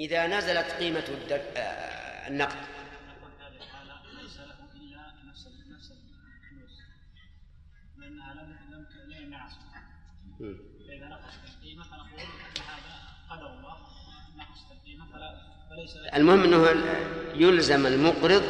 إذا 0.00 0.26
نزلت 0.26 0.66
قيمة. 0.66 1.04
آه، 1.56 2.28
النقد 2.28 2.56
لم 7.96 8.56
لم 8.70 8.86
فإذا 10.88 11.08
نقصت 11.08 11.38
القيمة 11.48 11.84
فنقول 11.84 12.20
هذا 12.56 12.94
قدر 13.30 13.46
الله 13.46 13.76
نقصت 14.36 14.72
القيمة 14.72 15.04
فليس 15.70 15.96
المهم 16.14 16.42
أنه 16.42 16.68
يلزم 17.34 17.86
المقرض 17.86 18.42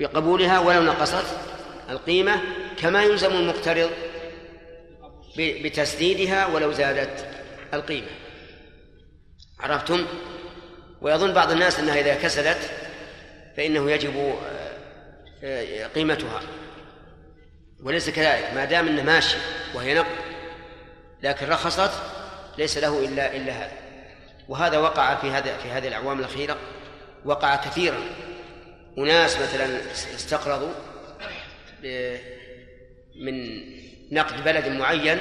بقبولها 0.00 0.58
ولو 0.58 0.82
نقصت 0.82 1.36
القيمة 1.90 2.40
كما 2.76 3.02
يلزم 3.02 3.32
المقترض 3.32 3.90
بتسديدها 5.38 6.46
ولو 6.46 6.72
زادت 6.72 7.26
القيمة 7.74 8.08
عرفتم؟ 9.62 10.06
ويظن 11.00 11.32
بعض 11.32 11.50
الناس 11.50 11.78
أنها 11.78 12.00
إذا 12.00 12.14
كسدت 12.14 12.70
فإنه 13.56 13.90
يجب 13.90 14.16
آه، 14.16 14.74
آه، 15.44 15.86
قيمتها. 15.86 16.40
وليس 17.82 18.10
كذلك. 18.10 18.50
ما 18.54 18.64
دام 18.64 18.88
أنه 18.88 19.02
ماشي 19.02 19.36
وهي 19.74 19.94
نقد 19.94 20.06
لكن 21.22 21.48
رخصت 21.48 21.90
ليس 22.58 22.78
له 22.78 23.04
إلا 23.04 23.36
إلا 23.36 23.52
هذا. 23.52 23.72
وهذا 24.48 24.78
وقع 24.78 25.14
في 25.14 25.30
هذا 25.30 25.56
في 25.56 25.68
هذه 25.68 25.88
الأعوام 25.88 26.18
الأخيرة 26.18 26.56
وقع 27.24 27.56
كثيرا. 27.56 27.98
أناس 28.98 29.38
مثلا 29.40 29.80
استقرضوا 29.92 30.72
من 33.16 33.60
نقد 34.12 34.44
بلد 34.44 34.68
معين 34.68 35.18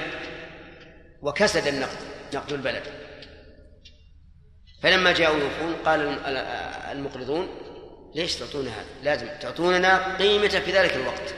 وكسد 1.22 1.68
النقد 1.68 1.98
نقد 2.34 2.54
البلد. 2.54 3.09
فلما 4.84 5.14
جاءوا 5.14 5.40
يوفون 5.40 5.74
قال 5.86 6.20
المقرضون 6.92 7.48
ليش 8.16 8.36
تعطونا 8.36 8.70
هذا؟ 8.70 8.86
لازم 9.04 9.28
تعطوننا 9.42 10.18
قيمة 10.18 10.48
في 10.48 10.72
ذلك 10.72 10.96
الوقت. 10.96 11.36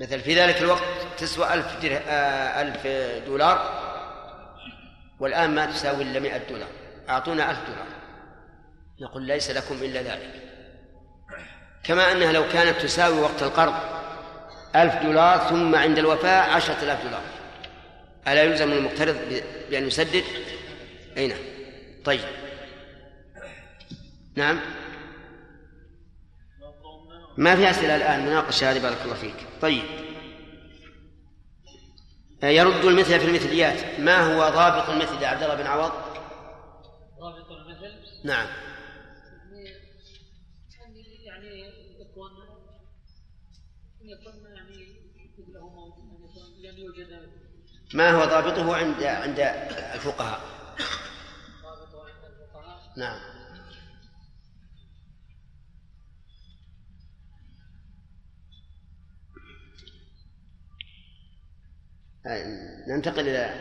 مثل 0.00 0.20
في 0.20 0.34
ذلك 0.34 0.56
الوقت 0.56 0.82
تسوى 1.18 1.54
ألف, 1.54 1.84
آه، 1.84 2.62
ألف 2.62 2.86
دولار 3.26 3.88
والآن 5.20 5.54
ما 5.54 5.66
تساوي 5.66 6.02
إلا 6.02 6.20
مئة 6.20 6.48
دولار. 6.48 6.68
أعطونا 7.08 7.50
ألف 7.50 7.58
دولار. 7.68 7.86
نقول 9.00 9.22
ليس 9.22 9.50
لكم 9.50 9.74
إلا 9.74 10.02
ذلك. 10.02 10.42
كما 11.84 12.12
أنها 12.12 12.32
لو 12.32 12.48
كانت 12.48 12.80
تساوي 12.80 13.20
وقت 13.20 13.42
القرض 13.42 13.74
ألف 14.76 14.94
دولار 14.94 15.38
ثم 15.38 15.74
عند 15.74 15.98
الوفاة 15.98 16.40
عشرة 16.40 16.82
آلاف 16.82 17.02
دولار. 17.02 17.22
ألا 18.28 18.42
يلزم 18.42 18.72
المقترض 18.72 19.42
بأن 19.70 19.86
يسدد؟ 19.86 20.24
أي 21.18 21.26
نعم. 21.26 21.38
طيب. 22.04 22.20
نعم. 24.36 24.60
ما 27.36 27.56
في 27.56 27.70
أسئلة 27.70 27.96
الآن؟ 27.96 28.26
مناقشة 28.26 28.70
هذه 28.70 28.82
بارك 28.82 29.02
الله 29.04 29.14
فيك. 29.14 29.46
طيب. 29.60 29.82
يرد 32.42 32.84
المثل 32.84 33.20
في 33.20 33.26
المثليات. 33.26 34.00
ما 34.00 34.34
هو 34.34 34.50
ضابط 34.50 34.90
المثل 34.90 35.22
يا 35.22 35.28
عبد 35.28 35.42
الله 35.42 35.54
بن 35.54 35.66
عوض؟ 35.66 35.92
ضابط 37.20 37.50
المثل؟ 37.50 37.94
نعم. 38.24 38.46
يعني 41.26 41.60
يكون 42.00 42.30
يكون 44.00 44.32
يعني 44.54 44.86
مثله 46.24 46.64
يعني 46.64 46.80
يوجد 46.80 47.28
ما 47.94 48.10
هو 48.10 48.24
ضابطه 48.24 48.76
عند 48.76 49.02
عند 49.02 49.40
الفقهاء؟ 49.94 50.40
نعم. 52.98 53.18
ننتقل 62.88 63.28
إلى 63.28 63.54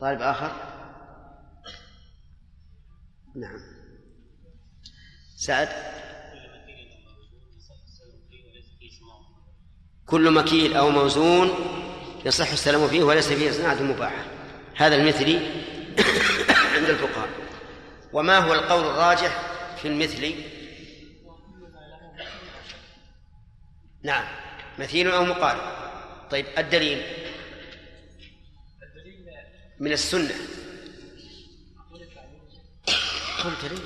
طالب 0.00 0.22
آخر. 0.22 0.52
نعم. 3.36 3.60
سعد. 5.36 5.68
كل 10.06 10.30
مكيل 10.30 10.76
أو 10.76 10.90
موزون 10.90 11.50
يصح 12.24 12.50
السلام 12.50 12.88
فيه 12.88 13.02
وليس 13.02 13.28
فيه 13.28 13.50
صناعة 13.50 13.82
مباحة. 13.82 14.24
هذا 14.76 14.96
المثلي 14.96 15.36
عند 16.74 16.90
الفقهاء. 16.90 17.19
وما 18.12 18.38
هو 18.38 18.52
القول 18.54 18.84
الراجح 18.84 19.40
في 19.76 19.88
المثلي 19.88 20.34
نعم 24.02 24.24
مثيل 24.78 25.10
أو 25.10 25.24
مقارب 25.24 25.80
طيب 26.30 26.46
الدليل؟ 26.58 27.02
من 29.80 29.92
السنة. 29.92 30.34
قلت 33.44 33.64
لي 33.64 33.78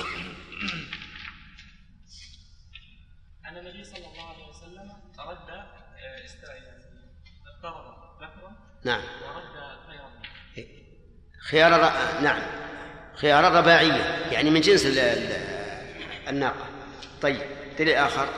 أن 3.48 3.56
النبي 3.56 3.84
صلى 3.84 4.06
الله 4.06 4.28
عليه 4.28 4.48
وسلم 4.48 4.92
رد 5.18 5.50
آه، 5.50 6.26
ذكرا. 8.20 8.56
نعم. 8.84 9.02
ورد 9.02 9.54
خيار 11.41 11.70
نعم. 12.22 12.63
خيار 13.24 13.48
الرباعية 13.48 14.32
يعني 14.32 14.50
من 14.50 14.60
جنس 14.60 14.86
الناقة. 16.28 16.66
طيب 17.22 17.40
دليل 17.78 17.94
آخر. 17.94 18.28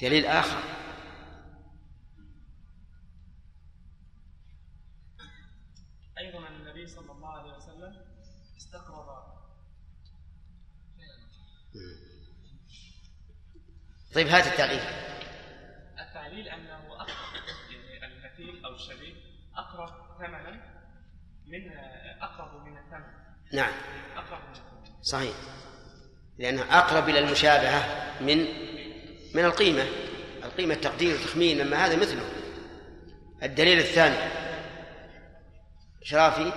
دليل 0.00 0.26
آخر. 0.26 0.58
طيب 14.14 14.26
هات 14.26 14.46
التعليل. 14.46 14.80
التعليل 15.98 16.48
أنه 16.48 16.94
اقرب 16.94 17.34
يعني 17.70 18.14
المثيل 18.14 18.64
أو 18.64 18.74
الشبيه 18.74 19.14
اقرب 19.56 20.18
ثمنا 20.18 20.72
من 21.46 21.91
نعم. 23.52 23.72
صحيح. 25.02 25.32
لأنه 26.38 26.78
أقرب 26.78 27.08
إلى 27.08 27.18
المشابهة 27.18 27.84
من 28.20 28.46
من 29.34 29.44
القيمة. 29.44 29.86
القيمة 30.44 30.74
تقدير 30.74 31.14
وتخمين 31.14 31.60
أما 31.60 31.86
هذا 31.86 31.96
مثله. 31.96 32.22
الدليل 33.42 33.78
الثاني. 33.78 34.32
شرافي 36.02 36.52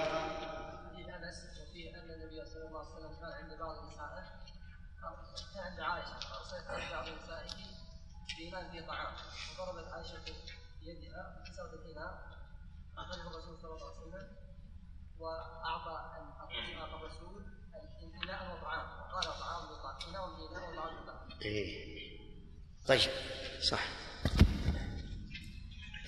طيب. 22.87 23.01
صح. 23.61 23.79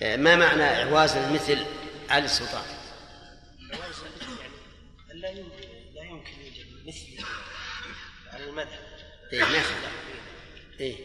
آه، 0.02 0.16
ما 0.16 0.36
معنى 0.36 0.62
إعواز 0.62 1.16
المثل 1.16 1.64
على 2.08 2.24
السلطان؟ 2.24 2.64
يعني 4.40 5.20
لا 5.20 5.30
يمكن 5.30 5.68
لا 5.94 6.02
يمكن 6.02 6.32
يوجد 6.44 6.86
مثل 6.86 7.24
على 8.32 8.44
المذهب؟ 8.44 8.78
إيه 9.32 9.40
ما 9.40 9.62
إيه. 10.80 10.96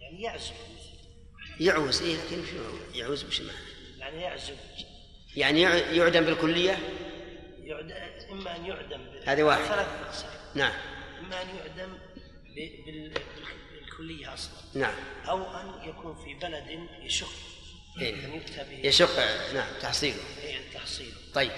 يعني 0.00 0.22
يعزو 0.22 0.52
يعوز 1.60 2.02
إيه 2.02 2.16
لكن 2.16 2.42
شو 2.46 2.98
يعوز 2.98 3.24
وش 3.24 3.40
معنى؟ 3.40 3.58
يعني 3.98 4.22
يعزو 4.22 4.54
يعني 5.36 5.62
يعدم 5.96 6.24
بالكلية؟ 6.24 6.78
يعدم 7.62 7.94
إما 8.30 8.56
أن 8.56 8.66
يعدم 8.66 9.00
هذه 9.26 9.42
واحد 9.42 9.62
ثلاث 9.64 10.24
نعم. 10.54 10.72
إما 11.20 11.42
أن 11.42 11.48
يعدم 11.56 11.98
بالكلية 13.98 14.34
أصلا. 14.34 14.52
نعم. 14.74 14.94
أو 15.28 15.60
أن 15.60 15.88
يكون 15.88 16.24
في 16.24 16.34
بلد 16.34 16.88
يشق 17.02 17.32
إيه؟ 18.00 18.14
أن 18.14 18.34
يؤتى 18.34 18.64
به. 18.70 18.88
يشق 18.88 19.18
نعم 19.54 19.68
تحصيله. 19.82 20.22
إيه 20.42 20.70
تحصيله. 20.74 21.16
طيب. 21.34 21.52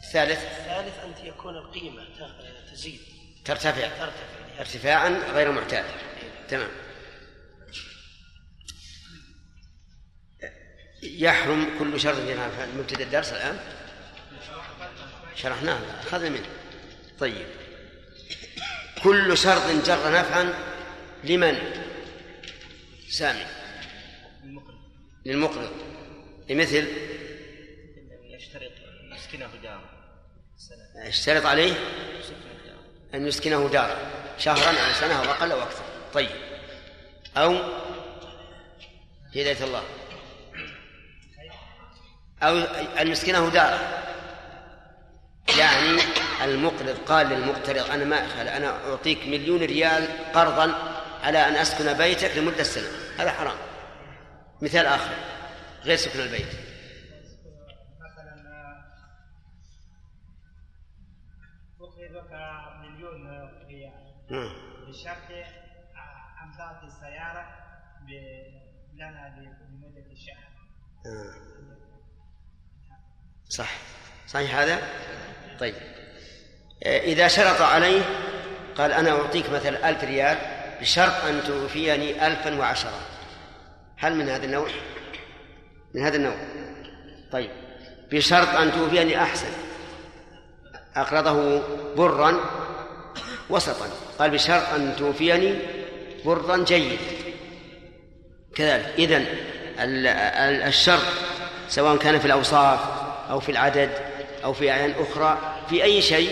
الثالث؟ 0.00 0.38
الثالث 0.38 0.98
أن 0.98 1.26
يكون 1.26 1.56
القيمة 1.56 2.06
تزيد. 2.72 3.00
ترتفع. 3.44 3.88
ترتفع. 3.88 4.58
ارتفاعا 4.58 5.08
غير 5.08 5.52
معتاد. 5.52 5.84
تمام. 6.48 6.70
يحرم 11.02 11.78
كل 11.78 12.00
شرط 12.00 12.18
مبتدأ 12.78 13.04
الدرس 13.04 13.32
الآن؟ 13.32 13.58
شرحناه 15.36 16.00
أخذنا 16.00 16.28
منه. 16.28 16.48
طيب. 17.18 17.46
كل 19.02 19.38
شرط 19.38 19.62
جر 19.86 20.12
نفعا 20.12 20.75
لمن؟ 21.24 21.58
سامي. 23.08 23.46
للمقرض. 25.26 25.70
لمثل؟ 26.50 26.86
يشترط 28.24 28.72
يسكنه 29.16 29.50
دار 29.62 29.80
اشترط 30.96 31.46
عليه 31.46 31.74
أن 33.14 33.26
يسكنه 33.26 33.68
دارا 33.68 33.96
شهرا 34.38 34.70
أو 34.70 34.92
سنة 34.92 35.14
أو 35.18 35.24
أقل 35.24 35.52
أو 35.52 35.62
أكثر. 35.62 35.84
طيب. 36.14 36.30
أو 37.36 37.56
هداية 39.30 39.64
الله. 39.64 39.82
أو 42.42 42.58
أن 43.00 43.08
يسكنه 43.08 43.48
دارا 43.48 44.06
يعني 45.58 46.00
المقرض 46.44 46.98
قال 47.06 47.26
للمقترض 47.26 47.90
أنا 47.90 48.04
ما 48.04 48.16
أنا 48.56 48.90
أعطيك 48.90 49.26
مليون 49.26 49.62
ريال 49.62 50.32
قرضا 50.34 50.95
على 51.26 51.48
أن 51.48 51.56
أسكن 51.56 51.92
بيتك 51.92 52.36
لمدة 52.36 52.62
سنة. 52.62 52.88
هذا 53.18 53.32
حرام. 53.32 53.56
مثال 54.62 54.86
آخر 54.86 55.14
غير 55.84 55.96
سكن 55.96 56.20
البيت. 56.20 56.46
مليون 62.80 63.50
ريال. 63.66 64.16
بشرط 64.88 65.30
أن 66.42 66.56
تعطي 66.58 66.86
السيارة 66.86 67.46
لنا 68.94 69.36
لمدة 69.70 70.14
شهر. 70.14 70.46
صح. 73.48 73.70
صحيح 74.26 74.54
هذا؟ 74.54 74.78
طيب. 75.60 75.74
إذا 76.86 77.28
شرط 77.28 77.60
عليه 77.60 78.02
قال 78.76 78.92
أنا 78.92 79.10
أعطيك 79.10 79.50
مثلا 79.50 79.88
ألف 79.88 80.04
ريال 80.04 80.55
بشرط 80.80 81.24
أن 81.24 81.40
توفيني 81.46 82.26
ألفا 82.26 82.58
وعشرة 82.58 83.00
هل 83.96 84.14
من 84.14 84.28
هذا 84.28 84.44
النوع؟ 84.44 84.68
من 85.94 86.02
هذا 86.02 86.16
النوع. 86.16 86.36
طيب. 87.32 87.50
بشرط 88.12 88.48
أن 88.48 88.72
توفيني 88.72 89.22
أحسن. 89.22 89.48
أقرضه 90.96 91.62
برا 91.96 92.40
وسطا. 93.50 93.88
قال 94.18 94.30
بشرط 94.30 94.68
أن 94.74 94.96
توفيني 94.98 95.54
برا 96.24 96.64
جيد. 96.64 96.98
كذلك. 98.54 98.94
إذن 98.98 99.24
ال- 99.80 100.06
ال- 100.06 100.62
الشرط 100.62 101.02
سواء 101.68 101.96
كان 101.96 102.18
في 102.18 102.26
الأوصاف 102.26 102.80
أو 103.30 103.40
في 103.40 103.52
العدد 103.52 103.90
أو 104.44 104.52
في 104.52 104.70
أعيان 104.70 104.94
أخرى 104.98 105.38
في 105.70 105.82
أي 105.84 106.02
شيء 106.02 106.30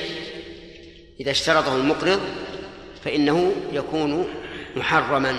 إذا 1.21 1.31
اشترطه 1.31 1.77
المقرض 1.77 2.21
فإنه 3.05 3.55
يكون 3.73 4.35
محرما. 4.77 5.37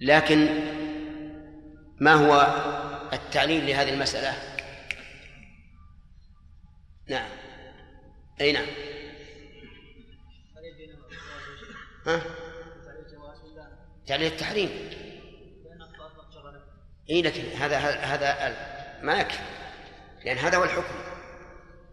لكن 0.00 0.48
ما 2.00 2.12
هو 2.12 2.54
التعليل 3.12 3.66
لهذه 3.66 3.94
المسألة؟ 3.94 4.34
نعم. 7.08 7.28
أي 8.40 8.52
نعم. 8.52 8.66
ها؟ 12.06 12.22
تعليل 14.06 14.32
التحريم. 14.32 14.70
إي 17.10 17.22
لكن 17.22 17.42
هذا 17.42 17.78
هذا 17.78 18.56
ما 19.02 19.20
يكفي 19.20 19.42
لأن 20.24 20.36
هذا 20.36 20.56
هو 20.56 20.64
الحكم. 20.64 20.94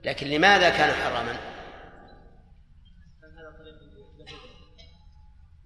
لكن 0.04 0.28
لماذا 0.28 0.70
كان 0.70 0.94
حراما؟ 0.94 1.57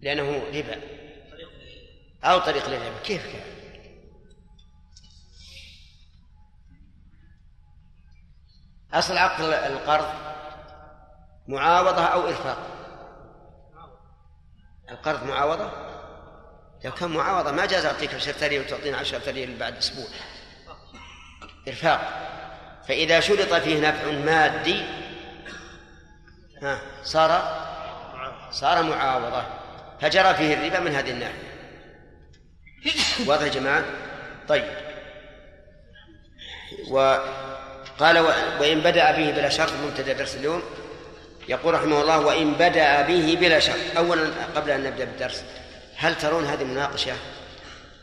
لأنه 0.01 0.43
ربا. 0.53 0.81
أو 2.23 2.39
طريق 2.39 2.69
للربا. 2.69 2.99
كيف 3.03 3.25
كان؟ 3.25 3.51
أصل 8.93 9.17
عقد 9.17 9.43
القرض 9.43 10.13
معاوضة 11.47 12.03
أو 12.03 12.27
إرفاق. 12.27 12.57
القرض 14.89 15.23
معاوضة؟ 15.23 15.71
لو 16.85 16.91
كان 16.91 17.09
معاوضة 17.09 17.51
ما 17.51 17.65
جاز 17.65 17.85
أعطيك 17.85 18.13
10 18.13 18.47
ريال 18.47 18.61
وتعطيني 18.61 18.97
10 18.97 19.31
ريال 19.31 19.57
بعد 19.57 19.77
أسبوع. 19.77 20.05
إرفاق. 21.67 22.01
فإذا 22.87 23.19
شرط 23.19 23.53
فيه 23.53 23.89
نفع 23.89 24.11
مادي 24.11 24.83
ها 26.61 26.81
صار 27.03 27.31
صار 28.51 28.83
معاوضة. 28.83 29.60
فجرى 30.01 30.33
فيه 30.33 30.53
الربا 30.53 30.79
من 30.79 30.95
هذه 30.95 31.11
الناحية. 31.11 31.51
واضح 33.25 33.43
يا 33.43 33.47
جماعة؟ 33.47 33.85
طيب. 34.47 34.63
وقال 36.89 38.19
وإن 38.59 38.79
بدأ 38.79 39.11
به 39.11 39.31
بلا 39.31 39.49
شرط 39.49 39.71
مبتدأ 39.73 40.13
درس 40.13 40.35
اليوم. 40.35 40.63
يقول 41.49 41.73
رحمه 41.73 42.01
الله 42.01 42.19
وإن 42.19 42.53
بدأ 42.53 43.01
به 43.01 43.37
بلا 43.41 43.59
شرط. 43.59 43.97
أولا 43.97 44.45
قبل 44.55 44.71
أن 44.71 44.83
نبدأ 44.83 45.05
بالدرس 45.05 45.43
هل 45.95 46.15
ترون 46.15 46.45
هذه 46.45 46.61
المناقشة 46.61 47.13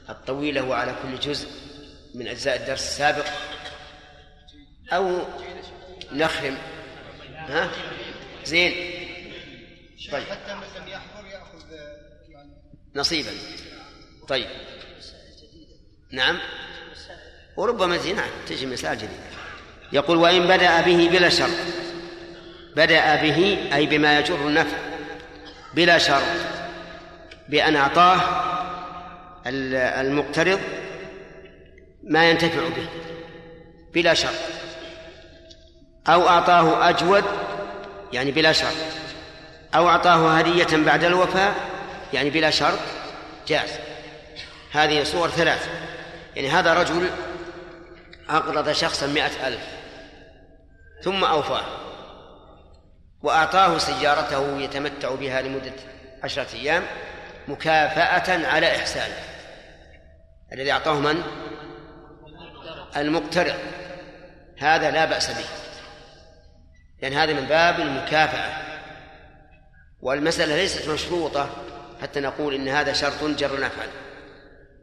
الطويلة 0.09 0.63
وعلى 0.63 0.95
كل 1.03 1.21
جزء 1.21 1.49
من 2.15 2.29
أجزاء 2.29 2.57
الدرس 2.57 2.81
السابق؟ 2.81 3.27
أو 4.93 5.19
نخرم؟ 6.13 6.59
ها؟ 7.37 7.71
زين. 8.45 8.73
طيب 10.13 10.25
حتى 10.25 10.55
من 10.55 10.67
لم 10.77 10.89
يحضر 10.89 11.27
ياخذ 11.27 11.73
يعني 12.29 12.53
نصيبا. 12.99 13.31
طيب. 14.29 14.47
نعم. 16.13 16.39
وربما 17.57 17.97
نعم 17.97 18.31
تجي 18.49 18.67
مسائل 18.67 18.97
جديدة. 18.97 19.29
يقول 19.93 20.17
وإن 20.17 20.47
بدأ 20.47 20.81
به 20.81 21.09
بلا 21.13 21.29
شرط 21.29 21.51
بدأ 22.77 23.17
به 23.17 23.69
أي 23.75 23.87
بما 23.87 24.19
يجر 24.19 24.49
النفع. 24.49 24.77
بلا 25.75 25.99
شرط 25.99 26.23
بأن 27.49 27.77
أعطاه 27.77 28.21
المقترض 29.47 30.61
ما 32.03 32.31
ينتفع 32.31 32.69
به. 32.69 32.89
بلا 33.95 34.15
شرط 34.15 34.41
أو 36.09 36.29
أعطاه 36.29 36.89
أجود 36.89 37.25
يعني 38.13 38.31
بلا 38.33 38.53
شرط 38.53 38.77
أو 39.75 39.89
أعطاه 39.89 40.39
هدية 40.39 40.85
بعد 40.85 41.05
الوفاء 41.05 41.55
يعني 42.13 42.31
بلا 42.31 42.51
شرط 42.51 42.79
جاز 43.49 43.71
هذه 44.73 45.05
صور 45.05 45.29
ثلاث. 45.29 45.69
يعني 46.37 46.51
هذا 46.51 46.75
رجل 46.75 47.11
أقرض 48.29 48.73
شخصا 48.73 49.07
مئة 49.07 49.49
ألف 49.49 49.61
ثم 51.03 51.25
أوفاه 51.25 51.65
وأعطاه 53.23 53.79
سيارته 53.79 54.61
يتمتع 54.61 55.15
بها 55.15 55.43
لمدة 55.43 55.73
عشرة 56.25 56.55
أيام 56.55 56.83
مكافأة 57.49 58.47
على 58.47 58.77
إحسانه. 58.77 59.17
الذي 60.53 60.73
أعطاه 60.73 60.95
من؟ 60.95 61.23
المقترض. 62.97 63.59
هذا 64.59 64.91
لا 64.91 65.05
بأس 65.05 65.31
به. 65.31 65.45
لأن 67.03 67.13
هذا 67.13 67.33
من 67.33 67.47
باب 67.47 67.81
المكافأة. 67.81 68.63
والمسألة 70.01 70.57
ليست 70.57 70.89
مشروطة. 70.89 71.51
حتى 72.03 72.21
نقول 72.21 72.55
إن 72.55 72.69
هذا 72.69 72.93
شرط 72.93 73.25
جر 73.25 73.61
نفعا 73.61 73.87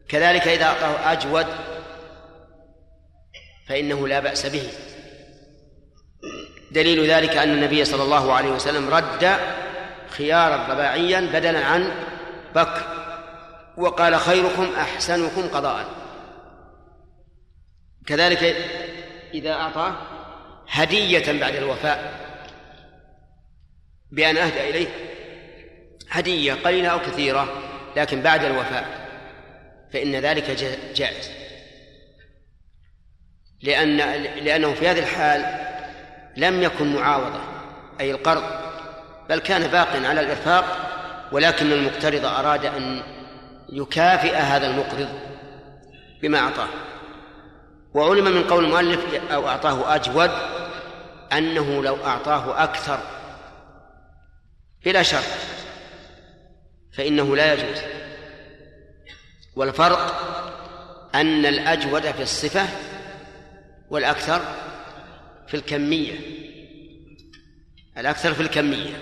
كذلك 0.09 0.47
إذا 0.47 0.65
أعطاه 0.65 1.11
أجود 1.11 1.45
فإنه 3.67 4.07
لا 4.07 4.19
بأس 4.19 4.45
به. 4.45 4.69
دليل 6.71 7.11
ذلك 7.11 7.37
أن 7.37 7.49
النبي 7.49 7.85
صلى 7.85 8.03
الله 8.03 8.33
عليه 8.33 8.49
وسلم 8.49 8.89
رد 8.89 9.37
خيارا 10.09 10.73
رباعيا 10.73 11.21
بدلا 11.21 11.65
عن 11.65 11.91
بكر 12.55 12.81
وقال 13.77 14.19
خيركم 14.19 14.73
أحسنكم 14.77 15.47
قضاء. 15.47 15.85
كذلك 18.07 18.43
إذا 19.33 19.51
أعطاه 19.51 19.95
هدية 20.69 21.39
بعد 21.39 21.55
الوفاء 21.55 22.13
بأن 24.11 24.37
أهدى 24.37 24.69
إليه. 24.69 24.87
هدية 26.09 26.53
قليلة 26.53 26.89
أو 26.89 26.99
كثيرة 26.99 27.47
لكن 27.95 28.21
بعد 28.21 28.43
الوفاء 28.43 29.05
فإن 29.93 30.15
ذلك 30.15 30.51
جائز. 30.95 31.29
لأن 33.61 33.97
لأنه 34.43 34.73
في 34.73 34.87
هذه 34.87 34.99
الحال 34.99 35.45
لم 36.37 36.63
يكن 36.63 36.95
معاوضة 36.95 37.39
أي 37.99 38.11
القرض 38.11 38.43
بل 39.29 39.39
كان 39.39 39.67
باق 39.67 39.89
على 40.05 40.21
الإرفاق 40.21 40.65
ولكن 41.31 41.71
المقترض 41.71 42.25
أراد 42.25 42.65
أن 42.65 43.01
يكافئ 43.69 44.35
هذا 44.35 44.67
المقرض 44.67 45.09
بما 46.21 46.39
أعطاه. 46.39 46.67
وعلم 47.93 48.25
من 48.25 48.43
قول 48.43 48.65
المؤلف 48.65 49.31
أو 49.31 49.47
أعطاه 49.47 49.95
أجود 49.95 50.31
أنه 51.33 51.83
لو 51.83 52.05
أعطاه 52.05 52.63
أكثر 52.63 52.99
بلا 54.85 55.03
شرط. 55.03 55.54
فإنه 56.97 57.35
لا 57.35 57.53
يجوز. 57.53 57.81
والفرق 59.55 60.21
أن 61.15 61.45
الأجود 61.45 62.11
في 62.11 62.21
الصفة 62.21 62.67
والأكثر 63.89 64.41
في 65.47 65.53
الكمية. 65.53 66.13
الأكثر 67.97 68.33
في 68.33 68.41
الكمية. 68.41 68.93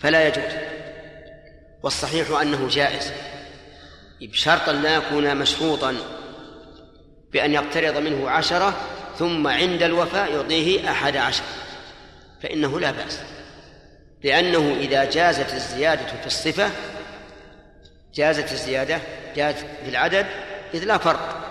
فلا 0.00 0.28
يجوز. 0.28 0.52
والصحيح 1.82 2.40
أنه 2.40 2.68
جائز. 2.68 3.12
بشرط 4.20 4.68
أن 4.68 4.82
لا 4.82 4.96
يكون 4.96 5.36
مشروطا 5.36 5.96
بأن 7.32 7.52
يقترض 7.52 7.96
منه 7.96 8.30
عشرة 8.30 8.76
ثم 9.18 9.46
عند 9.46 9.82
الوفاء 9.82 10.32
يعطيه 10.32 10.90
أحد 10.90 11.16
عشر. 11.16 11.44
فإنه 12.42 12.80
لا 12.80 12.90
بأس. 12.90 13.35
لأنه 14.26 14.76
إذا 14.80 15.04
جازت 15.04 15.54
الزيادة 15.54 16.06
في 16.06 16.26
الصفة 16.26 16.70
جازت 18.14 18.52
الزيادة 18.52 19.00
جازت 19.36 19.66
في 19.84 19.88
العدد 19.88 20.26
إذ 20.74 20.84
لا 20.84 20.98
فرق. 20.98 21.46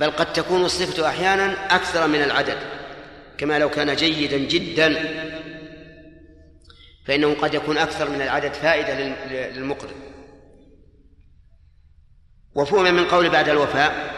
بل 0.00 0.10
قد 0.10 0.32
تكون 0.32 0.64
الصفة 0.64 1.08
أحيانا 1.08 1.76
أكثر 1.76 2.06
من 2.06 2.22
العدد 2.22 2.58
كما 3.38 3.58
لو 3.58 3.70
كان 3.70 3.96
جيدا 3.96 4.38
جدا. 4.38 5.14
فإنه 7.06 7.34
قد 7.34 7.54
يكون 7.54 7.78
أكثر 7.78 8.10
من 8.10 8.22
العدد 8.22 8.52
فائدة 8.52 8.94
للمقرض 9.50 9.94
وفهم 12.54 12.94
من 12.94 13.04
قول 13.04 13.30
بعد 13.30 13.48
الوفاء 13.48 14.14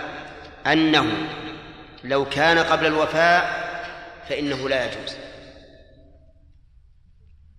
أنه 0.66 1.06
لو 2.04 2.24
كان 2.24 2.58
قبل 2.58 2.86
الوفاء 2.86 3.62
فإنه 4.28 4.68
لا 4.68 4.84
يجوز. 4.84 5.21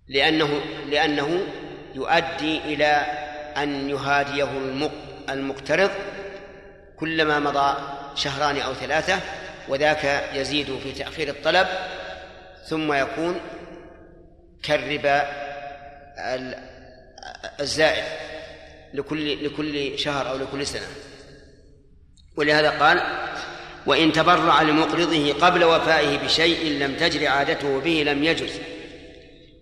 لأنه 0.08 0.60
لأنه 0.90 1.46
يؤدي 1.94 2.58
إلى 2.58 3.06
أن 3.56 3.90
يهاديه 3.90 4.50
المقترض 5.28 5.90
كلما 6.96 7.38
مضى 7.38 7.76
شهران 8.14 8.56
أو 8.60 8.74
ثلاثة 8.74 9.20
وذاك 9.68 10.30
يزيد 10.34 10.78
في 10.78 10.92
تأخير 10.92 11.28
الطلب 11.28 11.66
ثم 12.68 12.92
يكون 12.92 13.40
كالربا 14.62 15.28
الزائد 17.60 18.04
لكل 18.94 19.46
لكل 19.46 19.98
شهر 19.98 20.30
أو 20.30 20.36
لكل 20.36 20.66
سنة. 20.66 20.86
ولهذا 22.36 22.70
قال 22.70 23.02
وإن 23.86 24.12
تبرع 24.12 24.62
لمقرضه 24.62 25.32
قبل 25.32 25.64
وفائه 25.64 26.18
بشيء 26.18 26.78
لم 26.78 26.94
تجر 26.96 27.26
عادته 27.26 27.80
به 27.80 28.02
لم 28.06 28.24
يجز 28.24 28.60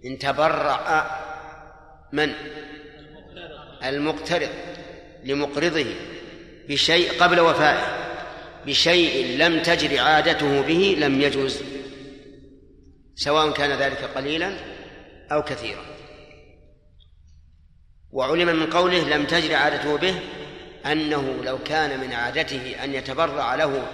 إن 0.07 0.19
تبرع 0.19 1.07
من؟ 2.13 2.33
المقترض 3.85 4.49
لمقرضه 5.25 5.87
بشيء 6.69 7.23
قبل 7.23 7.41
وفائه 7.41 8.03
بشيء 8.67 9.39
لم 9.39 9.63
تجر 9.63 10.01
عادته 10.01 10.63
به 10.63 10.97
لم 10.99 11.21
يجوز 11.21 11.63
سواء 13.15 13.53
كان 13.53 13.71
ذلك 13.71 14.05
قليلا 14.05 14.57
أو 15.33 15.43
كثيرا. 15.43 15.85
وعلم 18.11 18.57
من 18.57 18.67
قوله 18.67 19.17
لم 19.17 19.27
تجر 19.27 19.55
عادته 19.55 19.97
به 19.97 20.15
أنه 20.87 21.43
لو 21.45 21.59
كان 21.59 22.01
من 22.01 22.13
عادته 22.13 22.85
أن 22.85 22.95
يتبرع 22.95 23.55
له 23.55 23.89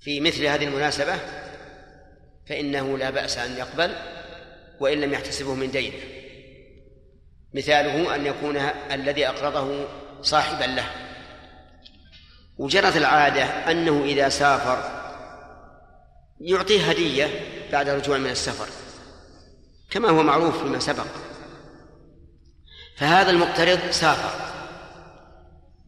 في 0.00 0.20
مثل 0.20 0.44
هذه 0.44 0.64
المناسبة 0.64 1.18
فإنه 2.48 2.98
لا 2.98 3.10
بأس 3.10 3.38
أن 3.38 3.56
يقبل 3.56 3.94
وإن 4.80 5.00
لم 5.00 5.12
يحتسبه 5.12 5.54
من 5.54 5.70
دينه 5.70 5.96
مثاله 7.54 8.14
أن 8.14 8.26
يكون 8.26 8.56
الذي 8.92 9.28
أقرضه 9.28 9.86
صاحبا 10.22 10.64
له. 10.64 10.86
وجرت 12.58 12.96
العادة 12.96 13.44
أنه 13.44 14.04
إذا 14.04 14.28
سافر 14.28 15.00
يعطيه 16.40 16.90
هدية 16.90 17.28
بعد 17.72 17.88
رجوع 17.88 18.18
من 18.18 18.30
السفر 18.30 18.68
كما 19.90 20.08
هو 20.08 20.22
معروف 20.22 20.62
فيما 20.62 20.78
سبق. 20.78 21.06
فهذا 22.96 23.30
المقترض 23.30 23.90
سافر 23.90 24.50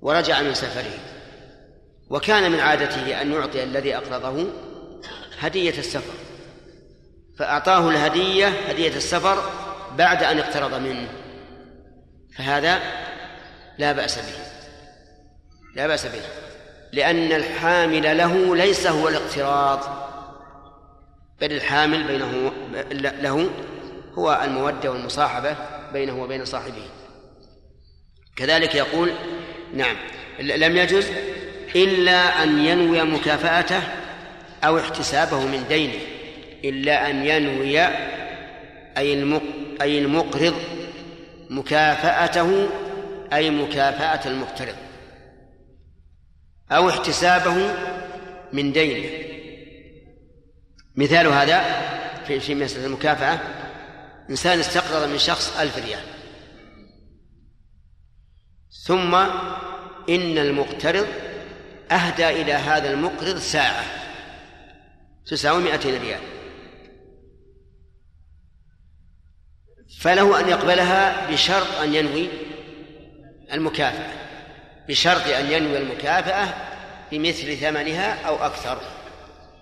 ورجع 0.01 0.43
من 0.43 0.55
سفره 0.55 0.99
وكان 2.11 2.53
من 2.53 2.61
عادته 2.61 3.23
أن 3.23 3.33
يعطي 3.33 3.63
الذي 3.63 3.97
أقرضه 3.97 4.47
هدية 5.39 5.79
السفر. 5.79 6.32
فأعطاه 7.39 7.91
الهدية 7.91 8.49
هدية 8.69 8.97
السفر 8.97 9.51
بعد 9.99 10.23
أن 10.23 10.39
اقترض 10.39 10.75
منه. 10.75 11.09
فهذا 12.37 12.81
لا 13.79 13.93
بأس 13.93 14.19
به. 14.19 14.37
لا 15.77 15.87
بأس 15.87 16.07
به. 16.07 16.23
لأن 16.93 17.33
الحامل 17.33 18.17
له 18.17 18.57
ليس 18.57 18.87
هو 18.87 19.09
الاقتراض. 19.09 19.81
بل 21.41 21.53
الحامل 21.53 22.05
بينه 22.05 22.53
له 22.93 23.51
هو 24.15 24.41
المودة 24.45 24.91
والمصاحبة 24.91 25.57
بينه 25.93 26.23
وبين 26.23 26.45
صاحبه. 26.45 26.85
كذلك 28.37 28.75
يقول 28.75 29.13
نعم 29.75 29.97
لم 30.41 30.77
يجز 30.77 31.11
إلا 31.77 32.43
أن 32.43 32.65
ينوي 32.65 33.03
مكافأته 33.03 33.83
أو 34.65 34.79
احتسابه 34.79 35.41
من 35.47 35.65
دينه. 35.69 35.99
إلا 36.65 37.11
أن 37.11 37.27
ينوي 37.27 37.81
أي 38.99 39.41
أي 39.83 39.99
المقرض 39.99 40.55
مكافأته 41.51 42.69
أي 43.33 43.51
مكافأة 43.51 44.31
المقترض 44.31 44.77
أو 46.73 46.89
احتسابه 46.89 47.75
من 48.53 48.73
دينه. 48.73 49.09
مثال 50.97 51.27
هذا 51.27 51.63
في 52.27 52.41
في 52.41 52.55
مسألة 52.55 52.87
المكافأة 52.87 53.39
إنسان 54.31 54.59
استقرض 54.59 55.09
من 55.09 55.19
شخص 55.19 55.59
ألف 55.61 55.79
ريال. 55.79 56.03
ثم 58.85 59.15
إن 60.09 60.39
المقترض 60.39 61.07
أهدى 61.91 62.29
إلى 62.29 62.53
هذا 62.53 62.91
المقرض 62.91 63.39
ساعة 63.39 63.85
مئتين 65.61 66.03
ريال. 66.03 66.21
فله 70.03 70.41
أن 70.41 70.49
يقبلها 70.49 71.31
بشرط 71.31 71.81
أن 71.83 71.95
ينوي 71.95 72.29
المكافأة 73.53 74.13
بشرط 74.89 75.27
أن 75.27 75.53
ينوي 75.53 75.79
المكافأة 75.79 76.55
بمثل 77.11 77.57
ثمنها 77.57 78.27
أو 78.27 78.47
أكثر 78.47 78.81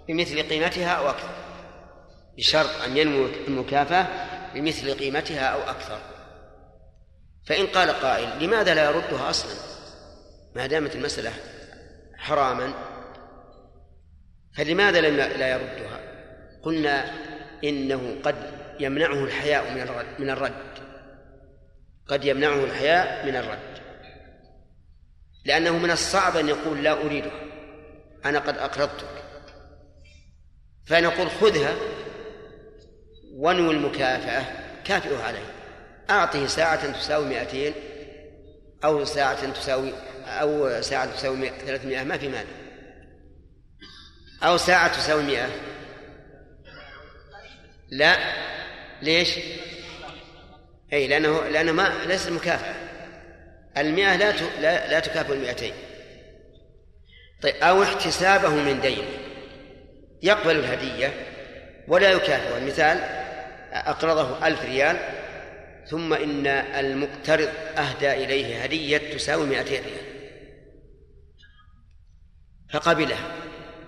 بمثل 0.08 0.42
قيمتها 0.48 0.90
أو 0.90 1.10
أكثر 1.10 1.28
بشرط 2.36 2.82
أن 2.86 2.96
ينوي 2.96 3.30
المكافأة 3.48 4.06
بمثل 4.54 4.94
قيمتها 4.94 5.46
أو 5.46 5.60
أكثر. 5.60 5.98
فإن 7.46 7.66
قال 7.66 7.90
قائل 7.90 8.44
لماذا 8.44 8.74
لا 8.74 8.84
يردها 8.84 9.30
أصلا؟ 9.30 9.52
ما 10.56 10.66
دامت 10.66 10.94
المسألة 10.94 11.32
حراما 12.16 12.72
فلماذا 14.56 15.00
لم 15.00 15.16
لا 15.16 15.48
يردها؟ 15.48 16.00
قلنا 16.62 17.12
إنه 17.64 18.16
قد 18.24 18.59
يمنعه 18.80 19.24
الحياء 19.24 19.74
من 19.74 19.80
الرد 19.80 20.06
من 20.18 20.30
الرد. 20.30 20.70
قد 22.08 22.24
يمنعه 22.24 22.64
الحياء 22.64 23.26
من 23.26 23.36
الرد. 23.36 23.80
لأنه 25.44 25.78
من 25.78 25.90
الصعب 25.90 26.36
أن 26.36 26.48
يقول 26.48 26.84
لا 26.84 26.92
أريدها. 26.92 27.42
أنا 28.24 28.38
قد 28.38 28.58
أقرضتك. 28.58 29.24
فنقول 30.86 31.30
خذها 31.30 31.74
وانوي 33.34 33.74
المكافأة. 33.74 34.44
كافئه 34.84 35.22
عليه. 35.22 35.52
أعطه 36.10 36.46
ساعة 36.46 36.92
تساوي 36.92 37.26
مئتين 37.26 37.72
أو 38.84 39.04
ساعة 39.04 39.52
تساوي 39.52 39.92
أو 40.26 40.80
ساعة 40.80 41.16
تساوي 41.16 41.48
ثلاثمائة 41.48 42.04
ما 42.04 42.18
في 42.18 42.28
مانع. 42.28 42.50
أو 44.42 44.56
ساعة 44.56 44.96
تساوي 44.96 45.22
مئة. 45.22 45.48
لا. 47.90 48.16
ليش؟ 49.02 49.38
أي 50.92 51.06
لأنه 51.06 51.48
لأنه 51.48 51.72
ما 51.72 51.92
ليس 52.06 52.26
مكافأة 52.26 52.74
المئة 53.76 54.16
لا 54.16 54.32
لا, 54.60 54.90
لا 54.90 55.00
تكافئ 55.00 55.32
المئتين. 55.32 55.72
طيب 57.42 57.54
أو 57.54 57.82
احتسابه 57.82 58.48
من 58.48 58.80
دين. 58.80 59.04
يقبل 60.22 60.56
الهدية 60.56 61.12
ولا 61.88 62.10
يكافئ. 62.10 62.58
المثال 62.58 62.98
أقرضه 63.72 64.46
ألف 64.46 64.64
ريال 64.64 64.96
ثم 65.86 66.12
إن 66.12 66.46
المقترض 66.46 67.48
أهدى 67.78 68.12
إليه 68.12 68.62
هدية 68.62 68.98
تساوي 68.98 69.46
مئتين 69.46 69.82
ريال. 69.82 70.10
فقبلها 72.72 73.32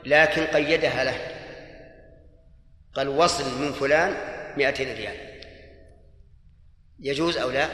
لكن 0.06 0.44
قيدها 0.44 1.04
له. 1.04 1.16
قال 2.94 3.08
وصل 3.08 3.62
من 3.62 3.72
فلان 3.72 4.31
مئتين 4.56 4.96
ريال. 4.96 5.16
يجوز 7.00 7.36
أو 7.36 7.50
لا؟ 7.50 7.68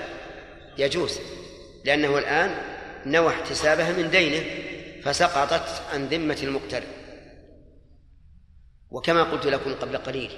يجوز 0.78 1.18
لأنه 1.85 2.18
الآن 2.18 2.54
نوى 3.06 3.28
احتسابها 3.28 3.92
من 3.92 4.11
دينه 4.11 4.44
فسقطت 5.02 5.82
عن 5.92 6.06
ذمة 6.06 6.38
المقترض 6.42 6.87
وكما 8.90 9.23
قلت 9.23 9.47
لكم 9.47 9.75
قبل 9.75 9.99
قليل 9.99 10.30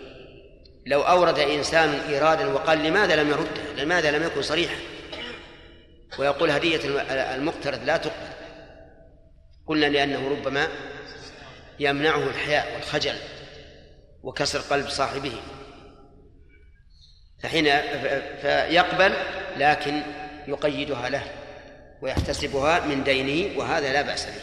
لو 0.87 1.03
أورد 1.03 1.39
إنسان 1.39 1.89
إيرادا 1.89 2.47
وقال 2.47 2.79
لماذا 2.79 3.23
لم 3.23 3.29
يرده؟ 3.29 3.83
لماذا 3.83 4.11
لم 4.11 4.23
يكن 4.23 4.43
صريحا؟ 4.43 4.77
ويقول 6.19 6.51
هدية 6.51 6.81
المقترض 7.35 7.85
لا 7.85 7.97
تقبل. 7.97 8.31
قلنا 9.67 9.87
لأنه 9.87 10.29
ربما 10.29 10.69
يمنعه 11.81 12.23
الحياء 12.29 12.75
والخجل 12.75 13.15
وكسر 14.23 14.59
قلب 14.59 14.89
صاحبه. 14.89 15.33
فحين 17.43 17.65
فيقبل 18.43 19.13
لكن 19.57 20.03
يقيدها 20.49 21.09
له 21.09 21.23
ويحتسبها 22.03 22.87
من 22.87 23.05
دينه 23.05 23.59
وهذا 23.59 23.93
لا 23.93 24.03
بأس 24.03 24.27
به. 24.27 24.43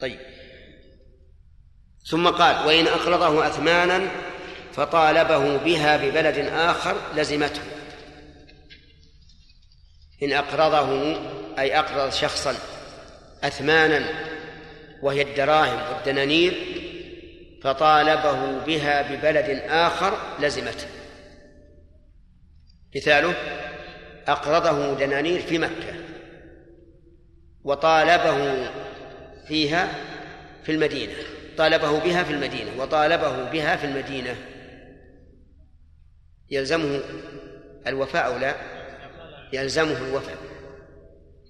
طيب. 0.00 0.18
ثم 2.06 2.28
قال 2.28 2.66
وإن 2.66 2.86
أقرضه 2.86 3.46
أثمانا 3.46 4.10
فطالبه 4.72 5.56
بها 5.56 5.96
ببلد 5.96 6.38
آخر 6.38 6.96
لزمته. 7.16 7.62
إن 10.22 10.32
أقرضه 10.32 11.16
أي 11.58 11.78
أقرض 11.78 12.12
شخصا 12.12 12.54
أثمانا 13.44 14.04
وهي 15.02 15.22
الدراهم 15.22 15.78
والدنانير 15.92 16.54
فطالبه 17.62 18.58
بها 18.66 19.02
ببلد 19.02 19.62
آخر 19.68 20.18
لزمته. 20.40 20.86
مثاله 22.96 23.34
أقرضه 24.28 24.94
دنانير 24.94 25.40
في 25.40 25.58
مكة 25.58 25.94
وطالبه 27.64 28.70
فيها 29.48 29.88
في 30.62 30.72
المدينة 30.72 31.14
طالبه 31.60 31.98
بها 31.98 32.22
في 32.22 32.32
المدينة 32.32 32.70
وطالبه 32.78 33.50
بها 33.50 33.76
في 33.76 33.86
المدينة. 33.86 34.36
يلزمه 36.50 37.00
الوفاء 37.86 38.26
أو 38.26 38.38
لا؟ 38.38 38.54
يلزمه 39.52 39.98
الوفاء 40.08 40.36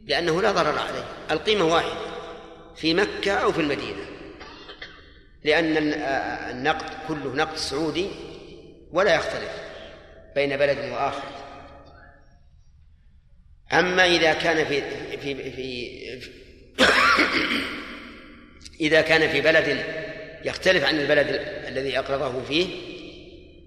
لأنه 0.04 0.42
لا 0.42 0.52
ضرر 0.52 0.78
عليه. 0.78 1.04
القيمة 1.30 1.64
واحدة 1.64 1.92
في 2.76 2.94
مكة 2.94 3.32
أو 3.32 3.52
في 3.52 3.60
المدينة. 3.60 4.04
لأن 5.44 5.76
النقد 6.50 6.90
كله 7.08 7.34
نقد 7.34 7.56
سعودي 7.56 8.10
ولا 8.92 9.14
يختلف. 9.14 9.69
بين 10.40 10.56
بلد 10.56 10.78
وآخر. 10.78 11.22
أما 13.72 14.04
إذا 14.04 14.32
كان 14.32 14.64
في 14.64 14.82
في 15.18 15.50
في, 15.50 15.90
إذا 18.80 19.00
كان 19.00 19.30
في 19.30 19.40
بلد 19.40 19.84
يختلف 20.44 20.84
عن 20.84 21.00
البلد 21.00 21.26
الذي 21.68 21.98
أقرضه 21.98 22.44
فيه 22.44 22.66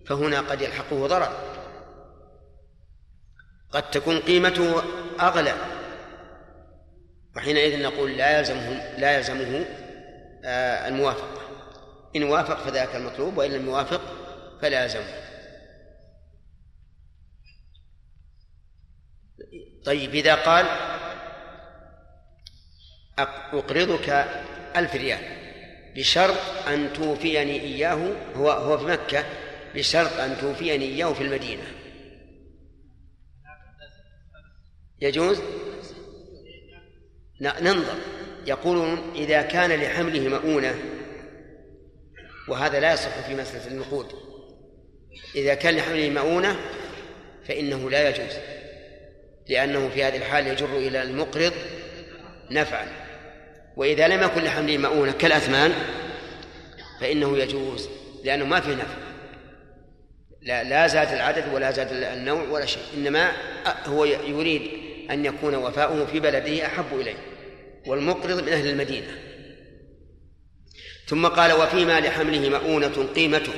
فهنا 0.05 0.39
قد 0.39 0.61
يلحقه 0.61 1.07
ضرر. 1.07 1.37
قد 3.71 3.91
تكون 3.91 4.19
قيمته 4.19 4.83
أغلى. 5.19 5.53
وحينئذ 7.35 7.81
نقول 7.81 8.17
لا 8.17 8.39
يلزمه 8.39 8.97
لا 8.97 9.17
يلزمه 9.17 9.65
آه، 10.45 10.87
الموافقة. 10.87 11.41
إن 12.15 12.23
وافق 12.23 12.57
فذاك 12.57 12.95
المطلوب 12.95 13.37
وإن 13.37 13.51
لم 13.51 13.65
يوافق 13.65 14.01
فلا 14.61 14.83
يلزمه. 14.83 15.32
طيب 19.85 20.15
إذا 20.15 20.35
قال 20.35 20.65
أقرضك 23.19 24.09
ألف 24.75 24.95
ريال 24.95 25.19
بشرط 25.95 26.67
أن 26.67 26.93
توفيني 26.93 27.61
إياه 27.61 28.15
هو 28.35 28.51
هو 28.51 28.77
في 28.77 28.85
مكة 28.85 29.25
بشرط 29.75 30.19
أن 30.19 30.37
توفيني 30.41 30.85
إياه 30.85 31.13
في 31.13 31.23
المدينة. 31.23 31.63
يجوز؟ 35.01 35.41
ننظر. 37.41 37.95
يقولون 38.47 39.13
إذا 39.15 39.41
كان 39.41 39.81
لحمله 39.81 40.29
مؤونة 40.29 40.75
وهذا 42.47 42.79
لا 42.79 42.93
يصح 42.93 43.19
في 43.27 43.35
مسألة 43.35 43.67
النقود 43.67 44.07
إذا 45.35 45.53
كان 45.53 45.75
لحمله 45.75 46.09
مؤونة 46.09 46.59
فإنه 47.47 47.89
لا 47.89 48.09
يجوز. 48.09 48.52
لأنه 49.49 49.89
في 49.89 50.03
هذه 50.03 50.17
الحال 50.17 50.47
يجر 50.47 50.77
إلى 50.77 51.03
المقرض 51.03 51.53
نفعا. 52.51 52.87
وإذا 53.75 54.07
لم 54.07 54.23
يكن 54.23 54.41
لحمله 54.43 54.77
مؤونة 54.77 55.11
كالأثمان 55.11 55.73
فإنه 57.01 57.37
يجوز 57.37 57.89
لأنه 58.23 58.45
ما 58.45 58.59
فيه 58.59 58.73
نفع. 58.73 58.97
لا 60.41 60.63
لا 60.63 60.87
زاد 60.87 61.07
العدد 61.07 61.53
ولا 61.53 61.71
زاد 61.71 61.87
النوع 61.91 62.43
ولا 62.49 62.65
شيء 62.65 62.83
إنما 62.97 63.31
هو 63.85 64.05
يريد 64.05 64.61
أن 65.11 65.25
يكون 65.25 65.55
وفاؤه 65.55 66.05
في 66.05 66.19
بلده 66.19 66.65
أحب 66.65 66.85
إليه 66.93 67.17
والمقرض 67.87 68.43
من 68.43 68.49
أهل 68.49 68.69
المدينة. 68.69 69.07
ثم 71.07 71.27
قال 71.27 71.53
وفيما 71.53 71.99
لحمله 71.99 72.49
مؤونة 72.49 73.07
قيمته 73.15 73.53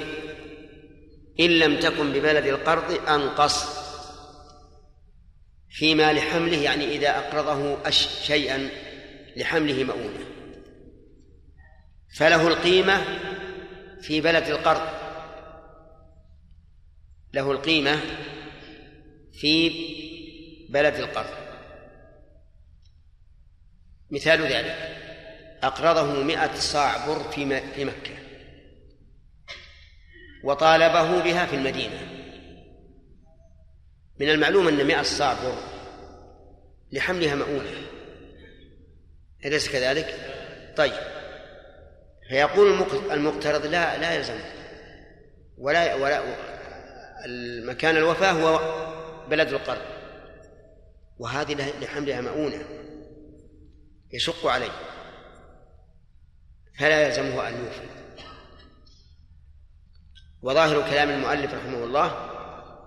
إن 1.40 1.50
لم 1.50 1.80
تكن 1.80 2.14
ببلد 2.14 2.46
القرض 2.46 3.10
أنقص. 3.10 3.85
فيما 5.76 6.14
لحمله 6.14 6.58
يعني 6.58 6.86
إذا 6.86 7.10
أقرضه 7.18 7.90
شيئا 8.22 8.70
لحمله 9.36 9.84
مؤونة. 9.84 10.26
فله 12.18 12.48
القيمة 12.48 13.02
في 14.02 14.22
بلد 14.22 14.44
القرض. 14.44 14.90
له 17.34 17.52
القيمة 17.52 18.00
في 19.34 19.70
بلد 20.70 20.96
القرض. 20.96 21.36
مثال 24.12 24.42
ذلك 24.42 24.98
أقرضه 25.64 26.24
مئة 26.24 26.56
صاع 26.56 27.08
بر 27.08 27.32
في 27.32 27.46
مكة 27.86 28.16
وطالبه 30.44 31.24
بها 31.24 31.46
في 31.46 31.56
المدينة. 31.56 32.15
من 34.20 34.30
المعلوم 34.30 34.68
أن 34.68 34.86
مئة 34.86 35.02
صاع 35.02 35.34
بر 35.34 35.56
لحملها 36.92 37.36
مؤونة. 37.36 37.72
أليس 39.46 39.70
كذلك؟ 39.70 40.16
طيب. 40.78 40.94
فيقول 42.30 42.86
المقترض 43.12 43.66
لا 43.66 43.98
لا 43.98 44.14
يلزم. 44.14 44.40
ولا 45.58 45.96
ولا 45.96 46.24
المكان 47.26 47.98
الوفاة 47.98 48.32
هو 48.32 48.60
بلد 49.30 49.48
القرض. 49.54 49.82
وهذه 51.18 51.74
لحملها 51.82 52.22
مؤونة. 52.22 52.66
يشق 54.14 54.48
عليه. 54.48 54.72
فلا 56.80 57.08
يلزمه 57.08 57.48
أن 57.48 57.54
يوفي. 57.54 57.88
وظاهر 60.42 60.90
كلام 60.90 61.10
المؤلف 61.10 61.54
رحمه 61.54 61.84
الله 61.84 62.35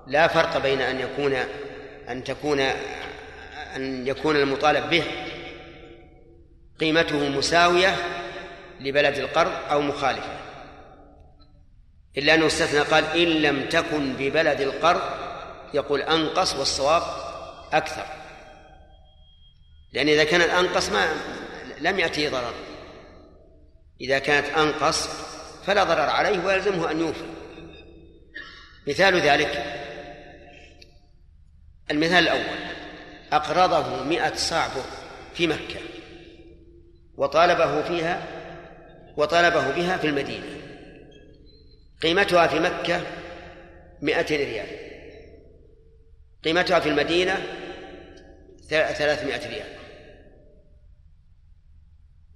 لا 0.09 0.29
فرق 0.29 0.59
بين 0.59 0.81
أن 0.81 1.01
يكون 1.01 1.35
أن 2.09 2.25
تكون 2.25 2.61
أن 3.77 4.07
يكون 4.07 4.37
المطالب 4.37 4.91
به 4.91 5.05
قيمته 6.81 7.29
مساوية 7.29 7.97
لبلد 8.81 9.19
القرض 9.19 9.53
أو 9.71 9.81
مخالفة. 9.81 10.39
إلا 12.19 12.35
أنه 12.35 12.47
استثنى 12.47 12.81
قال 12.81 13.05
إن 13.05 13.29
لم 13.29 13.69
تكن 13.69 14.13
ببلد 14.13 14.61
القرض 14.61 15.01
يقول 15.75 16.01
أنقص 16.01 16.55
والصواب 16.55 17.03
أكثر. 17.73 18.07
لأن 19.93 20.09
إذا 20.09 20.25
كانت 20.25 20.51
أنقص 20.51 20.91
ما 20.91 21.09
لم 21.81 21.99
يأتيه 21.99 22.29
ضرر. 22.29 22.55
إذا 24.01 24.19
كانت 24.19 24.47
أنقص 24.47 25.09
فلا 25.67 25.85
ضرر 25.85 26.11
عليه 26.11 26.45
ويلزمه 26.45 26.91
أن 26.91 27.01
يوفي. 27.01 27.25
مثال 28.87 29.21
ذلك 29.21 29.85
المثال 31.91 32.19
الأول 32.19 32.59
أقرضه 33.33 34.05
مئة 34.05 34.35
صاع 34.35 34.69
في 35.35 35.47
مكة 35.47 35.81
وطالبه 37.17 37.83
فيها 37.83 38.23
وطالبه 39.17 39.71
بها 39.71 39.97
في 39.97 40.07
المدينة. 40.07 40.47
قيمتها 42.03 42.47
في 42.47 42.59
مكة 42.59 43.03
مئة 44.03 44.37
ريال. 44.37 44.67
قيمتها 46.45 46.81
في 46.81 46.89
المدينة 46.89 47.47
ثلاثمائة 48.69 49.49
ريال. 49.49 49.79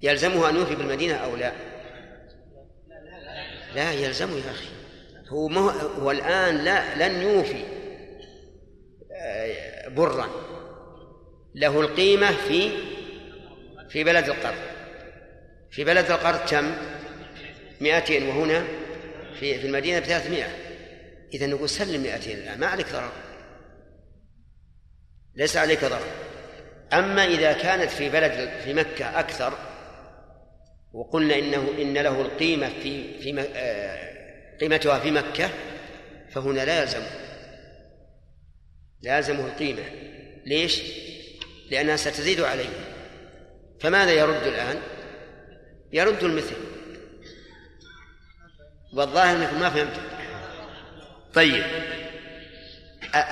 يلزمه 0.03 0.49
أن 0.49 0.57
يوفي 0.57 0.75
بالمدينة 0.75 1.15
أو 1.15 1.37
لا؟ 1.37 1.53
لا 3.75 3.93
يلزمه 3.93 4.37
يا 4.37 4.51
أخي. 4.51 4.69
هو 5.29 5.49
هو 6.01 6.11
الآن 6.11 6.57
لا 6.57 7.09
لن 7.09 7.23
يوفي. 7.23 7.82
برا 9.95 10.29
له 11.55 11.81
القيمة 11.81 12.33
في 12.33 12.71
في 13.89 14.05
بلد 14.05 14.29
القرض 14.29 14.73
في 15.71 15.85
بلد 15.85 16.11
القرض 16.11 16.39
كم؟ 16.51 16.75
200 17.81 18.29
وهنا 18.29 18.65
في 19.41 19.59
في 19.59 19.67
المدينة 19.67 19.99
ب 19.99 20.03
300 20.03 20.45
إذا 21.35 21.47
نقول 21.47 21.69
سلم 21.69 22.03
200 22.03 22.33
الآن 22.33 22.61
ما 22.61 22.67
عليك 22.67 22.93
ضرر. 22.93 23.13
ليس 25.37 25.57
عليك 25.57 25.85
ضرر. 25.85 26.07
أما 26.93 27.25
إذا 27.25 27.53
كانت 27.53 27.91
في 27.91 28.09
بلد 28.09 28.51
في 28.65 28.75
مكة 28.75 29.21
أكثر 29.21 29.53
وقلنا 30.93 31.39
إنه 31.39 31.69
إن 31.79 31.95
له 31.95 32.21
القيمة 32.21 32.69
في 32.69 33.19
في 33.19 33.49
آه، 33.55 34.57
قيمتها 34.61 34.99
في 34.99 35.11
مكة 35.11 35.51
فهنا 36.31 36.65
لا 36.65 36.83
يلزم. 36.83 37.03
لا 39.03 39.17
يلزمه 39.17 39.47
القيمة. 39.47 39.83
ليش؟ 40.47 40.83
لأنها 41.71 41.97
ستزيد 41.97 42.41
عليه. 42.41 42.69
فماذا 43.81 44.13
يرد 44.13 44.47
الآن؟ 44.47 44.83
يرد 45.93 46.25
المثل. 46.25 46.57
والظاهر 48.93 49.37
أنكم 49.37 49.61
ما 49.61 49.71
فهمتم 49.71 50.03
طيب. 51.35 51.65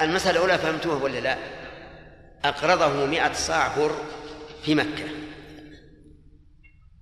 المسألة 0.00 0.30
الأولى 0.30 0.58
فهمتوها 0.58 1.02
ولا 1.02 1.18
لا؟ 1.18 1.38
أقرضه 2.44 3.06
مئة 3.06 3.32
صاع 3.32 3.76
بر 3.76 4.04
في 4.64 4.74
مكة. 4.74 5.04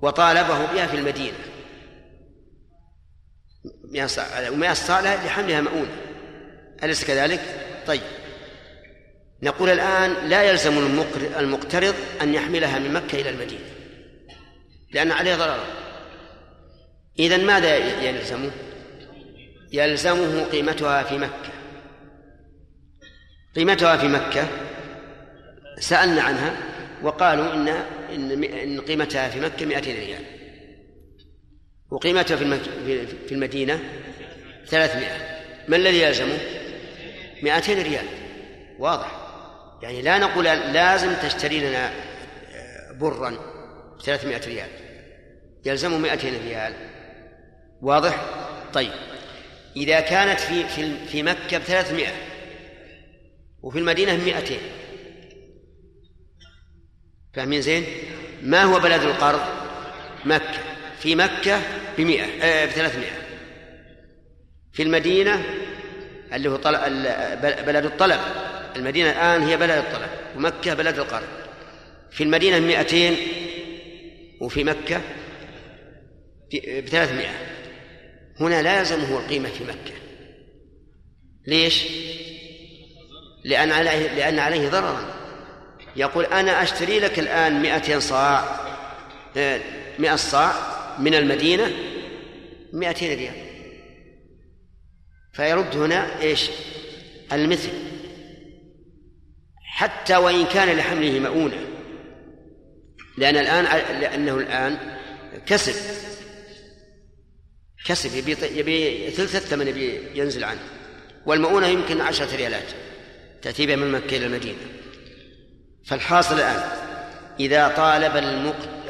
وطالبه 0.01 0.73
بها 0.73 0.87
في 0.87 0.97
المدينة. 0.97 1.39
مئة 4.51 4.75
صاع 4.75 5.01
لحملها 5.01 5.61
مؤونة. 5.61 5.97
أليس 6.83 7.05
كذلك؟ 7.05 7.41
طيب. 7.87 8.18
نقول 9.43 9.71
الآن 9.71 10.29
لا 10.29 10.43
يلزم 10.43 10.79
المقترض 11.39 11.95
أن 12.23 12.35
يحملها 12.35 12.79
من 12.79 12.93
مكة 12.93 13.21
إلى 13.21 13.31
المدينة 13.31 13.65
لأن 14.93 15.13
عليه 15.13 15.35
ضرر. 15.35 15.65
إذا 17.19 17.37
ماذا 17.37 17.77
يلزمه؟ 17.77 18.51
يلزمه 19.73 20.45
قيمتها 20.45 21.03
في 21.03 21.19
مكة. 21.19 21.53
قيمتها 23.57 23.97
في 23.97 24.09
مكة 24.09 24.49
سألنا 25.79 26.23
عنها 26.23 26.57
وقالوا 27.03 27.55
إن 27.55 27.69
إن 28.45 28.81
قيمتها 28.81 29.29
في 29.29 29.41
مكة 29.41 29.67
200 29.67 29.91
ريال. 29.91 30.23
وقيمتها 31.91 32.37
في 32.37 32.61
في 33.29 33.33
المدينة 33.33 33.81
300 34.67 35.07
ما 35.69 35.77
الذي 35.77 36.01
يلزمه؟ 36.03 36.39
200 37.43 37.83
ريال. 37.83 38.07
واضح. 38.79 39.18
يعني 39.83 40.03
لا 40.03 40.19
نقول 40.19 40.45
لازم 40.45 41.15
تشتري 41.15 41.61
لنا 41.61 41.91
آه، 42.53 42.93
برا 42.93 43.31
ب 43.99 44.03
300 44.03 44.41
ريال. 44.47 44.69
يلزم 45.65 46.03
200 46.03 46.29
ريال. 46.29 46.75
واضح؟ 47.83 48.25
طيب. 48.73 48.91
إذا 49.77 50.01
كانت 50.01 50.41
في 50.41 50.69
في 50.69 51.07
في 51.07 51.23
مكة 51.23 51.59
ب 51.59 51.63
300 51.63 52.07
وفي 53.63 53.79
المدينة 53.79 54.17
ب 54.17 54.21
200 54.21 54.55
فاهمين 57.35 57.61
زين؟ 57.61 57.85
ما 58.43 58.63
هو 58.63 58.81
بلد 58.81 59.03
القرض؟ 59.03 59.41
مكة. 60.25 60.59
في 61.01 61.15
مكة 61.15 61.61
بمئة 61.99 62.25
آه 62.43 62.67
بثلاثمائة. 62.67 63.19
في 64.73 64.83
المدينة 64.83 65.45
اللي 66.33 66.49
هو 66.49 66.57
طلب 66.57 66.81
بلد 67.67 67.85
الطلب. 67.85 68.21
المدينة 68.79 69.11
الآن 69.11 69.43
هي 69.43 69.57
بلد 69.57 69.71
الطلب 69.71 70.09
ومكة 70.37 70.75
بلد 70.75 70.99
القرض 70.99 71.29
في 72.11 72.25
المدينة 72.25 72.59
مئتين 72.59 73.17
وفي 74.41 74.65
مكة 74.65 75.01
بثلاثمائة. 76.55 77.31
هنا 78.41 78.63
لا 78.63 78.79
يلزمه 78.79 79.19
القيمة 79.19 79.49
في 79.49 79.65
مكة. 79.65 79.95
ليش؟ 81.47 81.85
لأن 83.45 83.73
عليه 83.73 84.15
لأن 84.15 84.39
عليه 84.39 84.69
ضررا. 84.69 85.15
يقول 85.97 86.25
أنا 86.25 86.63
أشتري 86.63 87.01
لك 87.01 87.19
الآن 87.19 87.63
مئتين 87.63 88.01
صاع 88.01 88.59
آه، 89.37 89.61
مئة 89.99 90.17
صاع 90.17 90.53
من 90.99 91.15
المدينة 91.15 91.73
مئتين 92.73 93.19
ريال. 93.19 93.35
فيرد 95.33 95.77
هنا 95.77 96.21
إيش؟ 96.21 96.51
المثل. 97.33 97.88
حتى 99.79 100.17
وإن 100.17 100.47
كان 100.47 100.77
لحمله 100.77 101.21
مؤونة. 101.21 101.57
لأن 103.19 103.37
الآن 103.37 103.65
لأنه 104.01 104.35
الآن 104.37 104.79
كسب. 105.47 105.75
كسب 107.87 108.17
يبي 108.17 108.37
يبي 108.59 109.11
ثلث 109.11 109.37
الثمن 109.37 109.69
يبي 109.69 110.01
ينزل 110.15 110.45
عنه. 110.45 110.61
والمؤونة 111.27 111.67
يمكن 111.67 112.01
عشرة 112.01 112.37
ريالات. 112.37 112.65
تأتي 113.43 113.67
بها 113.67 113.77
من 113.77 113.93
مكة 113.93 114.17
إلى 114.17 114.27
المدينة. 114.27 114.59
فالحاصل 115.87 116.35
الآن 116.35 116.63
إذا 117.41 117.69
طالب 117.69 118.17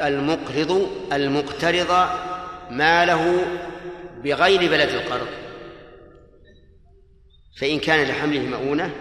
المقرض 0.00 0.90
المقترض 1.12 2.08
ماله 2.70 3.46
بغير 4.24 4.60
بلد 4.70 4.88
القرض. 4.88 5.28
فإن 7.60 7.78
كان 7.78 8.08
لحمله 8.08 8.40
مؤونة 8.40 8.94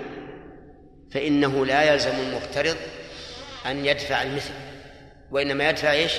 فإنه 1.12 1.66
لا 1.66 1.94
يلزم 1.94 2.12
المقترض 2.12 2.78
أن 3.66 3.86
يدفع 3.86 4.22
المثل 4.22 4.54
وإنما 5.32 5.70
يدفع 5.70 5.92
إيش؟ 5.92 6.12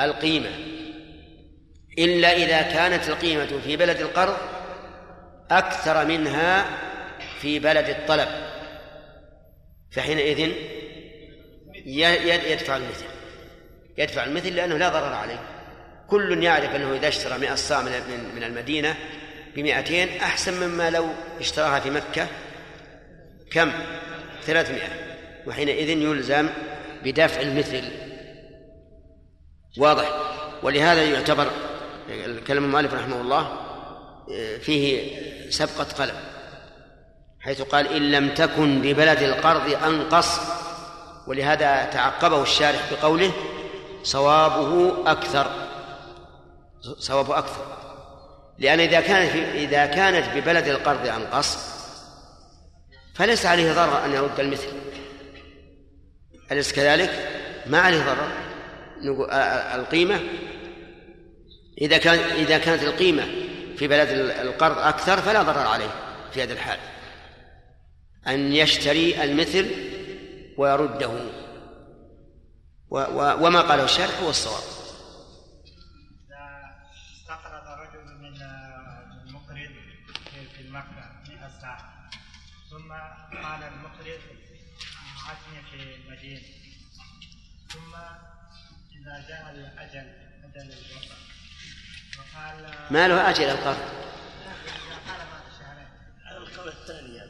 القيمة. 0.00 0.50
إلا 1.98 2.32
إذا 2.32 2.62
كانت 2.62 3.08
القيمة 3.08 3.60
في 3.64 3.76
بلد 3.76 4.00
القرض 4.00 4.36
أكثر 5.50 6.04
منها 6.04 6.66
في 7.40 7.58
بلد 7.58 7.88
الطلب 7.88 8.28
فحينئذ 9.90 10.52
يدفع 12.50 12.76
المثل. 12.76 13.04
يدفع 13.98 14.24
المثل 14.24 14.56
لأنه 14.56 14.76
لا 14.76 14.88
ضرر 14.88 15.12
عليه. 15.12 15.40
كل 16.08 16.42
يعرف 16.42 16.74
أنه 16.74 16.94
إذا 16.96 17.08
اشترى 17.08 17.38
مئة 17.38 17.54
صاع 17.54 17.82
من 18.36 18.42
المدينة 18.42 18.96
بمئتين 19.56 20.08
أحسن 20.08 20.54
مما 20.54 20.90
لو 20.90 21.08
اشتراها 21.40 21.80
في 21.80 21.90
مكة 21.90 22.28
كم؟ 23.52 23.72
ثلاثمائة. 24.42 24.88
وحينئذ 25.46 25.88
يلزم 25.88 26.48
بدفع 27.04 27.40
المثل. 27.40 27.84
واضح. 29.78 30.10
ولهذا 30.62 31.02
يعتبر 31.02 31.50
كلام 32.46 32.64
المؤلف 32.64 32.94
رحمه 32.94 33.20
الله 33.20 33.56
فيه 34.60 35.12
سبقة 35.50 35.84
قلم. 35.84 36.14
حيث 37.40 37.62
قال 37.62 37.88
إن 37.88 38.10
لم 38.10 38.34
تكن 38.34 38.82
ببلد 38.82 39.22
القرض 39.22 39.84
أنقص. 39.84 40.40
ولهذا 41.26 41.84
تعقبه 41.84 42.42
الشارح 42.42 42.92
بقوله 42.92 43.32
صوابه 44.02 44.92
أكثر. 45.10 45.46
صوابه 46.98 47.38
أكثر. 47.38 47.66
لأن 48.58 48.80
إذا 48.80 49.00
كانت 49.00 49.34
إذا 49.54 49.86
كانت 49.86 50.36
ببلد 50.36 50.68
القرض 50.68 51.06
أنقص 51.06 51.71
فليس 53.14 53.46
عليه 53.46 53.72
ضرر 53.72 54.04
أن 54.04 54.12
يرد 54.12 54.40
المثل. 54.40 54.68
أليس 56.52 56.72
كذلك؟ 56.72 57.28
ما 57.66 57.80
عليه 57.80 58.02
ضرر. 58.02 58.28
القيمة. 59.74 60.20
إذا 61.80 61.98
كان 61.98 62.18
إذا 62.18 62.58
كانت 62.58 62.82
القيمة 62.82 63.24
في 63.76 63.88
بلد 63.88 64.08
القرض 64.40 64.78
أكثر 64.78 65.16
فلا 65.16 65.42
ضرر 65.42 65.66
عليه 65.66 65.90
في 66.34 66.42
هذا 66.42 66.52
الحال. 66.52 66.78
أن 68.26 68.52
يشتري 68.52 69.24
المثل 69.24 69.70
ويرده. 70.58 71.10
وما 72.90 73.60
قاله 73.60 73.84
الشارح 73.84 74.20
هو 74.22 74.30
الصواب. 74.30 74.71
قال 83.52 83.62
المقرض 83.62 84.20
عزني 85.28 85.62
في 85.70 85.94
المدينة. 85.94 86.40
ثم 87.68 87.94
إذا 88.92 89.24
جاء 89.28 89.50
الأجل 89.54 90.12
أجل 90.44 90.72
الوفاة. 90.72 91.16
وقال 92.18 92.74
ما 92.90 93.08
له 93.08 93.30
أجل 93.30 93.44
القرض 93.44 93.78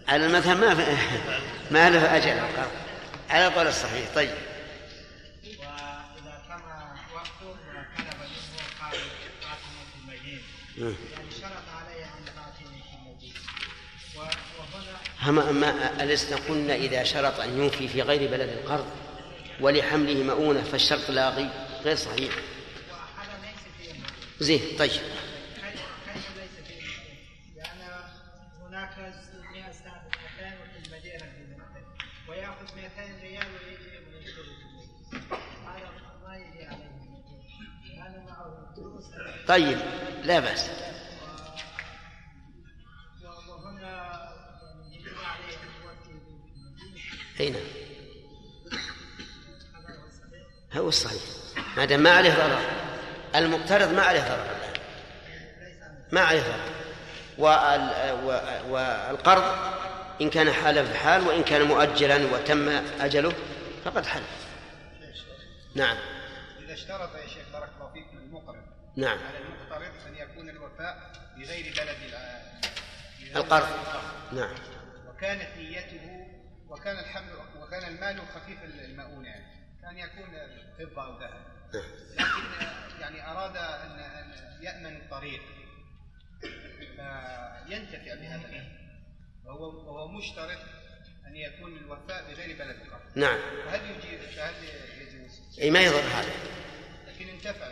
على 0.08 0.26
المذهب 0.26 0.56
ما 0.56 0.74
ما 1.74 1.90
له 1.90 2.16
أجل 2.16 2.28
القرض 2.28 2.72
على 3.30 3.46
القول 3.46 3.66
الصحيح. 3.66 4.14
طيب. 4.14 4.34
وإذا 5.58 6.42
كان 6.48 6.60
وقت 7.14 7.28
طلب 7.40 7.56
منه 7.98 8.62
قال 8.80 8.94
آتني 9.52 9.82
في 9.92 9.98
المدينة. 10.02 10.96
هم 15.22 15.38
أما 15.38 16.02
ألسنا 16.02 16.36
قلنا 16.36 16.74
إذا 16.74 17.04
شرط 17.04 17.40
أن 17.40 17.58
يوفي 17.58 17.88
في 17.88 18.02
غير 18.02 18.30
بلد 18.30 18.48
القرض 18.48 18.86
ولحمله 19.60 20.22
مؤونة 20.22 20.62
فالشرط 20.62 21.10
لاغي 21.10 21.48
غير 21.84 21.96
صحيح. 21.96 22.32
زين 24.40 24.60
طيب. 24.78 24.90
كيف 24.90 25.00
ليس 26.36 26.66
فيه 26.66 26.82
لأن 27.56 27.80
هناك 28.68 28.98
100 29.52 29.72
ساعة 29.72 30.02
200 30.40 30.56
وفي 30.62 30.88
المدينة 30.88 31.32
ويأخذ 32.28 32.66
200 32.76 33.22
ريال 33.22 33.46
طيب 39.48 39.78
لا 40.24 40.40
بأس. 40.40 40.70
أي 47.42 47.50
نعم. 47.50 47.62
هو 50.72 50.88
الصحيح. 50.88 51.22
ما 51.76 51.84
دام 51.84 52.00
ما 52.00 52.10
عليه 52.10 52.34
ضرر. 52.34 52.60
المقترض 53.34 53.92
ما 53.92 54.02
عليه 54.02 54.20
ضرر 54.20 54.46
ما 56.12 56.20
عليه 56.20 56.40
ضرر. 56.40 56.72
والقرض 58.68 59.42
إن 60.20 60.30
كان 60.30 60.52
حالا 60.52 60.84
فحال 60.84 61.26
وإن 61.26 61.42
كان 61.42 61.62
مؤجلا 61.62 62.16
وتم 62.16 62.68
أجله 63.00 63.32
فقد 63.84 64.06
حل 64.06 64.22
نعم. 65.74 65.96
إذا 66.64 66.74
اشترط 66.74 67.14
يا 67.16 67.26
شيخ 67.26 67.44
بارك 67.52 67.68
الله 67.76 67.92
فيكم 67.92 68.18
المقرض 68.18 68.62
نعم. 68.96 69.18
على 69.18 69.38
المقترض 69.38 70.06
أن 70.06 70.16
يكون 70.16 70.48
الوفاء 70.48 71.12
بغير 71.36 71.74
بلد 71.76 71.96
القرض. 73.36 73.68
نعم. 74.32 74.54
وكانت 75.08 75.48
نيته 75.58 76.01
وكان 76.72 76.98
الحمل 76.98 77.32
وكان 77.60 77.94
المال 77.94 78.20
خفيف 78.34 78.58
المؤونة 78.64 79.28
يعني. 79.28 79.44
كان 79.82 79.98
يكون 79.98 80.28
فضة 80.78 81.04
أو 81.04 81.20
ذهب. 81.20 81.44
نعم. 81.74 81.84
لكن 82.12 83.00
يعني 83.00 83.30
أراد 83.30 83.56
أن 83.56 84.00
أن 84.00 84.32
يأمن 84.62 84.96
الطريق. 84.96 85.42
فينتفع 86.80 88.14
بهذا 88.14 88.46
المال 88.46 88.66
وهو 89.44 89.64
وهو 89.64 90.08
مشترط 90.08 90.58
أن 91.26 91.36
يكون 91.36 91.76
الوفاء 91.76 92.24
بغير 92.30 92.56
بلد 92.56 92.76
القرض 92.80 93.00
نعم. 93.14 93.38
فهل 93.66 93.80
يجيز 93.90 94.36
فهل 94.36 94.54
يجوز؟ 95.00 95.58
أي 95.60 95.70
ما 95.70 95.80
يضر 95.80 96.00
هذا. 96.00 96.32
لكن 97.08 97.28
انتفع. 97.28 97.66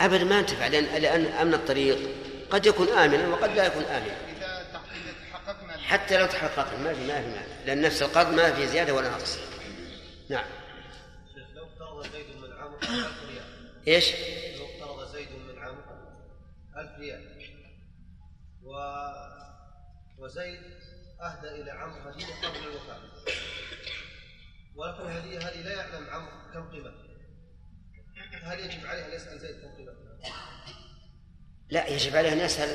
أبدا 0.00 0.24
ما 0.24 0.40
انتفع 0.40 0.66
لأن 0.66 1.02
لأن 1.02 1.26
أمن 1.26 1.54
الطريق 1.54 1.98
قد 2.50 2.66
يكون 2.66 2.88
آمنا 2.88 3.28
وقد 3.28 3.50
لا 3.50 3.66
يكون 3.66 3.84
آمنا. 3.84 4.33
تحققنا 5.44 5.78
حتى 5.78 6.18
لو 6.18 6.26
تحقق 6.26 6.78
ما 6.78 6.94
في 6.94 7.06
ما 7.06 7.22
في 7.22 7.28
مانع. 7.28 7.42
لأن 7.66 7.80
نفس 7.82 8.02
القرض 8.02 8.34
ما 8.34 8.54
في 8.54 8.66
زيادة 8.66 8.94
ولا 8.94 9.10
نقص. 9.10 9.38
نعم. 10.30 10.44
شيخ 11.34 11.46
لو 11.54 11.64
اقترض 11.64 12.12
زيد 12.12 12.36
من 12.36 12.52
عمرو 12.52 12.76
1000 12.76 13.24
ريال؟ 13.28 13.44
إيش؟ 13.88 14.10
لو 14.58 14.66
اقترض 14.66 15.12
زيد 15.12 15.28
من 15.32 15.58
عمرو 15.58 15.82
1000 16.76 16.98
ريال؟ 16.98 17.34
و 18.62 18.74
وزيد 20.18 20.60
أهدى 21.20 21.48
إلى 21.48 21.70
عمرو 21.70 22.10
هديه 22.10 22.26
قبل 22.26 22.56
الوفاة؟ 22.56 23.00
ولكن 24.76 25.00
الهديه 25.00 25.38
هذه 25.38 25.62
لا 25.62 25.72
يعلم 25.72 26.10
عمرو 26.10 26.52
كم 26.54 26.70
قيمتها 26.70 27.04
هل 28.42 28.60
يجب 28.60 28.86
عليه 28.86 29.06
أن 29.06 29.12
يسال 29.12 29.40
زيد 29.40 29.60
كم 29.60 29.76
قيمتها؟ 29.76 30.18
لا 31.70 31.86
يجب 31.86 32.16
عليه 32.16 32.32
أن 32.32 32.38
يسأل 32.38 32.68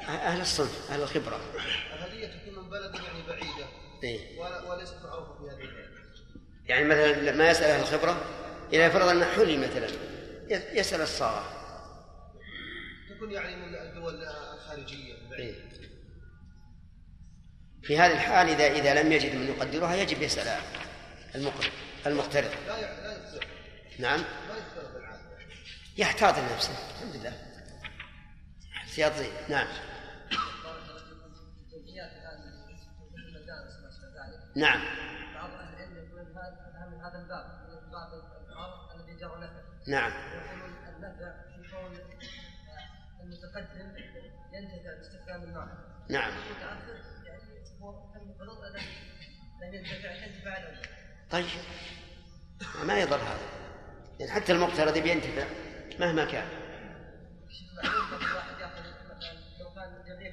أهل 0.00 0.40
الصنف 0.40 0.90
أهل 0.90 1.02
الخبرة. 1.02 1.40
الهديه 1.94 2.26
تكون 2.26 2.64
من 2.64 2.70
بلد 2.70 2.94
يعني 2.94 3.26
بعيدة. 3.28 3.66
إيه. 4.04 4.38
وليست 4.70 4.94
معروفه 5.04 5.34
في 5.38 5.50
هذه 5.50 5.68
يعني 6.66 6.84
مثلا 6.84 7.32
ما 7.32 7.50
يسأل 7.50 7.64
أهل 7.70 7.80
الخبرة؟ 7.80 8.24
إذا 8.72 8.88
فرض 8.88 9.08
أن 9.08 9.24
حلي 9.24 9.56
مثلا 9.56 9.86
يس- 10.48 10.72
يسأل 10.86 11.00
الصاغة 11.00 11.44
تكون 13.10 13.32
يعني 13.32 13.56
من 13.56 13.74
الدول 13.74 14.14
البعيده 14.72 15.38
إيه. 15.38 15.54
في 17.82 17.98
هذه 17.98 18.12
الحال 18.12 18.48
إذا 18.48 18.66
إذا 18.66 19.02
لم 19.02 19.12
يجد 19.12 19.34
من 19.34 19.48
يقدرها 19.48 19.94
يجب 19.94 20.22
يسأل 20.22 20.60
المقرض 21.34 21.70
المقترض. 22.06 22.50
لا 22.66 22.80
لا 22.80 23.12
يفترض 23.12 23.48
نعم. 23.98 24.20
ما 24.20 24.56
يفترض 24.56 25.02
يحتاط 25.96 26.34
لنفسه 26.38 26.72
الحمد 26.94 27.16
لله. 27.16 27.51
احتياط 28.92 29.12
زين 29.12 29.32
نعم. 29.48 29.66
نعم. 34.56 34.80
بعض 35.34 35.50
أهل 35.50 35.74
العلم 35.74 35.96
يقولون 35.96 36.36
هذا 36.36 36.90
من 36.90 37.00
هذا 37.00 37.18
الباب 37.18 37.44
الذي 38.94 39.14
جرى 39.20 39.36
نفعه 39.36 39.62
نعم. 39.88 40.12
يقولون 40.12 40.74
النفع 40.88 41.32
في 41.56 41.70
كون 41.70 41.98
المتقدم 43.22 43.96
ينتفع 44.52 44.94
باستخدام 44.98 45.44
نعم. 45.50 45.68
يعني 46.10 46.32
لم 49.62 49.74
ينتفع 49.74 50.16
الأول 50.16 50.86
طيب. 51.30 51.46
ما 52.84 53.00
يضر 53.00 53.16
هذا؟ 53.16 53.48
لأن 54.20 54.30
حتى 54.30 54.52
المقترض 54.52 54.98
بينتفع 54.98 55.46
مهما 56.00 56.24
كان. 56.24 56.48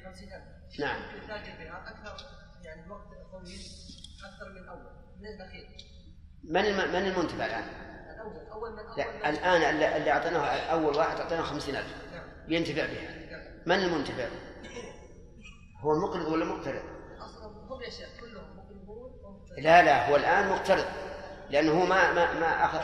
50000 0.04 0.42
نعم 0.80 1.00
بها 1.58 1.90
أكثر 1.90 2.26
يعني 2.64 2.90
وقت 2.90 3.08
طويل 3.32 3.60
أكثر 4.24 4.48
من 4.50 4.56
الأول 4.58 4.90
من 5.20 5.26
الاخير 5.26 5.66
من. 6.44 6.62
من 6.92 7.06
المنتفع 7.06 7.46
الآن؟ 7.46 7.64
الأول 8.14 8.50
اول 8.52 8.72
من 8.72 8.78
اول 8.78 8.98
لا 8.98 9.30
الآن 9.30 9.62
اللي 9.96 10.10
أعطيناه 10.10 10.46
أول 10.46 10.96
واحد 10.96 11.20
خمسين 11.42 11.76
ألف 11.76 11.94
نعم 12.12 12.46
بينتفع 12.48 12.86
بها 12.86 13.14
من 13.66 13.74
المنتفع؟ 13.84 14.28
هو 15.80 15.92
المقرض 15.92 16.26
ولا 16.26 16.44
مقترض؟ 16.44 16.82
أصلا 17.18 17.46
هم 17.46 17.82
يا 17.82 17.90
شيخ 17.90 18.08
كلهم 18.20 18.56
مقرضون 18.56 19.12
وهم- 19.22 19.46
لا 19.58 19.82
لا 19.82 20.08
هو 20.10 20.16
الآن 20.16 20.48
مقترض 20.48 20.84
لأنه 21.50 21.72
هو 21.72 21.86
ما 21.86 22.12
ما 22.12 22.32
ما 22.40 22.64
أخذ 22.64 22.80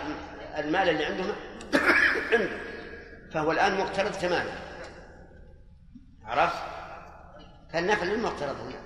المال 0.58 0.88
اللي 0.88 1.04
عنده 1.04 1.24
عنده 2.32 2.58
فهو 3.34 3.52
الآن 3.52 3.78
مقترض 3.78 4.12
تماما 4.12 4.52
عرفت؟ 6.24 6.75
فالنفع 7.72 8.04
للمقترض 8.04 8.60
هنا. 8.60 8.80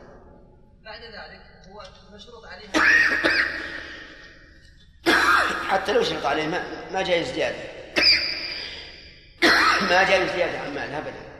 بعد 0.85 1.01
ذلك 1.03 1.43
هو 1.69 1.83
مشروط 2.15 2.45
عليه 2.45 2.69
حتى 5.69 5.93
لو 5.93 6.03
شرط 6.03 6.27
عليه 6.27 6.47
ما, 6.49 6.91
ما 6.93 7.03
جاي 7.03 7.25
زيادة. 7.25 7.57
ما 9.91 10.05
جاي 10.11 10.29
زيادة 10.29 10.59
عن 10.59 10.75
مال 10.75 10.95
أبدا. 10.95 11.31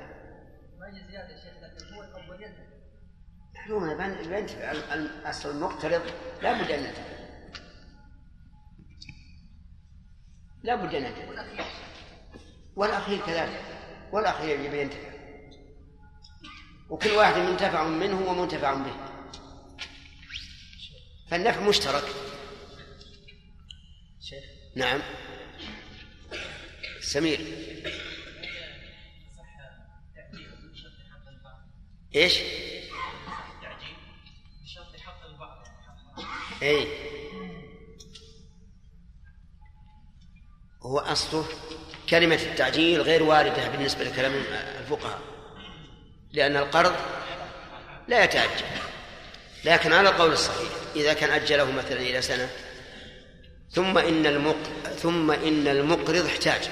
ما 0.79 0.91
زيادة 1.11 1.29
يا 1.35 1.37
شيخ 1.41 1.55
لكن 1.63 1.95
هو 1.95 2.03
الأول 2.03 2.43
ينتفع 2.43 2.63
معلومة 3.57 3.95
بين- 3.95 4.29
بينتفع 4.29 4.71
ال- 4.71 4.93
ال- 4.93 5.31
أصل 5.31 5.51
المقترض 5.51 6.03
لا 6.43 6.53
بد 6.53 6.71
أن 6.71 6.85
ينتفع 6.85 7.03
لا 10.63 10.75
بد 10.75 10.95
أن 10.95 11.05
والأخير؟ 11.29 11.65
والأخير 12.77 13.19
كذلك. 13.27 13.61
والأخير 14.13 14.61
يبي 14.61 14.81
ينتفع 14.81 15.10
وكل 16.91 17.11
واحد 17.11 17.37
منتفع 17.37 17.85
منه 17.85 18.31
ومنتفع 18.31 18.75
به. 18.75 18.95
فالنفع 21.31 21.61
مشترك. 21.61 22.05
شيخ. 24.21 24.45
نعم. 24.77 25.01
سمير. 27.01 27.41
إيش؟ 32.17 32.39
اي 36.63 36.87
هو 40.83 40.99
أصله 40.99 41.45
كلمة 42.11 42.35
التعجيل 42.35 43.01
غير 43.01 43.23
واردة 43.23 43.69
بالنسبة 43.69 44.05
لكلام 44.05 44.33
الفقهاء. 44.81 45.30
لأن 46.33 46.57
القرض 46.57 46.93
لا 48.09 48.25
يتعجل. 48.25 48.65
لكن 49.65 49.93
على 49.93 50.09
القول 50.09 50.33
الصحيح 50.33 50.69
إذا 50.97 51.13
كان 51.13 51.31
أجله 51.31 51.71
مثلا 51.71 52.01
إلى 52.01 52.23
سنة 52.23 52.49
ثم 53.71 53.99
إن 53.99 54.27
المق... 54.27 54.57
ثم 55.03 55.31
إن 55.31 55.69
المقرض 55.69 56.27
احتاج. 56.27 56.69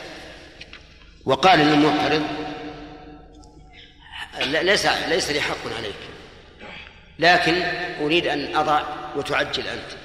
وقال 1.25 1.59
للمقرض 1.59 2.23
ليس 4.41 4.87
ليس 4.87 5.31
لي 5.31 5.41
حق 5.41 5.75
عليك. 5.77 5.95
لكن 7.19 7.63
أريد 8.01 8.27
أن 8.27 8.57
أضع 8.57 8.83
وتعجل 9.17 9.67
أنت. 9.67 9.99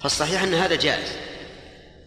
فالصحيح 0.00 0.42
أن 0.42 0.54
هذا 0.54 0.76
جائز. 0.76 1.12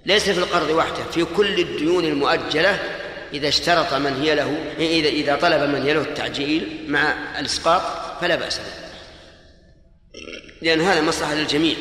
ليس 0.06 0.30
في 0.30 0.40
القرض 0.40 0.70
وحده 0.70 1.04
في 1.04 1.26
كل 1.26 1.60
الديون 1.60 2.06
المؤجلة 2.06 3.01
إذا 3.34 3.48
اشترط 3.48 3.94
من 3.94 4.14
هي 4.22 4.36
له 4.36 4.74
إذا 4.78 5.10
إذا 5.10 5.36
طلب 5.36 5.70
من 5.70 5.82
هي 5.82 5.94
له 5.94 6.02
التعجيل 6.02 6.86
مع 6.88 7.40
الإسقاط 7.40 7.82
فلا 8.22 8.36
بأس 8.36 8.60
به. 8.60 8.92
لأن 10.62 10.82
هذا 10.82 11.02
مصلحة 11.02 11.34
للجميع. 11.34 11.76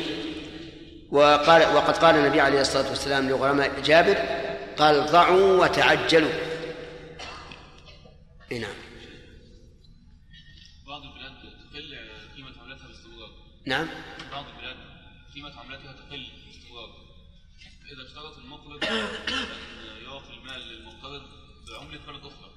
وقال 1.11 1.75
وقد 1.75 1.97
قال 1.97 2.15
النبي 2.15 2.41
عليه 2.41 2.61
الصلاة 2.61 2.89
والسلام 2.89 3.29
لغرماء 3.29 3.81
جابر 3.81 4.15
قال 4.77 5.05
ضعوا 5.05 5.63
وتعجلوا. 5.63 6.31
نعم. 8.51 8.75
بعض 10.87 11.01
البلاد 11.03 11.31
تقل 11.71 11.95
قيمة 12.35 12.61
عملتها 12.61 12.87
باستمرار. 12.87 13.29
نعم. 13.65 13.87
بعض 14.31 14.45
البلاد 14.55 14.75
قيمة 15.35 15.59
عملتها 15.59 15.93
تقل 15.93 16.25
باستمرار. 16.47 16.89
إذا 17.93 18.03
اشترط 18.07 18.37
المقرض 18.37 18.85
أن 18.85 19.07
يعطي 20.03 20.33
المال 20.33 20.61
للمقترض 20.61 21.21
بعملة 21.67 21.99
بلد 22.07 22.25
أخرى 22.25 22.51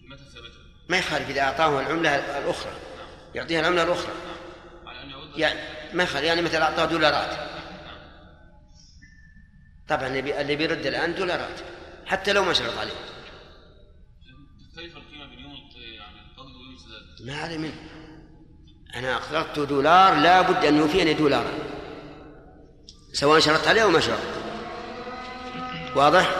قيمتها 0.00 0.28
ثابتة 0.28 0.60
ما 0.90 0.98
يخالف 0.98 1.30
إذا 1.30 1.40
أعطاه 1.40 1.80
العملة 1.80 2.38
الأخرى 2.38 2.72
يعطيها 3.34 3.60
العملة 3.60 3.82
الأخرى. 3.82 4.12
يعني 5.36 5.60
ما 5.92 6.02
يخالف 6.02 6.24
يعني 6.24 6.42
مثلا 6.42 6.62
أعطاه 6.62 6.84
دولارات. 6.84 7.50
طبعا 9.88 10.06
اللي 10.06 10.56
بيرد 10.56 10.86
الآن 10.86 11.14
دولارات 11.14 11.60
حتى 12.06 12.32
لو 12.32 12.44
ما 12.44 12.52
شرط 12.52 12.78
عليه. 12.78 12.92
ما 17.24 17.56
منه. 17.56 17.72
أنا 18.94 19.16
أقرضت 19.16 19.58
دولار 19.58 20.14
لا 20.14 20.40
بد 20.40 20.64
أن 20.64 20.76
يوفيني 20.76 21.14
دولارا 21.14 21.52
سواء 23.12 23.40
شرطت 23.40 23.68
عليه 23.68 23.82
أو 23.82 23.90
ما 23.90 24.00
شرط 24.00 24.18
واضح؟ 25.96 26.39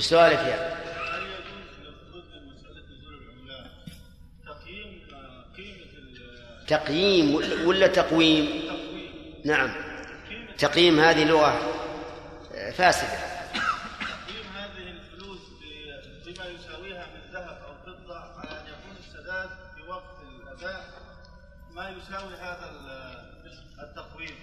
وش 0.00 0.06
سؤالك 0.06 0.38
يا. 0.38 0.74
هل 1.14 1.22
يجوز 1.22 1.68
للخروج 1.80 2.24
من 2.34 2.52
مسألة 2.52 2.82
نزول 2.96 3.14
العملات 3.14 3.70
تقييم 4.46 5.02
قيمة 5.56 6.66
تقييم 6.66 7.34
ولا 7.68 7.86
تقويم؟ 7.86 8.46
التقويم 8.46 9.42
نعم. 9.44 9.72
تقييم 10.58 11.00
هذه 11.00 11.24
لغة 11.24 11.52
فاسدة. 12.72 13.08
تقييم 13.08 14.46
هذه 14.56 14.90
الفلوس 14.90 15.38
بما 16.26 16.44
يساويها 16.46 17.06
من 17.14 17.32
ذهب 17.32 17.58
أو 17.66 17.92
فضة 17.92 18.18
على 18.18 18.50
أن 18.60 18.66
يكون 18.66 18.96
السداد 18.98 19.48
في 19.76 19.82
وقت 19.90 20.16
الأداء 20.42 20.84
ما 21.74 21.88
يساوي 21.90 22.34
هذا 22.34 22.70
ال- 22.70 23.82
التقويم. 23.82 24.34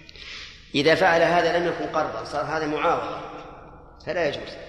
إذا 0.74 0.94
فعل 0.94 1.22
هذا 1.22 1.58
لم 1.58 1.66
يكن 1.66 1.86
قرضا 1.86 2.24
صار 2.24 2.44
هذا 2.44 2.66
معاوضة 2.66 3.20
فلا 4.06 4.28
يجوز. 4.28 4.67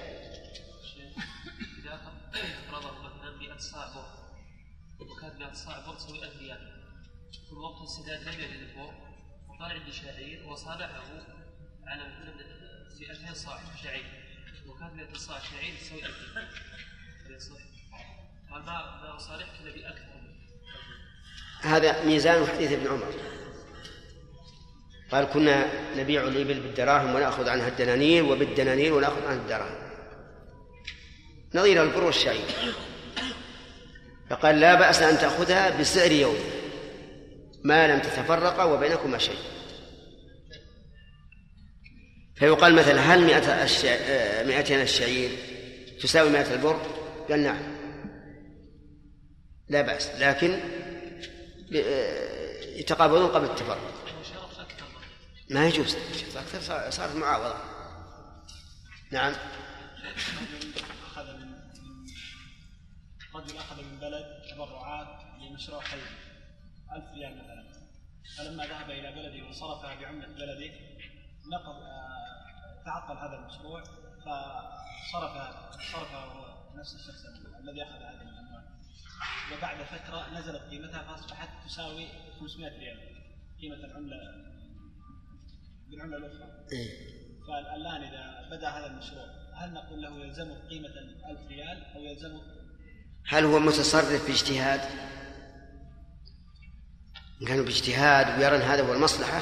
بر 5.50 5.56
وكانت 5.56 5.56
100 5.56 5.56
صاع 5.56 5.80
بر 5.88 5.96
تساوي 5.96 6.24
1000 6.24 6.40
ريال. 6.40 6.60
في 7.50 7.56
وقت 7.56 7.82
السداد 7.82 8.24
لم 8.24 8.40
يجد 8.40 8.60
البر 8.60 8.94
وقال 9.50 9.72
عندي 9.72 9.92
شعير 9.92 10.48
وصالحه 10.48 11.04
على 11.88 12.04
في 12.98 13.12
2000 13.12 13.34
صاع 13.34 13.60
شعير. 13.84 14.06
وكانت 14.68 14.94
100 14.94 15.14
صاع 15.14 15.40
شعير 15.40 15.74
تساوي 15.82 16.06
2000 16.06 16.42
هل 17.26 17.36
يصح؟ 17.36 17.56
قال 18.52 18.62
ما 18.62 19.02
ما 19.02 19.16
أصالحك 19.16 19.62
إلا 19.62 19.72
بأكثر 19.72 20.10
هذا 21.62 22.06
ميزان 22.06 22.48
حديث 22.48 22.72
ابن 22.72 22.88
عمر. 22.88 23.14
قال 25.12 25.26
كنا 25.26 25.68
نبيع 25.96 26.24
الإبل 26.24 26.60
بالدراهم 26.60 27.16
ونأخذ 27.16 27.50
عنها 27.50 27.68
الدنانير 27.68 28.24
وبالدنانير 28.24 28.94
ونأخذ 28.94 29.26
عنها 29.26 29.42
الدراهم. 29.42 29.90
نظير 31.56 31.84
البر 31.84 32.04
والشعير. 32.04 32.76
فقال 34.30 34.60
لا 34.60 34.76
بأس 34.76 35.02
أن 35.02 35.18
تأخذها 35.18 35.80
بسعر 35.80 36.12
يوم. 36.12 36.38
ما 37.64 37.88
لم 37.88 38.00
تتفرقا 38.00 38.64
وبينكما 38.64 39.18
شيء. 39.18 39.40
فيقال 42.36 42.76
مثلا 42.76 43.02
هل 43.02 43.24
مئة 43.24 43.64
الشع... 43.64 43.90
آه، 43.90 44.44
مئتين 44.44 44.82
الشعير 44.82 45.32
تساوي 46.02 46.30
مئة 46.30 46.54
البر؟ 46.54 46.80
قال 47.30 47.44
نعم. 47.44 47.80
لا 49.70 49.82
بأس. 49.82 50.10
لكن 50.18 50.60
آه، 51.76 52.64
يتقابلون 52.64 53.28
قبل 53.28 53.46
التفرق. 53.46 53.94
ما 55.50 55.68
يجوز. 55.68 55.96
أكثر 56.36 56.62
صار- 56.62 56.90
صارت 56.90 57.16
معاوضة. 57.16 57.56
نعم. 59.12 59.34
رجل 63.40 63.58
أخذ 63.58 63.84
من 63.84 64.00
بلد 64.00 64.42
تبرعات 64.52 65.22
لمشروع 65.42 65.82
خيري 65.82 66.18
ألف 66.92 67.06
ريال 67.14 67.38
مثلا. 67.38 67.70
فلما 68.38 68.66
ذهب 68.66 68.90
إلى 68.90 69.12
بلده 69.12 69.50
وصرفها 69.50 69.96
بعملة 69.96 70.28
بلده 70.28 70.74
نقض 71.54 71.76
آه، 71.84 72.84
تعطل 72.86 73.18
هذا 73.18 73.40
المشروع 73.40 73.84
فصرفها 74.26 75.72
صرفها 75.92 76.26
هو 76.26 76.76
نفس 76.76 76.96
الشخص 76.96 77.26
الذي 77.60 77.84
أخذ 77.84 77.96
هذه 77.96 78.22
الأموال 78.22 78.64
وبعد 79.58 79.84
فترة 79.84 80.40
نزلت 80.40 80.62
قيمتها 80.62 81.04
فأصبحت 81.04 81.50
تساوي 81.66 82.08
500 82.40 82.80
ريال 82.80 83.00
قيمة 83.62 83.76
العملة 83.76 84.18
بالعملة 85.90 86.18
الأخرى. 86.18 86.68
إيه. 86.72 87.20
فالآن 87.48 88.04
إذا 88.04 88.50
بدأ 88.52 88.70
هذا 88.70 88.86
المشروع 88.86 89.26
هل 89.54 89.74
نقول 89.74 90.02
له 90.02 90.26
يلزمه 90.26 90.68
قيمة 90.70 90.88
الألف 90.88 91.48
ريال 91.48 91.84
أو 91.96 92.02
يلزمه 92.02 92.59
هل 93.30 93.46
هو 93.46 93.60
متصرف 93.60 94.28
باجتهاد؟ 94.28 94.82
إن 97.42 97.48
كان 97.48 97.66
باجتهاد 97.66 98.40
ويرى 98.40 98.56
أن 98.56 98.62
هذا 98.62 98.82
هو 98.82 98.94
المصلحة 98.94 99.42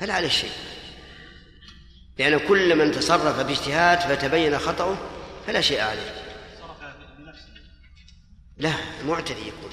فلا 0.00 0.14
عليه 0.14 0.28
شيء 0.28 0.50
لأن 2.18 2.38
كل 2.38 2.76
من 2.76 2.92
تصرف 2.92 3.40
باجتهاد 3.40 3.98
فتبين 3.98 4.58
خطأه 4.58 4.96
فلا 5.46 5.60
شيء 5.60 5.80
عليه. 5.80 6.14
لا 8.56 8.72
معتدي 9.06 9.40
يكون 9.40 9.70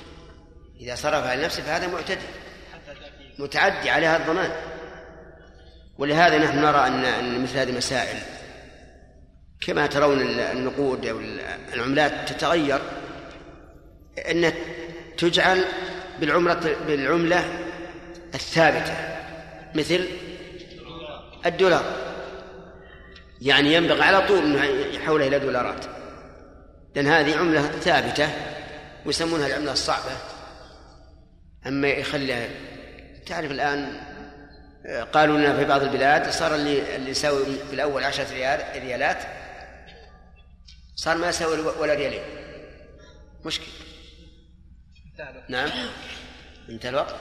إذا 0.80 0.96
صرفها 0.96 1.36
لنفسه 1.36 1.64
فهذا 1.64 1.88
معتدي. 1.88 2.26
متعدي 3.40 3.90
عليها 3.90 4.18
الضمان. 4.18 4.52
ولهذا 5.98 6.38
نحن 6.38 6.58
نرى 6.58 6.88
أن 6.88 7.06
أن 7.06 7.44
مثل 7.44 7.58
هذه 7.58 7.70
المسائل 7.70 8.20
كما 9.62 9.88
ترون 9.88 10.22
النقود 10.40 11.06
أو 11.06 11.20
العملات 11.74 12.30
تتغير. 12.30 12.82
أن 14.18 14.54
تجعل 15.18 15.66
بالعمرة 16.20 16.76
بالعملة 16.88 17.46
الثابتة. 18.36 18.94
مثل 19.76 20.08
الدولار. 21.46 21.84
يعني 23.42 23.74
ينبغي 23.74 24.02
على 24.02 24.28
طول 24.28 24.38
أنه 24.38 24.64
يحولها 24.66 25.28
إلى 25.28 25.40
دولارات. 25.40 25.86
لأن 26.96 27.08
هذه 27.08 27.38
عملة 27.38 27.62
ثابتة 27.62 28.30
ويسمونها 29.06 29.48
العملة 29.48 29.72
الصعبة. 29.72 30.12
أما 31.68 31.88
يخليها 31.88 32.48
تعرف 33.26 33.52
الآن 33.52 34.02
قالوا 35.14 35.38
لنا 35.38 35.58
في 35.58 35.66
بعض 35.66 35.82
البلاد 35.82 36.30
صار 36.30 36.56
اللي 36.56 36.96
اللي 36.96 37.12
يساوي 37.12 37.46
في 37.46 37.74
الأول 37.74 38.04
عشرة 38.04 38.34
ريال 38.34 38.84
ريالات 38.84 39.18
صار 40.96 41.18
ما 41.18 41.30
يساوي 41.30 41.60
ولا 41.60 41.94
ريالين. 41.94 42.22
مشكل 43.46 43.66
نعم. 45.50 45.70
انتهى 46.70 46.90
الوقت. 46.90 47.16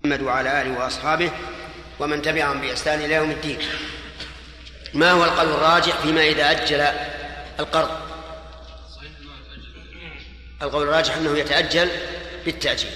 محمد 0.00 0.20
وعلى 0.20 0.62
آله 0.62 0.78
وأصحابه 0.78 1.30
ومن 1.98 2.22
تبعهم 2.22 2.60
بإحسان 2.60 3.00
إلى 3.00 3.14
يوم 3.14 3.30
الدين. 3.30 3.58
ما 4.94 5.10
هو 5.10 5.24
القول 5.24 5.48
الراجح 5.48 5.96
فيما 5.96 6.22
إذا 6.22 6.50
أجل 6.50 6.80
القرض؟ 7.60 7.90
القول 10.62 10.82
الراجح 10.82 11.16
أنه 11.16 11.38
يتأجل 11.38 11.90
بالتأجيل. 12.44 12.90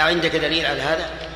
أعندك 0.00 0.36
دليل 0.36 0.66
على 0.66 0.80
هذا؟ 0.80 1.26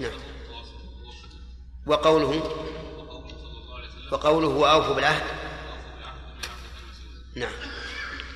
نعم. 0.00 0.12
وقوله 1.86 2.64
فقوله 4.14 4.48
وأوفوا 4.48 4.94
بالعهد. 4.94 5.22
نعم. 7.34 7.52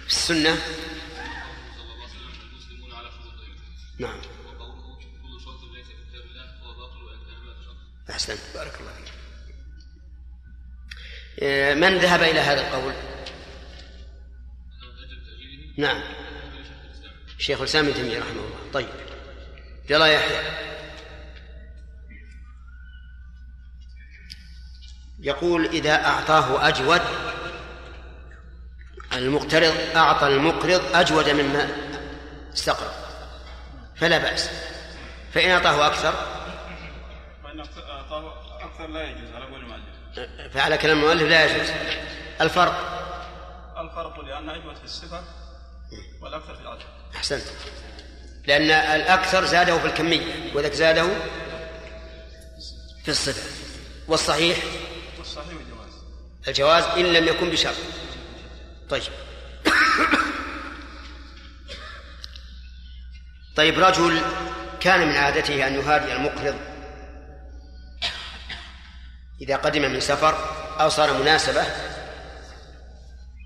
في 0.01 0.07
السنة. 0.07 0.59
نعم. 3.99 4.21
أحسنت. 8.11 8.39
بارك 8.55 8.81
الله 8.81 8.93
فيك. 8.93 9.13
آه، 11.43 11.75
من 11.75 11.99
ذهب 11.99 12.23
إلى 12.23 12.41
هذا 12.41 12.61
القول؟ 12.61 12.95
نعم. 15.77 16.03
شيخ 17.39 17.59
الإسلام 17.59 17.85
ابن 17.85 17.95
تيمية 17.95 18.19
رحمه 18.19 18.31
الله. 18.31 18.71
طيب. 18.73 18.89
جلا 19.89 20.07
يحيى. 20.07 20.78
يقول 25.21 25.67
إذا 25.67 26.07
أعطاه 26.07 26.69
أجود 26.69 27.01
المقترض 29.13 29.75
أعطى 29.97 30.27
المقرض 30.27 30.83
أجود 30.95 31.29
مما 31.29 31.69
استقرض 32.55 32.93
فلا 33.97 34.19
بأس. 34.19 34.51
فإن 35.35 35.51
أعطاه 35.51 35.87
أكثر؟ 35.87 36.13
فإن 37.45 37.61
أعطاه 37.91 38.33
أكثر 38.61 38.87
لا 38.87 39.05
يجوز 39.11 39.31
على 39.35 39.45
قول 39.45 39.61
المؤلف 39.61 40.55
فعلى 40.55 40.79
كلام 40.79 40.99
المؤلف 40.99 41.23
لا 41.23 41.45
يجوز. 41.45 41.69
الفرق؟ 42.41 42.75
الفرق 43.79 44.21
لأن 44.21 44.51
أجود 44.51 44.77
في 44.77 44.85
الصفة 44.85 45.21
والأكثر 46.23 46.55
في 46.55 46.61
العدد. 46.61 46.83
أحسنت. 47.17 47.43
لأن 48.47 48.71
الأكثر 48.71 49.45
زاده 49.45 49.79
في 49.79 49.87
الكمية 49.87 50.55
وذاك 50.55 50.73
زاده 50.73 51.09
في 53.05 53.09
الصفة. 53.09 53.43
والصحيح؟ 54.09 54.59
والصحيح 55.39 55.61
الجواز 55.61 55.93
الجواز 56.49 56.85
إن 56.85 57.13
لم 57.13 57.29
يكن 57.29 57.51
بشرط. 57.51 57.75
طيب. 58.91 59.03
طيب 63.57 63.79
رجل 63.79 64.23
كان 64.81 65.09
من 65.09 65.15
عادته 65.15 65.67
أن 65.67 65.75
يهادي 65.75 66.13
المقرض 66.13 66.57
إذا 69.41 69.57
قدم 69.57 69.83
من 69.83 70.01
سفر 70.01 70.35
أو 70.81 70.89
صار 70.89 71.23
مناسبة 71.23 71.65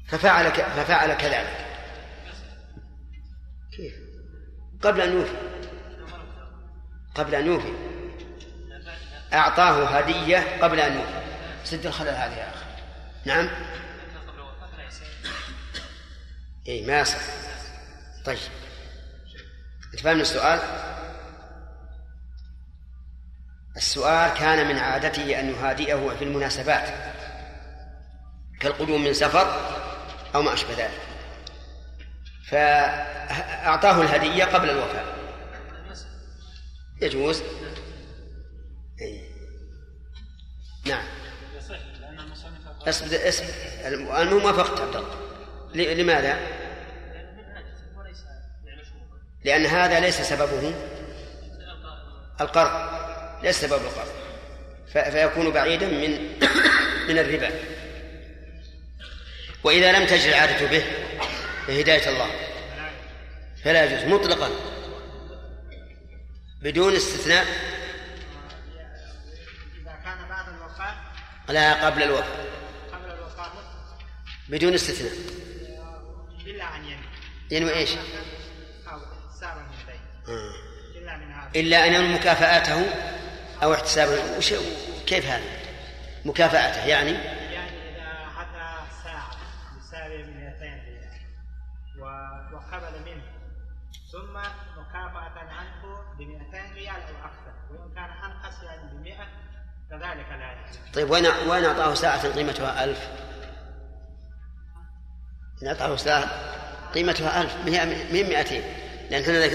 ففعل. 0.08 0.52
ففعل 0.52 1.14
كذلك. 1.14 1.66
كيف؟ 3.76 3.94
قبل 4.82 5.00
أن 5.00 5.12
يوفي. 5.12 5.36
قبل 7.14 7.34
أن 7.34 7.46
يوفي. 7.46 7.72
أعطاه 9.32 9.84
هدية 9.84 10.62
قبل 10.62 10.80
أن 10.80 10.94
يوفي. 10.94 11.21
سد 11.64 11.86
الخلل 11.86 12.08
هذه 12.08 12.36
يا 12.36 12.48
أخي. 12.48 12.64
نعم. 13.24 13.48
اي 16.68 16.86
ما 16.86 17.00
يصح. 17.00 17.18
طيب. 18.24 18.38
انت 19.94 20.00
فاهم 20.00 20.20
السؤال؟ 20.20 20.60
السؤال 23.76 24.34
كان 24.34 24.68
من 24.68 24.78
عادته 24.78 25.40
أن 25.40 25.50
يهادئه 25.50 26.16
في 26.18 26.24
المناسبات 26.24 26.88
كالقدوم 28.60 29.04
من 29.04 29.14
سفر 29.14 29.60
أو 30.34 30.42
ما 30.42 30.52
أشبه 30.52 30.74
ذلك. 30.74 31.00
فأعطاه 32.48 34.02
الهدية 34.02 34.44
قبل 34.44 34.70
الوفاة. 34.70 35.04
يجوز؟ 37.02 37.42
أي. 39.00 39.31
اسم 42.88 43.06
اسم 43.12 43.44
المهم 43.86 44.44
وافقت 44.44 44.80
عبد 44.80 44.96
الله 45.74 45.94
لماذا؟ 45.94 46.38
لأن 49.44 49.66
هذا 49.66 50.00
ليس 50.00 50.20
سببه 50.20 50.74
القرض 52.40 53.02
ليس 53.42 53.60
سبب 53.60 53.80
القرض. 53.82 54.12
فيكون 54.92 55.50
بعيدا 55.50 55.86
من 55.86 56.10
من 57.08 57.18
الربا. 57.18 57.50
وإذا 59.64 59.92
لم 59.92 60.06
تجري 60.06 60.28
العادة 60.28 60.66
به 60.66 60.84
بهداية 61.68 62.08
الله. 62.08 62.30
فلا 63.64 63.84
يجوز 63.84 64.12
مطلقا. 64.12 64.50
بدون 66.62 66.96
استثناء. 66.96 67.46
لا 71.48 71.86
قبل 71.86 72.02
الوفاة. 72.02 72.51
بدون 74.48 74.74
استثناء. 74.74 75.12
إلا 76.46 76.76
أن 76.76 76.84
ينوي 76.84 77.04
ينوي 77.50 77.74
إيش؟ 77.74 77.90
أو 77.90 79.00
إحسابا 79.30 79.66
آه. 80.28 80.54
إلا, 80.98 81.16
إلا 81.56 81.86
أن 81.86 81.94
ينوي 81.94 82.08
مكافآته 82.08 82.84
أو 83.62 83.74
احتسابا 83.74 84.36
وش... 84.36 84.54
كيف 85.06 85.26
هذا؟ 85.26 85.44
مكافآته 86.24 86.84
يعني؟ 86.86 87.10
يعني 87.10 87.96
إذا 87.96 88.28
حثى 88.36 88.92
ساعة 89.04 89.30
يساوي 89.78 90.22
200 90.22 90.60
ريال. 90.60 91.12
وقبل 92.52 93.00
منه. 93.06 93.22
ثم 94.12 94.38
مكافأة 94.80 95.38
عنه 95.38 95.82
ب 96.18 96.22
200 96.22 96.74
ريال 96.74 96.88
أو 96.88 97.24
أكثر. 97.24 97.52
وإن 97.70 97.94
كان 97.94 98.10
أنقص 98.10 98.62
يعني 98.62 98.92
ب 98.92 99.02
100 99.02 99.16
كذلك 99.90 100.26
لا 100.28 100.52
يجوز. 100.52 100.78
طيب 100.94 101.10
وين 101.10 101.26
وين 101.26 101.64
أعطاه 101.64 101.94
ساعة؟ 101.94 102.22
طيب، 102.22 102.32
قيمتها 102.32 102.84
1000 102.84 103.21
نقطعه 105.62 105.96
ساعة 105.96 106.30
قيمتها 106.94 107.42
ألف 107.42 107.56
مهم 107.66 108.28
مئتين. 108.28 108.62
لأن 109.10 109.22
كنا 109.22 109.48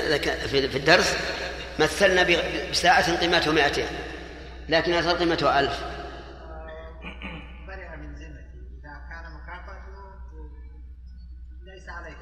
في 0.47 0.77
الدرس 0.77 1.17
مثلنا 1.79 2.27
بساعة 2.71 3.17
قيمتها 3.17 3.53
مئتين 3.53 3.87
لكن 4.69 4.93
أثر 4.93 5.17
قيمتها 5.17 5.59
ألف. 5.59 5.79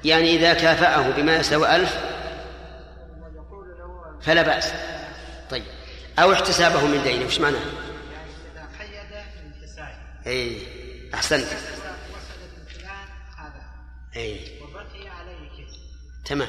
يعني 0.04 0.36
إذا 0.36 0.54
كافأه 0.54 1.10
بما 1.10 1.36
يساوي 1.36 1.76
ألف 1.76 1.96
فلا 4.22 4.42
بأس. 4.42 4.72
طيب. 5.50 5.64
أو 6.18 6.32
احتسابه 6.32 6.86
من 6.86 7.02
دينه 7.02 7.26
وش 7.26 7.40
معناه؟ 7.40 7.58
يعني 7.58 8.30
إذا 8.52 8.66
قيد 8.78 9.64
في 10.24 10.30
إيه، 10.30 10.58
أحسنت. 11.14 11.46
أي 14.16 14.40
وبقي 14.62 15.08
عليه 15.08 15.48
كذا 15.56 15.76
تمام. 16.24 16.48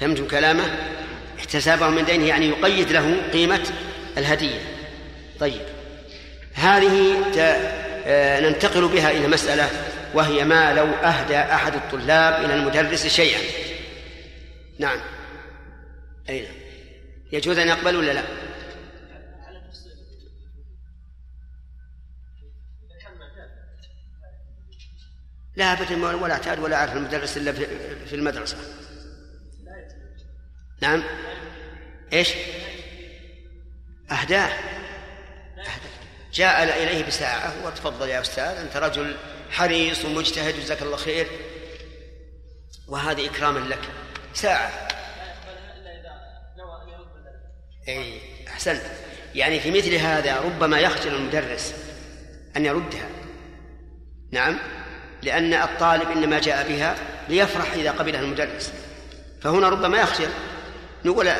فهمتم 0.00 0.28
كلامه؟ 0.28 0.64
احتسابه 1.38 1.88
من 1.88 2.04
دينه 2.04 2.26
يعني 2.26 2.48
يقيد 2.48 2.92
له 2.92 3.30
قيمة 3.32 3.72
الهدية. 4.18 4.60
طيب. 5.40 5.62
هذه 6.54 7.30
ت... 7.34 7.38
آه، 8.06 8.40
ننتقل 8.40 8.88
بها 8.88 9.10
إلى 9.10 9.28
مسألة 9.28 9.70
وهي 10.14 10.44
ما 10.44 10.74
لو 10.74 10.86
أهدى 10.86 11.38
أحد 11.38 11.74
الطلاب 11.74 12.44
إلى 12.44 12.54
المدرس 12.54 13.06
شيئا. 13.06 13.40
نعم. 14.78 15.00
أي 16.28 16.40
نعم. 16.40 16.54
يجوز 17.32 17.58
أن 17.58 17.68
يقبل 17.68 17.96
ولا 17.96 18.12
لا؟ 18.12 18.22
لا 25.58 25.72
أبدا 25.72 26.06
ولا 26.16 26.34
أعتاد 26.34 26.58
ولا 26.58 26.76
أعرف 26.76 26.92
المدرس 26.92 27.36
إلا 27.36 27.52
في 28.06 28.14
المدرسة. 28.14 28.56
نعم. 30.82 31.04
إيش؟ 32.12 32.28
أهداه. 34.10 34.48
أهداه. 35.58 35.98
جاء 36.32 36.82
إليه 36.82 37.06
بساعة 37.06 37.66
وتفضل 37.66 38.08
يا 38.08 38.20
أستاذ 38.20 38.44
أنت 38.44 38.76
رجل 38.76 39.16
حريص 39.50 40.04
ومجتهد 40.04 40.54
جزاك 40.60 40.82
الله 40.82 40.96
خير. 40.96 41.26
وهذه 42.88 43.26
إكراما 43.26 43.58
لك. 43.58 43.82
ساعة. 44.34 44.88
أي 47.88 48.20
أحسنت. 48.48 48.82
يعني 49.34 49.60
في 49.60 49.70
مثل 49.70 49.94
هذا 49.94 50.40
ربما 50.40 50.80
يخجل 50.80 51.14
المدرس 51.14 51.74
أن 52.56 52.64
يردها. 52.66 53.08
نعم. 54.30 54.58
لأن 55.22 55.54
الطالب 55.54 56.10
إنما 56.10 56.38
جاء 56.38 56.68
بها 56.68 56.96
ليفرح 57.28 57.72
إذا 57.72 57.90
قبلها 57.90 58.20
المدرس. 58.20 58.72
فهنا 59.42 59.68
ربما 59.68 59.98
يخجل. 59.98 60.28
نقول 61.04 61.32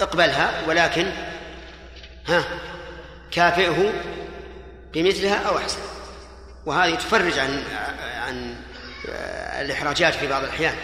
اقبلها 0.00 0.50
ولكن 0.68 1.10
ها 2.26 2.44
كافئه 3.30 3.92
بمثلها 4.92 5.36
أو 5.48 5.58
أحسن. 5.58 5.78
وهذه 6.66 6.94
تفرج 6.94 7.38
عن 7.38 7.62
عن 8.26 8.56
الإحراجات 9.60 10.14
في 10.14 10.26
بعض 10.26 10.42
الأحيان. 10.42 10.74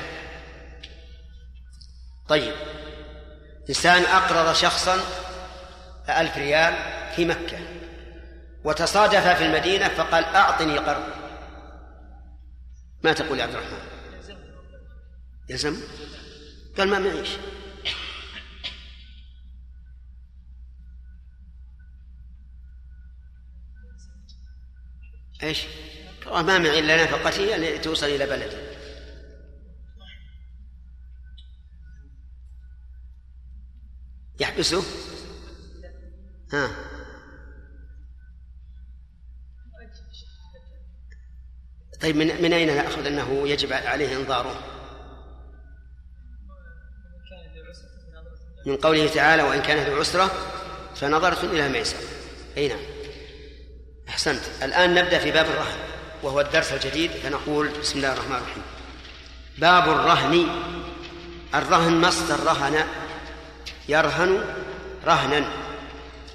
طيب. 2.29 2.55
إنسان 3.69 4.03
أقرض 4.03 4.55
شخصا 4.55 5.01
ألف 6.09 6.37
ريال 6.37 6.75
في 7.17 7.25
مكة 7.25 7.59
وتصادف 8.65 9.29
في 9.29 9.45
المدينة 9.45 9.89
فقال 9.89 10.25
أعطني 10.25 10.79
قرض. 10.79 11.20
ما 13.05 13.13
تقول 13.13 13.39
يا 13.39 13.45
عبد 13.45 13.55
الرحمن؟ 13.55 13.79
يلزم. 15.49 15.77
قال 16.79 16.89
ما 16.89 16.99
معيش. 16.99 17.29
إيش؟ 25.43 25.67
ما 26.27 26.59
معي 26.59 26.79
إلا 26.79 27.05
نفقتي 27.05 27.57
التي 27.57 27.79
توصل 27.79 28.07
إلى 28.07 28.27
بلدي. 28.27 28.57
يحبسه؟ 34.41 34.83
ها. 36.53 37.00
طيب 42.03 42.17
من 42.17 42.43
من 42.43 42.53
أين 42.53 42.77
ناخذ 42.77 43.07
أنه 43.07 43.49
يجب 43.49 43.73
عليه 43.73 44.17
انظاره؟ 44.17 44.55
من 48.67 48.77
قوله 48.77 49.09
تعالى 49.09 49.43
وإن 49.43 49.63
كانت 49.63 49.89
عسره 49.89 50.31
فنظرة 50.97 51.45
إلى 51.45 51.69
ميسر 51.69 51.97
أي 52.57 52.69
نعم. 52.69 52.79
أحسنت. 54.09 54.43
الآن 54.63 54.95
نبدأ 54.95 55.19
في 55.19 55.31
باب 55.31 55.47
الرهن 55.47 55.79
وهو 56.23 56.41
الدرس 56.41 56.73
الجديد 56.73 57.11
فنقول 57.11 57.69
بسم 57.69 57.97
الله 57.97 58.13
الرحمن 58.13 58.37
الرحيم 58.37 58.63
باب 59.59 59.89
الرهن. 59.89 60.47
الرهن 61.55 62.01
مصدر 62.01 62.41
رهن. 62.41 62.85
يرهن 63.89 64.45
رهنا 65.07 65.45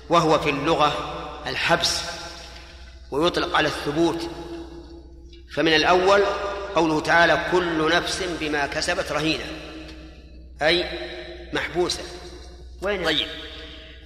وهو 0.10 0.40
في 0.40 0.50
اللغة 0.50 0.94
الحبس 1.48 2.02
ويطلق 3.12 3.56
على 3.58 3.68
الثبوت. 3.68 4.30
فمن 5.52 5.74
الأول 5.74 6.24
قوله 6.76 7.00
تعالى 7.02 7.46
كل 7.52 7.96
نفس 7.96 8.24
بما 8.40 8.68
كسبت 8.68 9.12
رهينة 9.12 9.44
أي 10.62 10.86
محبوسة. 11.54 12.04
وين؟ 12.82 13.06
طيب. 13.06 13.28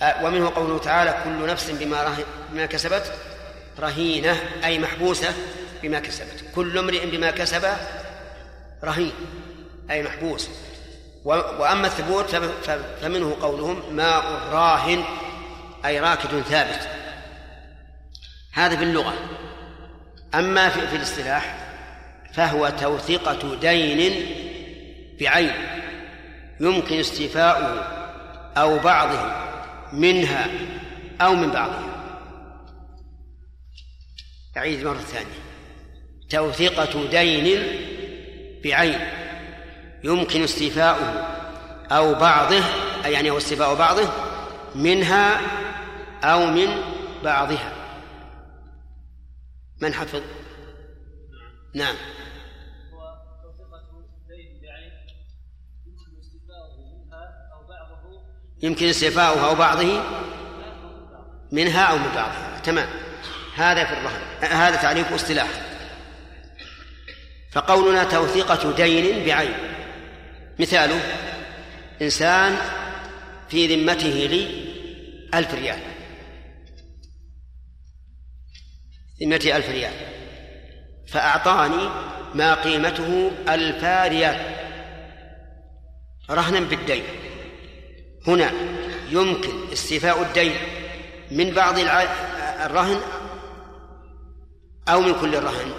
آه، 0.01 0.25
ومنه 0.25 0.49
قوله 0.55 0.77
تعالى 0.77 1.17
كل 1.23 1.47
نفس 1.47 1.69
بما, 1.69 2.15
بما 2.51 2.65
كسبت 2.65 3.13
رهينة 3.79 4.39
أي 4.63 4.79
محبوسة 4.79 5.33
بما 5.83 5.99
كسبت. 5.99 6.43
كل 6.55 6.77
امرئ 6.77 7.05
بما 7.05 7.31
كسب 7.31 7.65
رهين 8.83 9.11
أي 9.91 10.03
محبوس. 10.03 10.49
وأما 11.25 11.87
الثبوت 11.87 12.35
فمنه 13.01 13.37
قولهم 13.41 13.95
ماء 13.95 14.23
راهن 14.51 15.03
أي 15.85 15.99
راكد 15.99 16.41
ثابت. 16.41 16.89
هذا 18.51 18.75
في 18.75 18.83
اللغة 18.83 19.13
أما 20.35 20.69
في, 20.69 20.87
في 20.87 20.95
الاصطلاح 20.95 21.55
فهو 22.33 22.69
توثيقة 22.69 23.55
دين 23.55 24.25
بعين 25.19 25.51
يمكن 26.59 26.99
استيفاؤه 26.99 27.83
أو 28.57 28.79
بعضه 28.79 29.19
منها 29.93 30.47
أو 31.21 31.35
من 31.35 31.49
بعضها. 31.49 31.89
أعيد 34.57 34.85
مرة 34.85 34.97
ثانية. 34.97 35.39
توثيقة 36.29 37.09
دين 37.09 37.63
بعين 38.63 38.99
يمكن 40.03 40.43
استيفاؤه 40.43 41.27
أو 41.91 42.13
بعضه 42.13 42.63
أي 43.05 43.13
يعني 43.13 43.31
هو 43.31 43.37
استيفاء 43.37 43.75
بعضه 43.75 44.09
منها 44.75 45.41
أو 46.23 46.45
من 46.45 46.67
بعضها. 47.23 47.78
من 49.81 49.93
حفظ؟ 49.93 50.21
نعم. 51.73 51.95
يمكن 58.61 58.85
استيفاؤها 58.85 59.49
أو 59.49 59.55
بعضه؟ 59.55 60.03
منها 61.51 61.81
أو 61.81 61.97
من 61.97 62.11
بعضها 62.15 62.59
تمام. 62.63 62.89
هذا 63.55 63.85
في 63.85 63.93
الرهن 63.93 64.21
هذا 64.41 64.75
تعريف 64.75 65.13
اصطلاح. 65.13 65.47
فقولنا 67.51 68.03
توثيقة 68.03 68.71
دين 68.71 69.25
بعين. 69.25 69.53
مثاله 70.59 71.01
إنسان 72.01 72.57
في 73.49 73.75
ذمته 73.75 74.07
لي 74.07 74.65
ألف 75.33 75.53
ريال. 75.53 75.79
ذمتي 79.23 79.55
ألف 79.55 79.69
ريال. 79.69 79.93
فأعطاني 81.07 81.89
ما 82.33 82.53
قيمته 82.53 83.31
ألفا 83.49 84.07
ريال. 84.07 84.55
رهنا 86.29 86.59
بالدين. 86.59 87.03
هنا 88.27 88.51
يمكن 89.09 89.71
استيفاء 89.73 90.21
الدين 90.21 90.55
من 91.31 91.51
بعض 91.51 91.75
الرهن 92.65 93.01
أو 94.89 95.01
من 95.01 95.13
كل 95.21 95.35
الرهن. 95.35 95.71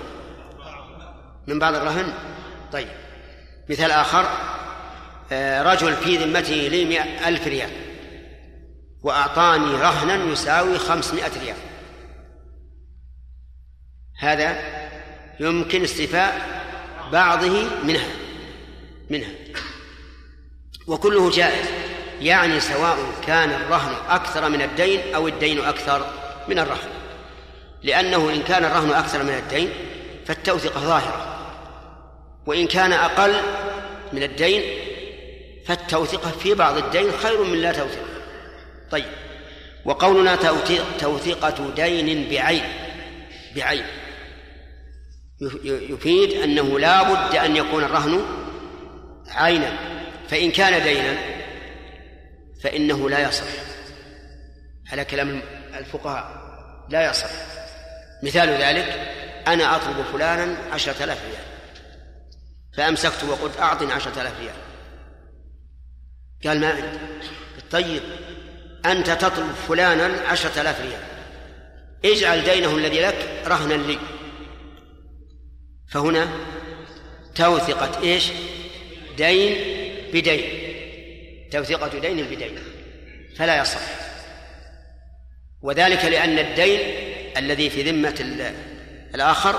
من 1.46 1.58
بعض 1.58 1.74
الرهن؟ 1.74 2.12
طيب. 2.72 2.88
مثال 3.68 3.90
آخر 3.90 4.26
آه، 5.32 5.62
رجل 5.62 5.94
في 5.94 6.16
ذمته 6.16 6.54
لي 6.54 7.02
ألف 7.28 7.46
ريال. 7.46 7.70
وأعطاني 9.02 9.74
رهنا 9.74 10.14
يساوي 10.14 10.78
خمسمائة 10.78 11.40
ريال. 11.42 11.56
هذا 14.20 14.62
يمكن 15.40 15.82
استيفاء 15.82 16.60
بعضه 17.12 17.66
منها 17.84 18.08
منها. 19.10 19.30
وكله 20.86 21.30
جائز 21.30 21.66
يعني 22.20 22.60
سواء 22.60 22.96
كان 23.26 23.50
الرهن 23.50 23.92
أكثر 24.08 24.48
من 24.48 24.62
الدين 24.62 25.14
أو 25.14 25.28
الدين 25.28 25.64
أكثر 25.64 26.06
من 26.48 26.58
الرهن. 26.58 26.88
لأنه 27.82 28.30
إن 28.30 28.42
كان 28.42 28.64
الرهن 28.64 28.90
أكثر 28.90 29.22
من 29.22 29.34
الدين 29.34 29.70
فالتوثقة 30.26 30.80
ظاهرة 30.80 31.36
وإن 32.46 32.66
كان 32.66 32.92
أقل 32.92 33.34
من 34.12 34.22
الدين 34.22 34.62
فالتوثقة 35.66 36.30
في 36.30 36.54
بعض 36.54 36.76
الدين 36.76 37.12
خير 37.12 37.42
من 37.44 37.58
لا 37.58 37.72
توثقة 37.72 38.06
طيب 38.90 39.04
وقولنا 39.84 40.36
توثيقة 41.00 41.70
دين 41.76 42.28
بعين 42.30 42.64
بعين. 43.56 43.84
يفيد 45.64 46.32
أنه 46.32 46.78
لا 46.78 47.02
بد 47.02 47.34
أن 47.34 47.56
يكون 47.56 47.84
الرهن 47.84 48.24
عينا 49.28 49.72
فإن 50.28 50.50
كان 50.50 50.82
دينا 50.82 51.16
فإنه 52.62 53.10
لا 53.10 53.28
يصح. 53.28 53.46
على 54.92 55.04
كلام 55.04 55.42
الفقهاء 55.74 56.40
لا 56.88 57.10
يصح. 57.10 57.30
مثال 58.22 58.48
ذلك 58.48 59.14
أنا 59.46 59.76
أطلب 59.76 60.04
فلانا 60.12 60.56
عشرة 60.72 61.04
آلاف 61.04 61.18
ريال 61.24 61.44
فأمسكت 62.76 63.24
وقلت 63.24 63.60
أعطني 63.60 63.92
عشرة 63.92 64.20
آلاف 64.20 64.40
ريال. 64.40 64.54
قال 66.44 66.60
ما 66.60 66.70
عندي. 66.70 66.98
طيب 67.70 68.02
أنت 68.86 69.10
تطلب 69.10 69.52
فلانا 69.68 70.20
عشرة 70.28 70.60
آلاف 70.60 70.80
ريال. 70.80 71.02
اجعل 72.04 72.44
دينه 72.44 72.76
الذي 72.76 73.00
لك 73.00 73.42
رهنا 73.46 73.74
لي. 73.74 73.98
فهنا 75.90 76.28
توثقة 77.34 78.02
إيش؟ 78.02 78.24
دين 79.16 79.56
بدين. 80.12 80.44
توثقة 81.50 81.98
دين 81.98 82.24
بدين. 82.24 82.58
فلا 83.36 83.62
يصح. 83.62 83.80
وذلك 85.62 86.04
لأن 86.04 86.38
الدين 86.38 86.80
الذي 87.36 87.70
في 87.70 87.82
ذمة 87.82 88.14
الآخر 89.14 89.58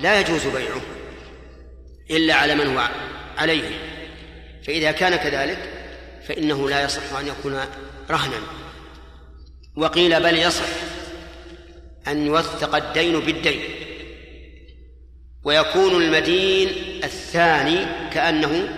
لا 0.00 0.20
يجوز 0.20 0.46
بيعه 0.46 0.80
إلا 2.10 2.34
على 2.34 2.54
من 2.54 2.76
هو 2.76 2.88
عليه. 3.36 3.70
فإذا 4.66 4.92
كان 4.92 5.16
كذلك 5.16 5.58
فإنه 6.28 6.70
لا 6.70 6.84
يصح 6.84 7.18
أن 7.20 7.26
يكون 7.26 7.60
رهنا. 8.10 8.40
وقيل 9.76 10.20
بل 10.22 10.38
يصح 10.38 10.68
أن 12.08 12.26
يوثق 12.26 12.74
الدين 12.74 13.20
بالدين. 13.20 13.87
ويكون 15.48 16.02
المدين 16.02 16.68
الثاني 17.04 17.86
كأنه 18.12 18.68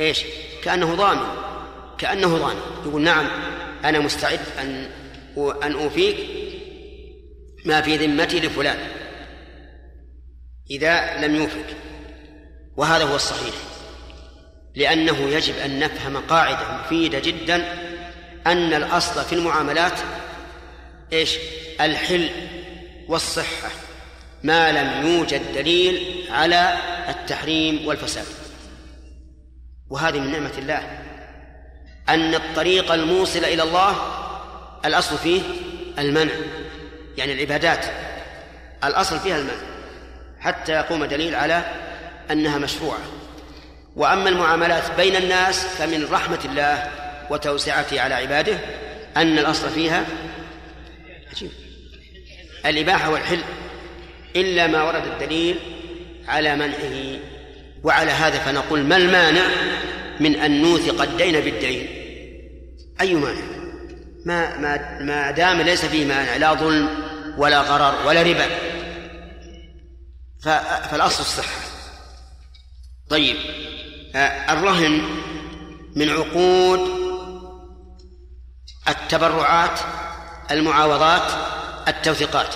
إيش؟ 0.00 0.20
كأنه 0.62 0.94
ضامن 0.94 1.26
كأنه 1.98 2.38
ضامن. 2.38 2.60
يقول 2.86 3.02
نعم 3.02 3.28
أنا 3.84 3.98
مستعد 3.98 4.40
أن 4.60 4.86
أن 5.62 5.72
أوفيك 5.72 6.16
ما 7.64 7.80
في 7.80 7.96
ذمتي 7.96 8.40
لفلان 8.40 8.78
إذا 10.70 11.26
لم 11.26 11.34
يوفك. 11.34 11.76
وهذا 12.76 13.04
هو 13.04 13.16
الصحيح 13.16 13.54
لأنه 14.74 15.18
يجب 15.20 15.54
أن 15.64 15.78
نفهم 15.78 16.16
قاعدة 16.16 16.78
مفيدة 16.78 17.18
جدا 17.18 17.56
أن 18.46 18.74
الأصل 18.74 19.24
في 19.24 19.32
المعاملات 19.32 19.98
إيش؟ 21.12 21.36
الحل 21.80 22.30
والصحة. 23.08 23.83
ما 24.44 24.72
لم 24.72 25.06
يوجد 25.06 25.52
دليل 25.54 26.24
على 26.30 26.76
التحريم 27.08 27.86
والفساد. 27.86 28.26
وهذه 29.90 30.18
من 30.18 30.32
نعمة 30.32 30.52
الله. 30.58 31.02
أن 32.08 32.34
الطريق 32.34 32.92
الموصل 32.92 33.44
إلى 33.44 33.62
الله 33.62 33.96
الأصل 34.84 35.18
فيه 35.18 35.42
المنع 35.98 36.32
يعني 37.16 37.32
العبادات. 37.32 37.86
الأصل 38.84 39.20
فيها 39.20 39.36
المنع 39.36 39.54
حتى 40.40 40.72
يقوم 40.72 41.04
دليل 41.04 41.34
على 41.34 41.64
أنها 42.30 42.58
مشروعة. 42.58 43.00
وأما 43.96 44.28
المعاملات 44.28 44.96
بين 44.96 45.16
الناس 45.16 45.64
فمن 45.64 46.08
رحمة 46.10 46.40
الله 46.44 46.90
وتوسعته 47.30 48.00
على 48.00 48.14
عباده 48.14 48.58
أن 49.16 49.38
الأصل 49.38 49.70
فيها 49.70 50.04
عجيب. 51.32 51.50
الإباحة 52.66 53.10
والحل. 53.10 53.40
إلا 54.36 54.66
ما 54.66 54.82
ورد 54.82 55.06
الدليل 55.06 55.58
على 56.28 56.56
منعه. 56.56 57.20
وعلى 57.84 58.10
هذا 58.10 58.38
فنقول 58.38 58.84
ما 58.84 58.96
المانع 58.96 59.46
من 60.20 60.36
أن 60.36 60.62
نوثق 60.62 61.02
الدين 61.02 61.40
بالدين 61.40 61.88
أي 63.00 63.14
مانع؟ 63.14 63.42
ما 64.26 64.58
ما 64.58 65.02
ما 65.02 65.30
دام 65.30 65.60
ليس 65.60 65.84
فيه 65.84 66.06
مانع 66.06 66.36
لا 66.36 66.54
ظلم 66.54 66.88
ولا 67.38 67.60
غرر 67.60 68.06
ولا 68.06 68.22
ربا. 68.22 68.46
فالأصل 70.90 71.20
الصحة 71.22 71.60
طيب 73.08 73.36
الرهن 74.50 75.02
من 75.96 76.10
عقود 76.10 76.80
التبرعات 78.88 79.80
المعاوضات 80.50 81.32
التوثيقات. 81.88 82.54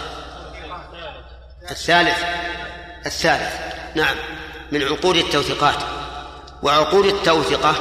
الثالث 1.71 2.25
الثالث 3.07 3.55
نعم 3.95 4.17
من 4.73 4.83
عقود 4.83 5.17
التوثيقات. 5.17 5.83
وعقود 6.63 7.05
التوثقة 7.07 7.77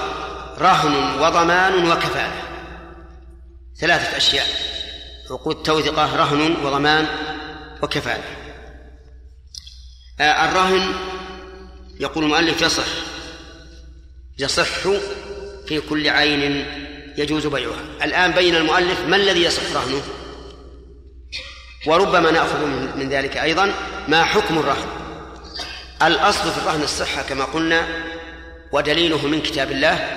رهن 0.59 1.19
وضمان 1.21 1.91
وكفالة. 1.91 2.41
ثلاثة 3.79 4.17
أشياء. 4.17 4.47
عقود 5.31 5.63
توثقة 5.63 6.15
رهن 6.15 6.65
وضمان 6.65 7.07
وكفالة. 7.83 8.23
آه 10.19 10.45
الرهن 10.45 10.93
يقول 11.99 12.23
المؤلف 12.23 12.61
يصح 12.61 12.85
يصح 14.39 14.79
في 15.67 15.81
كل 15.89 16.09
عين 16.09 16.65
يجوز 17.17 17.47
بيعها. 17.47 17.81
الآن 18.03 18.31
بين 18.31 18.55
المؤلف 18.55 19.01
ما 19.01 19.15
الذي 19.15 19.43
يصح 19.43 19.63
رهنه؟ 19.75 20.01
وربما 21.88 22.31
نأخذ 22.31 22.65
من 22.95 23.09
ذلك 23.09 23.38
أيضا 23.38 23.73
ما 24.07 24.23
حكم 24.23 24.57
الرهن. 24.57 24.88
الأصل 26.03 26.51
في 26.51 26.57
الرهن 26.57 26.83
الصحة 26.83 27.21
كما 27.21 27.45
قلنا 27.45 27.88
ودليله 28.71 29.27
من 29.27 29.41
كتاب 29.41 29.71
الله 29.71 30.07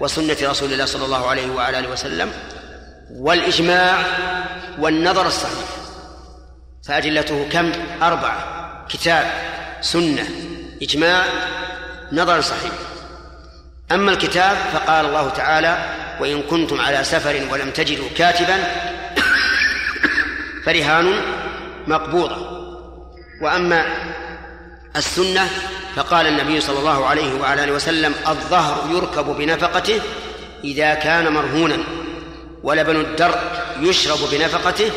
وسنة 0.00 0.36
رسول 0.42 0.72
الله 0.72 0.84
صلى 0.84 1.04
الله 1.04 1.26
عليه 1.30 1.50
وعلى 1.50 1.78
آله 1.78 1.88
وسلم 1.88 2.32
والإجماع 3.10 3.98
والنظر 4.78 5.26
الصحيح. 5.26 5.68
فأدلته 6.86 7.48
كم؟ 7.52 7.72
أربعة. 8.02 8.38
كتاب 8.88 9.26
سنة 9.80 10.28
إجماع 10.82 11.24
نظر 12.12 12.40
صحيح. 12.40 12.72
أما 13.92 14.12
الكتاب 14.12 14.56
فقال 14.72 15.06
الله 15.06 15.28
تعالى 15.28 15.78
وإن 16.20 16.42
كنتم 16.42 16.80
على 16.80 17.04
سفر 17.04 17.48
ولم 17.50 17.70
تجدوا 17.70 18.08
كاتبا 18.16 18.56
فرهان 20.68 21.20
مقبوضة. 21.86 22.36
وأما 23.42 23.84
السنة 24.96 25.48
فقال 25.96 26.26
النبي 26.26 26.60
صلى 26.60 26.78
الله 26.78 27.06
عليه 27.06 27.40
وعلى 27.40 27.64
آله 27.64 27.72
وسلم 27.72 28.14
الظهر 28.28 28.90
يركب 28.90 29.24
بنفقته 29.24 30.00
إذا 30.64 30.94
كان 30.94 31.32
مرهونا 31.32 31.78
ولبن 32.62 32.96
الدر 32.96 33.38
يشرب 33.80 34.18
بنفقته 34.32 34.90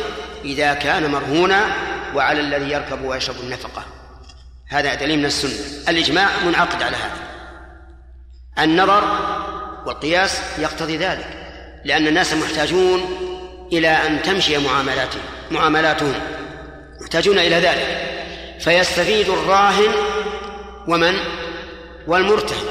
إذا 0.44 0.74
كان 0.74 1.10
مرهونا 1.10 1.64
وعلى 2.14 2.40
الذي 2.40 2.70
يركب 2.70 3.04
ويشرب 3.04 3.36
النفقة. 3.42 3.84
هذا 4.68 4.94
دليل 4.94 5.18
من 5.18 5.24
السنة. 5.24 5.88
الإجماع 5.88 6.28
منعقد 6.46 6.82
على 6.82 6.96
هذا. 6.96 7.18
النظر 8.58 9.04
والقياس 9.86 10.40
يقتضي 10.58 10.96
ذلك 10.96 11.26
لأن 11.84 12.06
الناس 12.06 12.34
محتاجون 12.34 13.21
إلى 13.72 13.88
أن 13.88 14.22
تمشي 14.22 14.58
معاملاتهم 14.58 15.22
معاملاتهم. 15.50 16.14
محتاجون 17.00 17.38
إلى 17.38 17.56
ذلك. 17.56 18.08
فيستفيد 18.60 19.28
الراهن 19.28 19.94
ومن؟ 20.88 21.14
والمرتهن. 22.06 22.66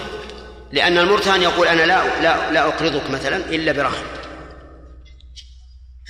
لأن 0.72 0.98
المرتهن 0.98 1.42
يقول 1.42 1.68
أنا 1.68 1.82
لا 1.82 2.22
لا 2.22 2.52
لا 2.52 2.68
أقرضك 2.68 3.10
مثلا 3.10 3.38
إلا 3.38 3.72
برهن 3.72 4.04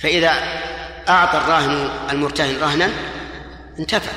فإذا 0.02 0.32
أعطى 1.08 1.38
الراهن 1.38 1.90
المرتهن 2.10 2.60
رهنا 2.60 2.90
انتفع. 3.78 4.12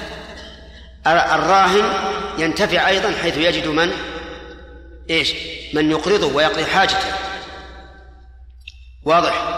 الراهن 1.08 1.94
ينتفع 2.38 2.90
أيضا 2.90 3.12
حيث 3.24 3.38
يجد 3.38 3.68
من؟ 3.68 3.92
إيش؟ 5.10 5.34
من 5.74 5.92
يقرضه 5.92 6.36
ويقضي 6.36 6.66
حاجته. 6.66 7.14
واضح؟ 9.04 9.55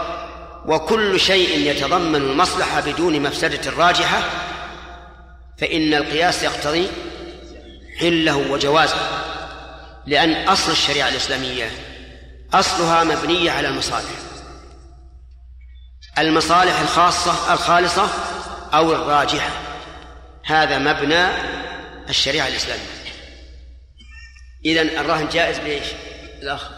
وكل 0.68 1.20
شيء 1.20 1.70
يتضمن 1.70 2.14
المصلحة 2.14 2.80
بدون 2.80 3.20
مفسدة 3.20 3.70
راجحة 3.70 4.22
فإن 5.58 5.94
القياس 5.94 6.42
يقتضي 6.42 6.88
حله 8.00 8.36
وجوازه 8.36 9.08
لأن 10.06 10.48
أصل 10.48 10.72
الشريعة 10.72 11.08
الإسلامية 11.08 11.70
أصلها 12.54 13.04
مبنية 13.04 13.50
على 13.50 13.68
المصالح. 13.68 14.10
المصالح 16.18 16.80
الخاصة 16.80 17.52
الخالصة 17.52 18.08
أو 18.74 18.92
الراجحة 18.92 19.50
هذا 20.44 20.78
مبنى 20.78 21.26
الشريعة 22.08 22.48
الإسلامية. 22.48 22.98
إذن 24.64 24.98
الرهن 24.98 25.28
جائز 25.28 25.58
بإيش؟ 25.58 25.86
الأخ؟ 26.42 26.77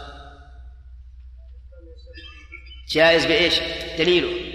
جائز 2.91 3.25
بإيش؟ 3.25 3.59
دليله 3.97 4.51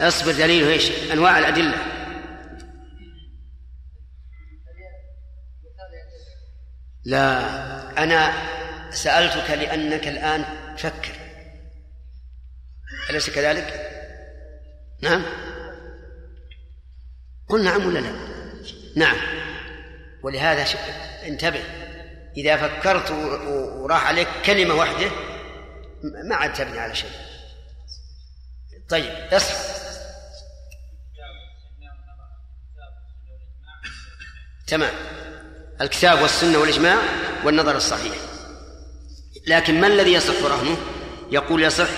أصبر 0.00 0.32
دليله 0.32 0.70
إيش؟ 0.70 0.90
أنواع 1.12 1.38
الأدلة 1.38 1.76
لا 7.04 8.02
أنا 8.02 8.32
سألتك 8.90 9.50
لأنك 9.50 10.08
الآن 10.08 10.44
تفكر 10.76 11.14
أليس 13.10 13.30
كذلك؟ 13.30 13.90
نعم 15.02 15.22
قل 17.48 17.64
نعم 17.64 17.86
ولا 17.86 17.98
لا؟ 17.98 18.12
نعم 18.96 19.16
ولهذا 20.22 20.64
انتبه 21.26 21.62
إذا 22.36 22.56
فكرت 22.56 23.10
وراح 23.10 24.06
عليك 24.06 24.28
كلمة 24.44 24.74
واحدة 24.74 25.10
ما 26.02 26.34
عاد 26.36 26.52
تبني 26.52 26.78
على 26.78 26.94
شيء. 26.94 27.10
طيب 28.88 29.12
اصحى 29.32 29.80
تمام. 34.66 34.94
الكتاب 35.80 36.22
والسنة 36.22 36.58
والإجماع 36.58 36.98
والنظر 37.44 37.76
الصحيح. 37.76 38.14
لكن 39.46 39.80
ما 39.80 39.86
الذي 39.86 40.12
يصح 40.12 40.42
رهنه؟ 40.44 40.76
يقول 41.30 41.62
يصح 41.62 41.88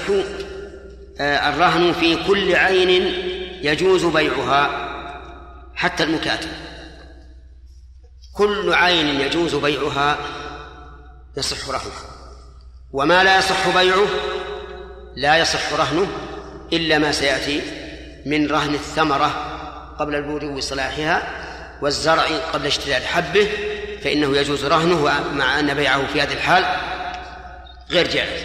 آه، 1.21 1.49
الرهن 1.49 1.93
في 1.93 2.25
كل 2.27 2.55
عين 2.55 2.91
يجوز 3.63 4.05
بيعها 4.05 4.89
حتى 5.75 6.03
المكاتب. 6.03 6.51
كل 8.33 8.75
عين 8.75 9.21
يجوز 9.21 9.55
بيعها 9.55 10.19
يصح 11.37 11.69
رهنه. 11.69 11.93
وما 12.93 13.25
لا 13.25 13.39
يصح 13.39 13.69
بيعه 13.69 14.07
لا 15.17 15.37
يصح 15.37 15.73
رهنه 15.73 16.07
إلا 16.73 16.99
ما 16.99 17.13
سيأتي 17.13 17.63
من 18.27 18.51
رهن 18.51 18.75
الثمرة 18.75 19.31
قبل 19.99 20.15
البدو 20.15 20.61
صلاحها 20.61 21.23
والزرع 21.83 22.25
قبل 22.53 22.67
اشتداد 22.67 23.03
حبه 23.03 23.49
فإنه 24.05 24.37
يجوز 24.37 24.65
رهنه 24.65 25.11
مع 25.35 25.61
أن 25.61 25.75
بيعه 25.75 26.07
في 26.07 26.23
هذه 26.23 26.33
الحال 26.33 26.65
غير 27.91 28.09
جائز. 28.09 28.43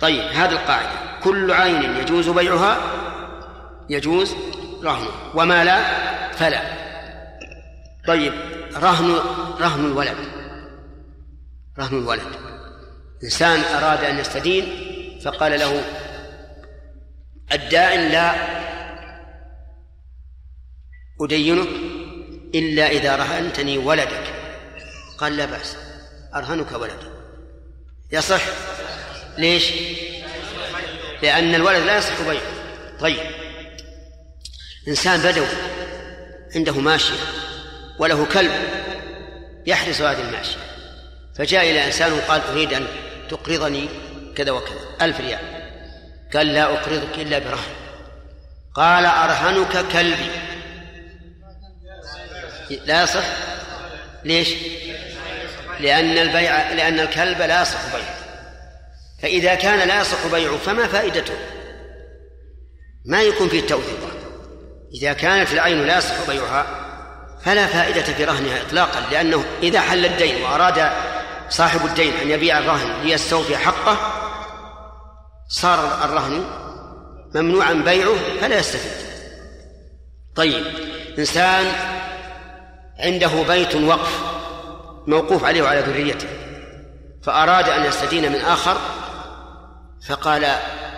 طيب 0.00 0.22
هذه 0.22 0.52
القاعدة. 0.52 1.20
كل 1.24 1.52
عين 1.52 1.96
يجوز 1.96 2.28
بيعها 2.28 2.78
يجوز 3.90 4.34
رهنه 4.82 5.10
وما 5.34 5.64
لا 5.64 5.82
فلا. 6.32 6.62
طيب 8.06 8.32
رهن 8.76 9.10
رهن 9.60 9.84
الولد. 9.86 10.16
رهن 11.78 11.98
الولد. 11.98 12.22
إنسان 13.24 13.60
أراد 13.60 14.04
أن 14.04 14.18
يستدين 14.18 14.64
فقال 15.24 15.58
له 15.58 15.82
الدائن 17.52 18.08
لا 18.08 18.34
أدينك 21.20 21.68
إلا 22.54 22.88
إذا 22.88 23.16
رهنتني 23.16 23.78
ولدك. 23.78 24.34
قال 25.18 25.36
لا 25.36 25.44
بأس 25.44 25.76
أرهنك 26.34 26.72
ولدك 26.72 27.12
يصح؟ 28.12 28.42
ليش؟ 29.38 29.72
لأن 31.22 31.54
الولد 31.54 31.82
لا 31.82 31.98
يصح 31.98 32.22
بيعه. 32.22 32.42
طيب. 33.00 33.20
إنسان 34.88 35.20
بدوي 35.20 35.46
عنده 36.54 36.72
ماشية. 36.72 37.14
وله 37.98 38.26
كلب 38.26 38.52
يحرس 39.66 40.00
هذه 40.00 40.20
الماشية 40.20 40.58
فجاء 41.38 41.70
إلى 41.70 41.86
إنسان 41.86 42.12
وقال 42.12 42.40
أريد 42.40 42.72
أن 42.74 42.86
تقرضني 43.30 43.88
كذا 44.36 44.50
وكذا 44.50 44.80
ألف 45.02 45.20
ريال. 45.20 45.38
قال 46.34 46.46
لا 46.46 46.62
أقرضك 46.62 47.18
إلا 47.18 47.38
برهن. 47.38 47.72
قال 48.74 49.04
أرهنك 49.04 49.86
كلبي. 49.92 50.30
لا 52.84 53.02
يصح؟ 53.02 53.24
ليش؟ 54.24 54.48
لأن 55.80 56.18
البيع 56.18 56.72
لأن 56.72 57.00
الكلب 57.00 57.42
لا 57.42 57.62
يصح 57.62 57.96
بيعه. 57.96 58.14
فإذا 59.22 59.54
كان 59.54 59.88
لا 59.88 60.00
يصح 60.00 60.26
بيعه 60.26 60.56
فما 60.56 60.86
فائدته؟ 60.86 61.34
ما 63.04 63.22
يكون 63.22 63.48
فيه 63.48 63.60
التوثيق 63.60 64.12
إذا 64.94 65.12
كانت 65.12 65.52
العين 65.52 65.86
لا 65.86 65.98
يصح 65.98 66.26
بيعها 66.28 66.81
فلا 67.44 67.66
فائدة 67.66 68.02
في 68.02 68.24
رهنها 68.24 68.62
إطلاقا 68.62 69.00
لأنه 69.10 69.44
إذا 69.62 69.80
حل 69.80 70.04
الدين 70.04 70.42
وأراد 70.42 70.90
صاحب 71.48 71.86
الدين 71.86 72.12
أن 72.14 72.30
يبيع 72.30 72.58
الرهن 72.58 73.02
ليستوفي 73.02 73.56
حقه 73.56 73.96
صار 75.48 76.04
الرهن 76.04 76.44
ممنوعا 77.34 77.72
بيعه 77.72 78.14
فلا 78.40 78.58
يستفيد. 78.58 78.92
طيب 80.34 80.64
إنسان 81.18 81.72
عنده 82.98 83.42
بيت 83.48 83.74
وقف 83.74 84.20
موقوف 85.06 85.44
عليه 85.44 85.62
وعلى 85.62 85.80
ذريته 85.80 86.28
فأراد 87.22 87.68
أن 87.68 87.84
يستدين 87.84 88.32
من 88.32 88.40
آخر 88.40 88.76
فقال 90.08 90.42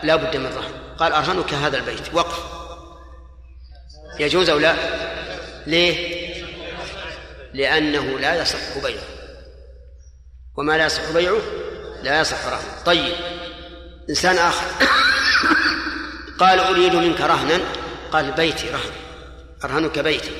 لا 0.02 0.16
بد 0.16 0.36
من 0.36 0.46
رهن. 0.46 0.96
قال 0.98 1.12
أرهنك 1.12 1.54
هذا 1.54 1.76
البيت 1.76 2.14
وقف. 2.14 2.38
يجوز 4.20 4.48
أو 4.48 4.58
لا؟ 4.58 4.74
ليه؟ 5.66 6.13
لأنه 7.54 8.18
لا 8.18 8.42
يصح 8.42 8.78
بيعه. 8.82 9.02
وما 10.56 10.78
لا 10.78 10.86
يصح 10.86 11.10
بيعه 11.10 11.40
لا 12.02 12.20
يصح 12.20 12.46
رهنه. 12.46 12.82
طيب 12.84 13.14
إنسان 14.10 14.38
آخر. 14.38 14.66
قال 16.38 16.60
أريد 16.60 16.94
منك 16.94 17.20
رهنا. 17.20 17.60
قال 18.12 18.32
بيتي 18.32 18.70
رهن. 18.70 18.92
أرهنك 19.64 19.98
بيتي 19.98 20.30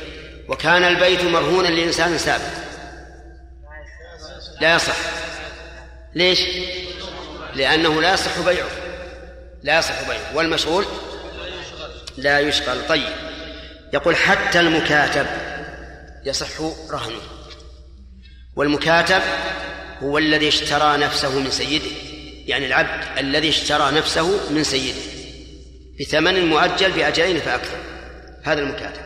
وكان 0.49 0.85
البيت 0.85 1.25
مرهونا 1.25 1.69
لإنسان 1.69 2.19
سابق 2.19 2.45
لا 4.61 4.75
يصح. 4.75 4.97
ليش؟ 6.15 6.41
لأنه 7.55 8.03
لا 8.03 8.15
يصح 8.15 8.39
بيعه. 8.39 8.69
لا 9.63 9.79
يصح 9.79 10.09
بيعه. 10.09 10.37
والمشغول؟ 10.37 10.85
لا 12.17 12.41
يشغل. 12.41 12.89
طيب 12.89 13.13
يقول 13.93 14.17
حتى 14.17 14.61
المكاتب. 14.61 15.27
يصح 16.27 16.61
رهنه. 16.91 17.21
والمكاتب 18.57 19.23
هو 20.03 20.19
الذي 20.19 20.49
اشترى 20.49 20.97
نفسه 20.97 21.39
من 21.39 21.51
سيده 21.51 21.91
يعني 22.47 22.67
العبد 22.67 23.19
الذي 23.19 23.49
اشترى 23.49 23.91
نفسه 23.91 24.53
من 24.53 24.65
سيده. 24.65 25.01
بثمن 26.01 26.47
مؤجل 26.47 26.93
بأجلين 26.93 27.41
فأكثر. 27.41 27.79
هذا 28.43 28.61
المكاتب. 28.61 29.03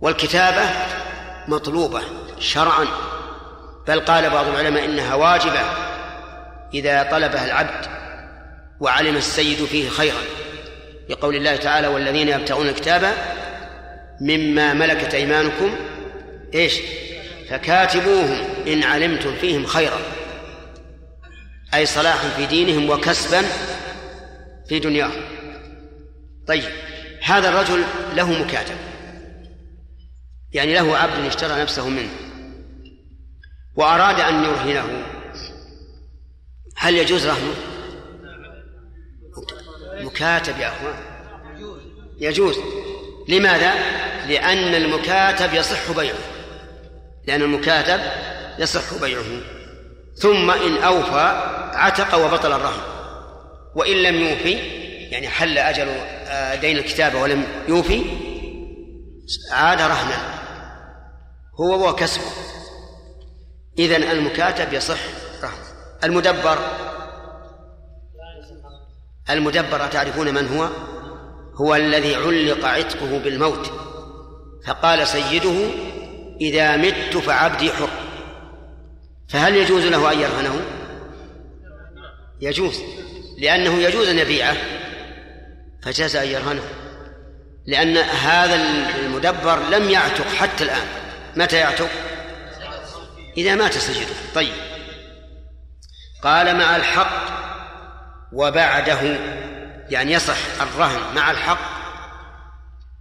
والكتابة 0.00 0.62
مطلوبة 1.48 2.00
شرعا. 2.38 2.86
بل 3.88 4.00
قال 4.00 4.30
بعض 4.30 4.46
العلماء 4.46 4.84
إنها 4.84 5.14
واجبة 5.14 5.60
إذا 6.74 7.02
طلبها 7.02 7.44
العبد 7.44 7.86
وعلم 8.80 9.16
السيد 9.16 9.64
فيه 9.64 9.88
خيرا. 9.88 10.22
لقول 11.08 11.36
الله 11.36 11.56
تعالى 11.56 11.86
والذين 11.86 12.28
يبتغون 12.28 12.68
الكتاب 12.68 13.14
مما 14.20 14.74
ملكت 14.74 15.14
أيمانكم؟ 15.14 15.76
إيش؟ 16.54 16.80
فكاتبوهم 17.48 18.44
إن 18.68 18.82
علمتم 18.82 19.34
فيهم 19.34 19.66
خيرا. 19.66 20.00
أي 21.74 21.86
صلاحا 21.86 22.28
في 22.28 22.46
دينهم 22.46 22.90
وكسبا 22.90 23.42
في 24.68 24.78
دنياهم. 24.78 25.22
طيب 26.46 26.64
هذا 27.22 27.48
الرجل 27.48 27.84
له 28.16 28.42
مكاتب. 28.42 28.76
يعني 30.52 30.74
له 30.74 30.96
عبد 30.96 31.24
اشترى 31.24 31.62
نفسه 31.62 31.88
منه. 31.88 32.10
وأراد 33.76 34.20
أن 34.20 34.44
يرهنه. 34.44 35.04
هل 36.76 36.94
يجوز 36.94 37.26
رهنه؟ 37.26 37.54
مكاتب 40.00 40.58
يا 40.58 40.68
أخوان. 40.68 40.94
يجوز. 42.20 42.56
لماذا؟ 43.28 43.74
لأن 44.28 44.74
المكاتب 44.74 45.54
يصح 45.54 45.90
بيعه. 45.96 46.18
لأن 47.26 47.42
المكاتب 47.42 48.00
يصح 48.58 49.00
بيعه. 49.00 49.40
ثم 50.14 50.50
إن 50.50 50.82
أوفى 50.82 51.42
عتق 51.74 52.14
وبطل 52.14 52.52
الرهن. 52.52 52.82
وإن 53.74 53.96
لم 53.96 54.14
يوفي 54.14 54.52
يعني 55.10 55.28
حل 55.28 55.58
أجل 55.58 55.88
آه، 56.26 56.54
دين 56.54 56.78
الكتابة 56.78 57.20
ولم 57.20 57.46
يوفي 57.68 58.04
عاد 59.50 59.80
رهنا 59.80 60.42
هو 61.60 61.88
وكسبه 61.88 62.24
إذن 63.78 64.02
المكاتب 64.02 64.72
يصح 64.72 64.98
رهن 65.42 65.62
المدبر. 66.04 66.58
المدبر 69.30 69.86
تعرفون 69.86 70.34
من 70.34 70.48
هو؟ 70.56 70.68
هو 71.54 71.74
الذي 71.74 72.14
علق 72.14 72.64
عتقه 72.64 73.18
بالموت 73.18 73.72
فقال 74.66 75.06
سيده 75.06 75.70
إذا 76.40 76.76
مت 76.76 77.16
فعبدي 77.16 77.72
حر. 77.72 77.88
فهل 79.28 79.56
يجوز 79.56 79.84
له 79.84 80.12
أن 80.12 80.20
يرهنه؟ 80.20 80.60
يجوز 82.40 82.80
لأنه 83.38 83.78
يجوز 83.78 84.08
أن 84.08 84.18
يبيعه 84.18 84.56
فجاز 85.82 86.16
أن 86.16 86.28
يرهنه 86.28 86.62
لأن 87.66 87.96
هذا 87.96 88.54
المدبر 89.04 89.58
لم 89.70 89.90
يعتق 89.90 90.26
حتى 90.26 90.64
الآن. 90.64 90.86
متى 91.36 91.56
يعتق؟ 91.56 91.88
إذا 93.36 93.54
مات 93.54 93.72
سيده. 93.72 94.14
طيب. 94.34 94.54
قال 96.22 96.56
مع 96.56 96.76
الحق 96.76 97.32
وبعده. 98.32 99.18
يعني 99.90 100.12
يصح 100.12 100.36
الرهن 100.60 101.14
مع 101.14 101.30
الحق 101.30 101.82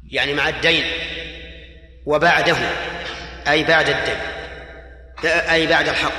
يعني 0.09 0.34
مع 0.34 0.49
الدين 0.49 0.86
وبعده 2.05 2.57
أي 3.47 3.63
بعد 3.63 3.89
الدين 3.89 4.19
أي 5.25 5.67
بعد 5.67 5.88
الحق. 5.88 6.13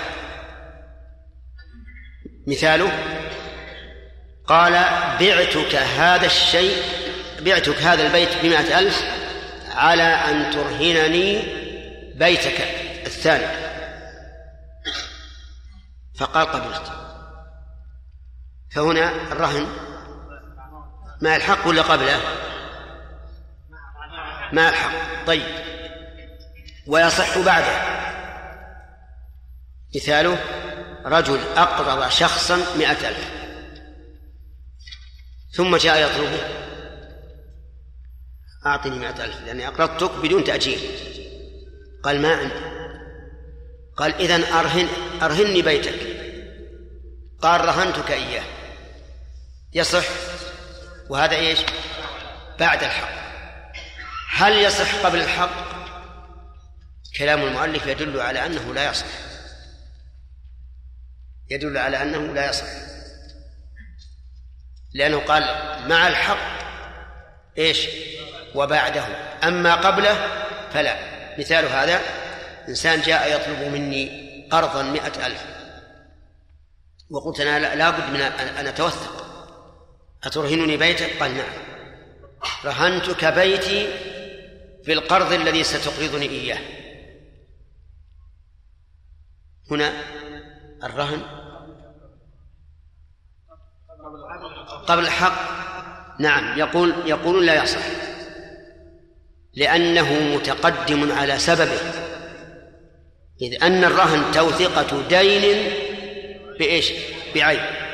مثاله 2.46 2.92
قال 4.46 4.72
بعتك 5.20 5.74
هذا 5.74 6.26
الشيء 6.26 6.82
بعتك 7.40 7.82
هذا 7.82 8.06
البيت 8.06 8.28
بمائة 8.42 8.78
ألف 8.78 9.04
على 9.74 10.02
أن 10.02 10.50
ترهنني 10.50 11.42
بيتك 12.14 12.60
الثاني. 13.06 13.46
فقال 16.18 16.46
قبلت. 16.46 16.92
فهنا 18.74 19.32
الرهن 19.32 19.91
ما 21.22 21.36
الحق 21.36 21.66
ولا 21.66 21.82
قبله؟ 21.82 22.20
ما 24.52 24.68
الحق. 24.68 25.24
طيب. 25.26 25.46
ويصح 26.86 27.38
بعده. 27.38 27.82
مثاله 29.96 30.38
رجل 31.04 31.40
أقرض 31.56 32.10
شخصا 32.10 32.56
مئة 32.76 33.08
ألف. 33.08 33.30
ثم 35.52 35.76
جاء 35.76 36.10
يطلبه. 36.10 36.40
أعطني 38.66 38.98
مئة 38.98 39.24
ألف 39.24 39.40
لأني 39.46 39.68
أقرضتك 39.68 40.10
بدون 40.22 40.44
تأجيل. 40.44 40.80
قال 42.02 42.22
ما 42.22 42.34
عندي. 42.34 42.54
قال 43.96 44.14
إذن 44.14 44.44
أرهن 44.44 44.88
أرهني 45.22 45.62
بيتك. 45.62 45.98
قال 47.42 47.60
رهنتك 47.64 48.10
إياه. 48.10 48.44
يصح؟ 49.74 50.04
وهذا 51.12 51.36
إيش؟ 51.36 51.58
بعد 52.58 52.82
الحق. 52.82 53.08
هل 54.30 54.52
يصح 54.52 54.94
قبل 54.94 55.20
الحق؟ 55.20 55.50
كلام 57.18 57.42
المؤلف 57.42 57.86
يدل 57.86 58.20
على 58.20 58.46
أنه 58.46 58.74
لا 58.74 58.90
يصح. 58.90 59.06
يدل 61.50 61.78
على 61.78 62.02
أنه 62.02 62.34
لا 62.34 62.50
يصح. 62.50 62.66
لأنه 64.94 65.18
قال 65.18 65.42
مع 65.88 66.08
الحق 66.08 66.62
إيش؟ 67.58 67.88
وبعده. 68.54 69.04
أما 69.44 69.74
قبله 69.74 70.44
فلا. 70.72 70.96
مثال 71.38 71.64
هذا 71.64 72.00
إنسان 72.68 73.00
جاء 73.00 73.36
يطلب 73.36 73.72
مني 73.72 74.48
قرضا 74.52 74.82
مئة 74.82 75.26
ألف. 75.26 75.44
وقلت 77.10 77.40
أنا 77.40 77.74
لابد 77.74 78.10
من 78.10 78.20
أن 78.20 78.66
أتوثق. 78.66 79.21
أترهنني 80.24 80.76
بيتك؟ 80.76 81.22
قال 81.22 81.36
نعم. 81.36 81.52
رهنتك 82.64 83.24
بيتي 83.24 83.88
في 84.84 84.92
القرض 84.92 85.32
الذي 85.32 85.64
ستقرضني 85.64 86.28
إياه. 86.28 86.58
هنا 89.70 89.92
الرهن. 90.84 91.22
قبل 94.86 95.04
الحق. 95.04 95.62
نعم 96.20 96.58
يقول 96.58 96.94
يقولون 97.06 97.46
لا 97.46 97.62
يصح. 97.62 97.86
لأنه 99.54 100.36
متقدم 100.36 101.12
على 101.12 101.38
سببه. 101.38 101.80
إذ 103.42 103.64
أن 103.64 103.84
الرهن 103.84 104.32
توثقة 104.32 105.08
دين 105.08 105.72
بإيش؟ 106.58 106.92
بعين. 107.34 107.91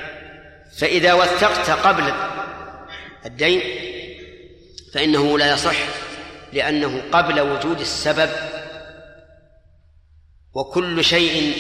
فإذا 0.78 1.14
وثقت 1.14 1.70
قبل 1.70 2.12
الدين 3.26 3.62
فإنه 4.94 5.38
لا 5.38 5.52
يصح 5.52 5.76
لأنه 6.52 7.02
قبل 7.12 7.40
وجود 7.40 7.80
السبب 7.80 8.30
وكل 10.54 11.04
شيء 11.04 11.54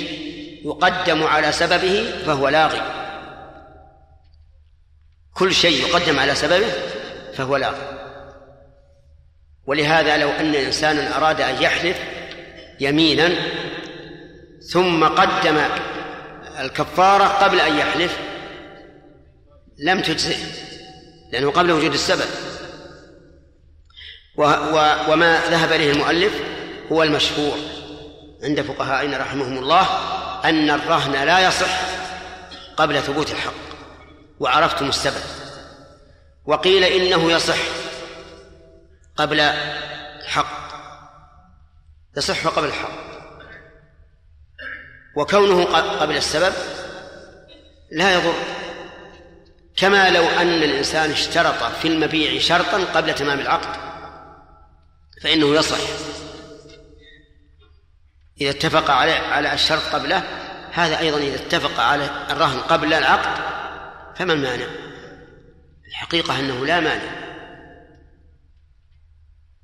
يقدم 0.64 1.22
على 1.22 1.52
سببه 1.52 2.12
فهو 2.26 2.48
لاغي. 2.48 2.80
كل 5.34 5.54
شيء 5.54 5.86
يقدم 5.86 6.18
على 6.18 6.34
سببه 6.34 6.72
فهو 7.34 7.56
لاغي. 7.56 7.98
ولهذا 9.66 10.16
لو 10.16 10.30
أن 10.30 10.54
إنسانا 10.54 11.16
أراد 11.16 11.40
أن 11.40 11.62
يحلف 11.62 11.98
يمينا 12.80 13.32
ثم 14.72 15.04
قدم 15.04 15.58
الكفارة 16.60 17.24
قبل 17.24 17.60
أن 17.60 17.78
يحلف 17.78 18.18
لم 19.78 20.02
تجزئ 20.02 20.36
لأنه 21.32 21.50
قبل 21.50 21.72
وجود 21.72 21.92
السبب. 21.92 22.28
و 24.36 24.42
و 24.42 24.96
وما 25.12 25.40
ذهب 25.50 25.72
إليه 25.72 25.92
المؤلف 25.92 26.32
هو 26.92 27.02
المشهور 27.02 27.58
عند 28.42 28.60
فقهائنا 28.60 29.18
رحمهم 29.18 29.58
الله 29.58 29.86
أن 30.44 30.70
الرهن 30.70 31.12
لا 31.12 31.48
يصح 31.48 31.80
قبل 32.76 33.02
ثبوت 33.02 33.30
الحق 33.30 33.52
وعرفتم 34.40 34.88
السبب. 34.88 35.22
وقيل 36.46 36.84
إنه 36.84 37.32
يصح 37.32 37.58
قبل 39.16 39.40
الحق 39.40 40.68
يصح 42.16 42.46
قبل 42.46 42.68
الحق. 42.68 43.08
وكونه 45.16 45.64
قبل 46.00 46.16
السبب 46.16 46.52
لا 47.90 48.14
يضر. 48.14 48.34
كما 49.80 50.10
لو 50.10 50.24
أن 50.28 50.62
الإنسان 50.62 51.10
اشترط 51.10 51.62
في 51.62 51.88
المبيع 51.88 52.40
شرطا 52.40 52.84
قبل 52.84 53.14
تمام 53.14 53.40
العقد 53.40 53.80
فإنه 55.22 55.54
يصح. 55.54 55.78
إذا 58.40 58.50
اتفق 58.50 58.90
على 58.90 59.12
على 59.12 59.52
الشرط 59.52 59.82
قبله 59.82 60.22
هذا 60.72 60.98
أيضا 60.98 61.18
إذا 61.18 61.34
اتفق 61.34 61.80
على 61.80 62.10
الرهن 62.30 62.58
قبل 62.58 62.94
العقد 62.94 63.42
فما 64.16 64.32
المانع؟ 64.32 64.66
الحقيقة 65.88 66.40
أنه 66.40 66.66
لا 66.66 66.80
مانع. 66.80 67.28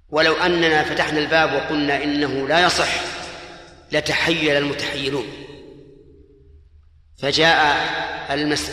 ولو 0.08 0.34
أننا 0.34 0.84
فتحنا 0.84 1.18
الباب 1.18 1.52
وقلنا 1.52 2.04
إنه 2.04 2.48
لا 2.48 2.66
يصح 2.66 2.90
لتحيل 3.92 4.56
المتحيلون. 4.56 5.26
فجاء 7.18 7.76
المس... 8.34 8.70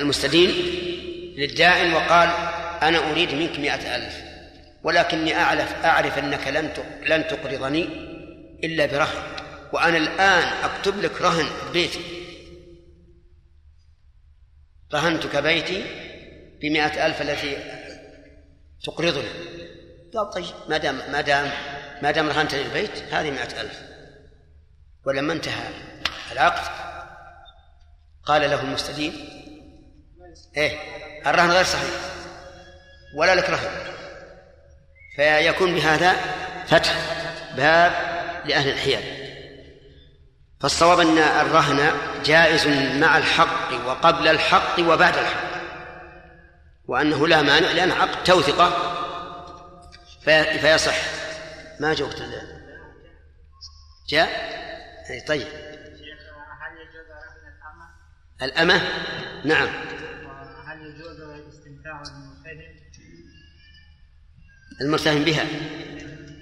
المستدين 0.00 0.50
للدائن 1.36 1.92
وقال 1.92 2.28
أنا 2.82 3.10
أريد 3.10 3.34
منك 3.34 3.58
مئة 3.58 3.96
ألف 3.96 4.14
ولكني 4.82 5.34
أعرف 5.34 5.84
أعرف 5.84 6.18
أنك 6.18 6.48
لن 6.48 6.72
لن 7.06 7.28
تقرضني 7.28 7.84
إلا 8.64 8.86
برهن 8.86 9.22
وأنا 9.72 9.96
الآن 9.96 10.52
أكتب 10.64 11.00
لك 11.00 11.20
رهن 11.22 11.46
بيتي. 11.72 12.00
رهنتك 14.94 15.36
بيتي 15.36 15.84
بمئة 16.62 17.06
ألف 17.06 17.22
التي 17.22 17.56
تقرضني. 18.84 19.28
قال 20.14 20.30
طيب 20.30 20.44
ما 20.68 20.78
دام 20.78 20.98
ما 21.12 21.20
دام 21.20 21.50
ما 22.02 22.10
دام 22.10 22.28
رهنتني 22.28 22.62
البيت 22.62 23.02
هذه 23.12 23.30
مئة 23.30 23.60
ألف 23.60 23.82
ولما 25.06 25.32
انتهى 25.32 25.68
العقد 26.32 26.89
قال 28.30 28.50
له 28.50 28.60
المستدين. 28.60 29.12
إيه 30.56 30.78
الرهن 31.26 31.50
غير 31.50 31.64
صحيح. 31.64 31.90
ولا 33.16 33.34
لك 33.34 33.50
رهن. 33.50 33.70
فيكون 35.16 35.74
بهذا 35.74 36.16
فتح 36.66 36.96
باب 37.56 37.92
لأهل 38.44 38.68
الحياد 38.70 39.04
فالصواب 40.60 41.00
أن 41.00 41.18
الرهن 41.18 41.92
جائز 42.24 42.66
مع 42.96 43.18
الحق 43.18 43.86
وقبل 43.86 44.28
الحق 44.28 44.80
وبعد 44.80 45.16
الحق. 45.16 45.50
وأنه 46.88 47.28
لا 47.28 47.42
مانع 47.42 47.70
لأن 47.70 47.92
عقد 47.92 48.24
توثقة. 48.24 48.96
في 50.24 50.58
فيصح. 50.58 50.96
ما 51.80 51.94
جاء 54.08 54.28
أي 55.10 55.20
طيب. 55.20 55.69
الأمة؟ 58.42 58.82
نعم. 59.44 59.68
هل 60.66 60.86
يجوز 60.86 61.20
الاستمتاع 61.20 62.02
بالمرتهن؟ 62.02 62.80
المرتهن 64.80 65.24
بها. 65.24 65.46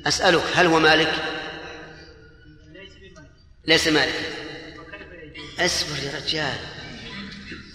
أسألك 0.06 0.42
هل 0.54 0.66
هو 0.66 0.80
مالك؟ 0.80 1.14
ليس 2.74 2.88
بمالك. 2.98 3.28
ليس 3.66 3.88
مالك؟ 3.88 4.32
أصبر 5.58 6.02
يا 6.02 6.18
رجال. 6.18 6.58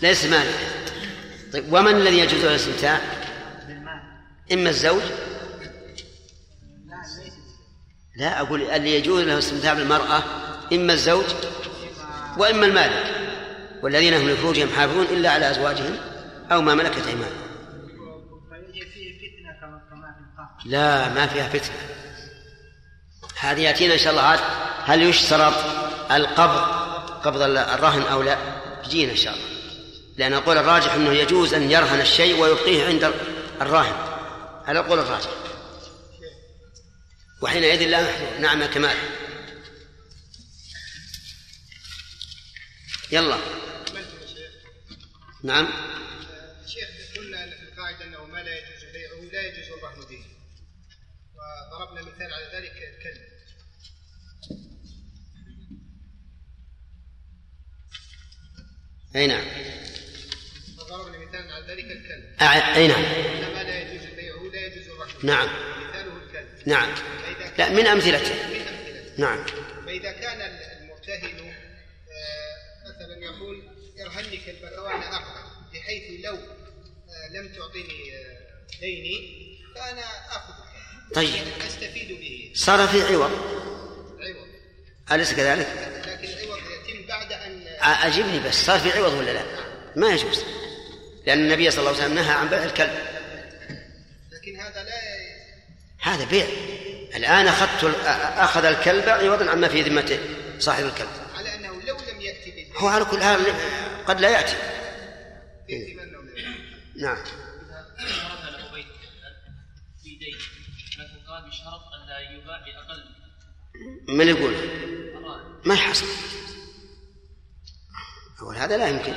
ليس 0.02 0.26
مالك. 0.26 0.60
طيب 1.54 1.74
ومن 1.74 1.96
الذي 1.96 2.18
يجوز 2.20 2.42
له 2.44 2.50
الاستمتاع؟ 2.50 3.02
إما 4.54 4.70
الزوج؟ 4.70 5.02
لا 8.16 8.42
أقول 8.42 8.62
اللي 8.62 8.96
يجوز 8.96 9.24
له 9.24 9.34
الاستمتاع 9.34 9.74
بالمرأة 9.74 10.24
إما 10.74 10.94
الزوج 10.94 11.26
وإما 12.38 12.66
المالك. 12.66 13.23
والذين 13.84 14.14
هم 14.14 14.30
لفروجهم 14.30 14.70
حافظون 14.70 15.06
إلا 15.06 15.32
على 15.32 15.52
أزواجهم 15.52 15.98
أو 16.52 16.62
ما 16.62 16.76
ملكت 16.76 17.08
أيمانهم. 17.08 17.44
لا 20.66 21.10
ما 21.10 21.28
فيها 21.28 21.50
فتنة. 21.50 21.76
هذه 23.40 23.62
يأتينا 23.62 23.94
إن 23.94 24.00
شاء 24.00 24.12
الله. 24.12 24.22
عاد 24.22 24.40
هل 24.86 25.02
يشترط 25.02 25.54
القبض 26.12 26.62
قبض 27.24 27.42
الرهن 27.42 28.02
أو 28.02 28.22
لا؟ 28.22 28.38
يجينا 28.86 29.12
إن 29.12 29.18
شاء 29.18 29.34
الله. 29.34 29.46
لأن 30.18 30.34
القول 30.34 30.58
الراجح 30.58 30.94
أنه 30.94 31.12
يجوز 31.12 31.54
أن 31.54 31.72
يرهن 31.72 32.02
الشيء 32.02 32.42
ويبقيه 32.42 32.86
عند 32.86 33.14
الراهن 33.62 33.96
هذا 34.66 34.80
القول 34.80 35.00
الراجح؟ 35.00 35.30
وحينئذ 37.42 37.88
لا 37.88 38.04
محذور 38.04 38.40
نعم 38.40 38.66
كمال. 38.66 38.96
يلا. 43.12 43.38
نعم. 45.44 45.68
شيخ 46.68 47.18
قلنا 47.18 47.50
في 47.50 47.64
القاعدة 47.64 48.06
أنه 48.06 48.26
ما 48.26 48.44
لا 48.44 48.58
يجوز 48.58 48.84
بيعه 48.94 49.32
لا 49.34 49.42
يجوز 49.42 49.78
الرهن 49.78 50.02
به 50.10 50.26
وضربنا 51.36 52.02
مثال 52.02 52.34
على 52.34 52.46
ذلك 52.54 52.72
الكلب. 52.72 53.34
أي 59.16 59.28
نعم. 59.28 59.46
وضربنا 60.78 61.18
مثال 61.18 61.52
على 61.52 61.66
ذلك 61.68 61.86
الكلب. 61.86 62.42
أي 62.76 62.88
نعم. 62.88 63.02
ما 63.54 63.64
لا 63.64 63.82
يجوز 63.82 64.06
بيعه 64.16 64.44
لا 64.54 64.66
يجوز 64.66 64.88
الرهن 64.88 65.20
به. 65.22 65.26
نعم. 65.28 65.50
مثاله 65.90 66.18
الكلب. 66.24 66.68
نعم. 66.68 66.96
لا 67.58 67.70
من 67.70 67.88
أمثلته. 67.88 68.34
من 68.34 68.52
أمثلته. 68.52 69.18
نعم. 69.18 69.46
فإذا 69.86 70.12
كان 70.12 70.42
المرتهن 70.42 71.53
كلبك 74.16 74.56
وأنا 74.78 75.16
أقبل 75.16 75.44
بحيث 75.74 76.26
لو 76.26 76.36
آه، 76.36 77.28
لم 77.34 77.54
تعطيني 77.54 78.16
آه، 78.16 78.80
ديني 78.82 79.44
فأنا 79.76 80.02
أخذ 80.30 80.54
طيب. 81.14 81.44
أستفيد 81.68 82.08
به. 82.08 82.52
صار 82.56 82.88
في 82.88 83.02
عوض. 83.02 83.32
عوض. 84.20 84.48
أليس 85.12 85.34
كذلك؟ 85.34 85.68
لكن 86.08 86.28
العوض 86.28 86.60
يتم 86.60 87.08
بعد 87.08 87.32
أن 87.32 87.68
أجبني 87.82 88.40
بس 88.40 88.66
صار 88.66 88.80
في 88.80 88.92
عوض 88.92 89.14
ولا 89.14 89.32
لا؟ 89.32 89.44
ما 89.96 90.14
يجوز. 90.14 90.44
لأن 91.26 91.40
النبي 91.40 91.72
صلى 91.72 91.80
الله 91.80 91.92
عليه 91.92 92.00
وسلم 92.00 92.16
نهى 92.16 92.34
عن 92.34 92.50
بيع 92.50 92.64
الكلب. 92.64 92.94
لكن 94.32 94.60
هذا 94.60 94.84
لا 94.84 95.02
هذا 96.00 96.26
بيع. 96.26 96.48
الآن 97.16 97.48
أخذت 97.48 97.96
أخذ 98.38 98.66
الكلب 98.66 99.10
عوضا 99.10 99.52
عما 99.52 99.68
في 99.68 99.82
ذمته 99.82 100.20
صاحب 100.60 100.86
الكلب. 100.86 101.10
على 101.36 101.56
أنه 101.56 101.82
لو 101.88 101.98
لم 101.98 102.20
بالدين 102.46 102.68
هو 102.76 102.88
على 102.88 103.06
كل 103.06 103.24
حال 103.24 103.42
قد 104.08 104.22
لا 104.22 104.30
يأتي. 104.30 104.56
إيه؟ 105.70 105.96
نعم. 106.96 107.18
لكن 111.00 111.20
قال 111.28 111.50
بشرط 111.50 111.82
يباع 112.32 112.60
باقل 112.66 113.04
من 114.08 114.28
يقول؟ 114.28 114.54
ما 115.66 115.74
يحصل 115.74 116.06
أقول 118.40 118.56
هذا 118.56 118.78
لا 118.78 118.88
يمكن. 118.88 119.14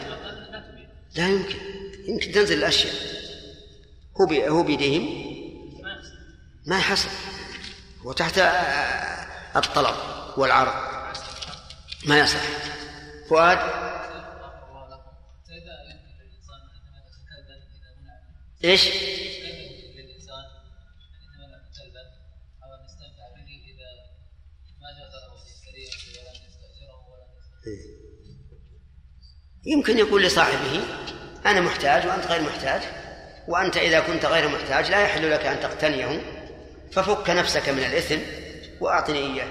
لا 1.16 1.28
يمكن. 1.28 1.58
يمكن 2.08 2.32
تنزل 2.32 2.58
الأشياء. 2.58 2.94
هو 4.20 4.24
هو 4.48 4.62
بيدهم 4.62 5.26
ما 6.66 6.78
يحصل 6.78 7.08
وتحت 8.04 8.38
الطلب 9.56 9.96
والعرض. 10.36 10.74
ما 12.06 12.18
يصح. 12.18 12.40
فؤاد؟ 13.28 13.58
يستأجره 18.72 19.16
يمكن 29.66 29.98
يقول 29.98 30.22
لصاحبه 30.22 30.84
أنا 31.46 31.60
محتاج 31.60 32.06
وأنت 32.06 32.26
غير 32.26 32.42
محتاج 32.42 32.82
وأنت 33.48 33.76
إذا 33.76 34.00
كنت 34.00 34.24
غير 34.24 34.48
محتاج 34.48 34.90
لا 34.90 35.02
يحل 35.02 35.30
لك 35.30 35.46
أن 35.46 35.60
تقتنيه 35.60 36.20
ففك 36.92 37.30
نفسك 37.30 37.68
من 37.68 37.84
الإثم 37.84 38.18
وأعطني 38.80 39.18
إياه 39.18 39.48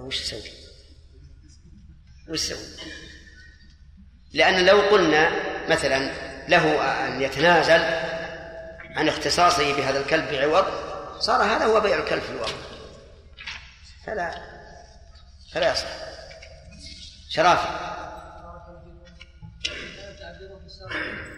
وش 0.00 0.20
يسوي؟ 0.20 0.50
وش 2.28 2.50
يسوي؟ 2.50 2.58
لأن 4.32 4.66
لو 4.66 4.80
قلنا 4.80 5.30
مثلا 5.68 6.10
له 6.48 6.82
أن 7.06 7.22
يتنازل 7.22 7.84
عن 8.96 9.08
اختصاصه 9.08 9.76
بهذا 9.76 9.98
الكلب 9.98 10.30
بعوض 10.30 10.64
صار 11.18 11.42
هذا 11.42 11.64
هو 11.64 11.80
بيع 11.80 11.98
الكلب 11.98 12.22
في 12.22 12.30
الوضع 12.30 12.52
فلا 14.06 14.34
فلا 15.52 15.72
يصح. 15.72 15.88
شرافي 17.28 17.68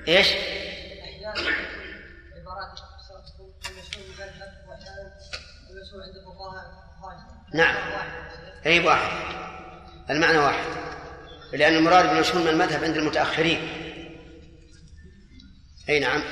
إيش؟ 0.08 0.28
نعم. 7.54 7.76
أي 8.66 8.86
واحد. 8.86 9.10
المعنى 10.10 10.38
واحد. 10.38 10.64
لأن 11.56 11.76
المراد 11.76 12.08
بالمشهور 12.08 12.42
من 12.42 12.48
المذهب 12.48 12.84
عند 12.84 12.96
المتأخرين. 12.96 13.68
أي 15.88 16.00
نعم. 16.00 16.22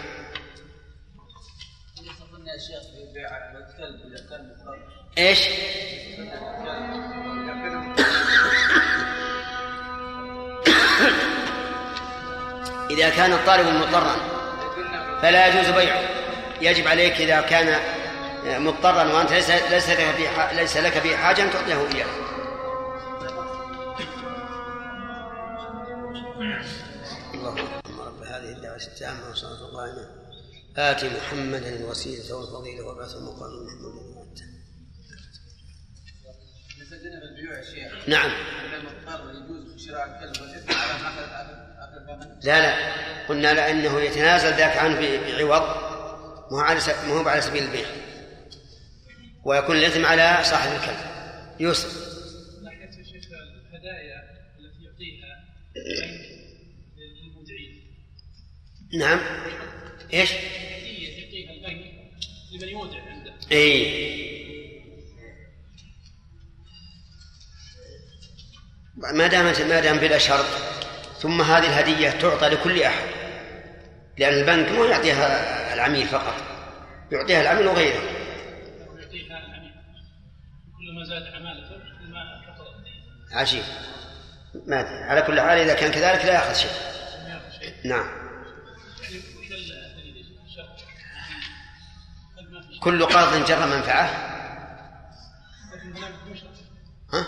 إيش؟ 5.18 5.38
إذا 12.90 13.10
كان 13.10 13.32
الطالب 13.32 13.66
مضطرا 13.66 14.16
فلا 15.22 15.46
يجوز 15.46 15.74
بيعه. 15.74 16.02
يجب 16.60 16.88
عليك 16.88 17.20
إذا 17.20 17.40
كان 17.40 17.78
مضطرا 18.44 19.04
وأنت 19.04 19.32
ليس 19.70 19.88
لك 19.88 20.52
ليس 20.52 20.76
لك 20.76 21.14
حاجة 21.16 21.42
أن 21.42 21.50
تعطيه 21.50 21.96
إياه. 21.96 22.21
التامة 28.76 29.28
والصلاة 29.28 29.68
القائمة 29.68 30.08
آت 30.76 31.04
محمدا 31.04 31.76
الوسيلة 31.76 32.34
والفضيلة 32.34 32.84
وبعث 32.84 33.14
المقام 33.14 33.50
محمود 33.66 34.12
نعم. 38.06 38.30
لا 42.42 42.60
لا. 42.60 42.92
قلنا 43.28 43.54
لأنه 43.54 44.00
يتنازل 44.00 44.48
ذاك 44.48 44.76
عنه 44.76 45.00
بعوض. 45.38 45.62
ما 46.50 46.58
هو 46.58 46.60
على 46.60 46.80
ما 47.06 47.14
هو 47.14 47.28
على 47.28 47.40
سبيل 47.40 47.62
البيع. 47.62 47.86
ويكون 49.44 49.76
الإثم 49.76 50.06
على 50.06 50.44
صاحب 50.44 50.72
الكلب. 50.72 50.98
يوسف. 51.60 52.12
ناحية 52.62 52.90
شيخ 52.90 53.24
الهدايا 53.32 54.22
التي 54.58 54.84
يعطيها 54.84 55.44
نعم. 58.92 59.20
إيش؟ 60.12 60.32
يعطيها 60.32 61.52
البنك 61.52 61.92
لمن 62.52 62.68
يودع 62.68 63.02
عنده 63.10 63.32
اي 63.52 64.12
ما 68.96 69.26
دامت 69.26 69.60
ما 69.60 69.80
دام 69.80 69.98
بلا 69.98 70.18
شرط 70.18 70.44
ثم 71.18 71.42
هذه 71.42 71.66
الهدية 71.66 72.10
تعطى 72.10 72.48
لكل 72.48 72.82
أحد 72.82 73.08
لأن 74.18 74.34
البنك 74.34 74.72
ما 74.72 74.86
يعطيها 74.86 75.74
العميل 75.74 76.06
فقط 76.06 76.34
يعطيها 77.12 77.40
العميل 77.40 77.66
وغيره. 77.66 78.02
ويعطيها 78.94 79.38
العميل 79.38 79.72
كل 80.78 80.94
ما 80.98 81.04
زاد 81.04 81.34
عمالته 81.34 81.68
كل 81.68 82.12
ما 82.12 82.42
كثر 82.46 83.38
عجيب 83.38 83.62
ما 84.66 84.76
على 84.78 85.22
كل 85.22 85.40
حال 85.40 85.58
إذا 85.58 85.74
كان 85.74 85.90
كذلك 85.90 86.24
لا 86.24 86.32
يأخذ 86.32 86.54
شيء. 86.54 86.70
نعم. 87.84 88.21
كل 92.82 93.06
قرض 93.06 93.44
جر 93.44 93.66
منفعة؟ 93.66 94.04
ها؟ 97.12 97.26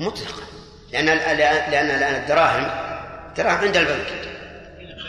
مطلقا. 0.00 0.42
لأن 0.92 1.06
لأن 1.70 1.90
الآن 1.90 2.22
الدراهم 2.22 2.64
دراهم 3.36 3.58
عند 3.58 3.76
البنك. 3.76 4.34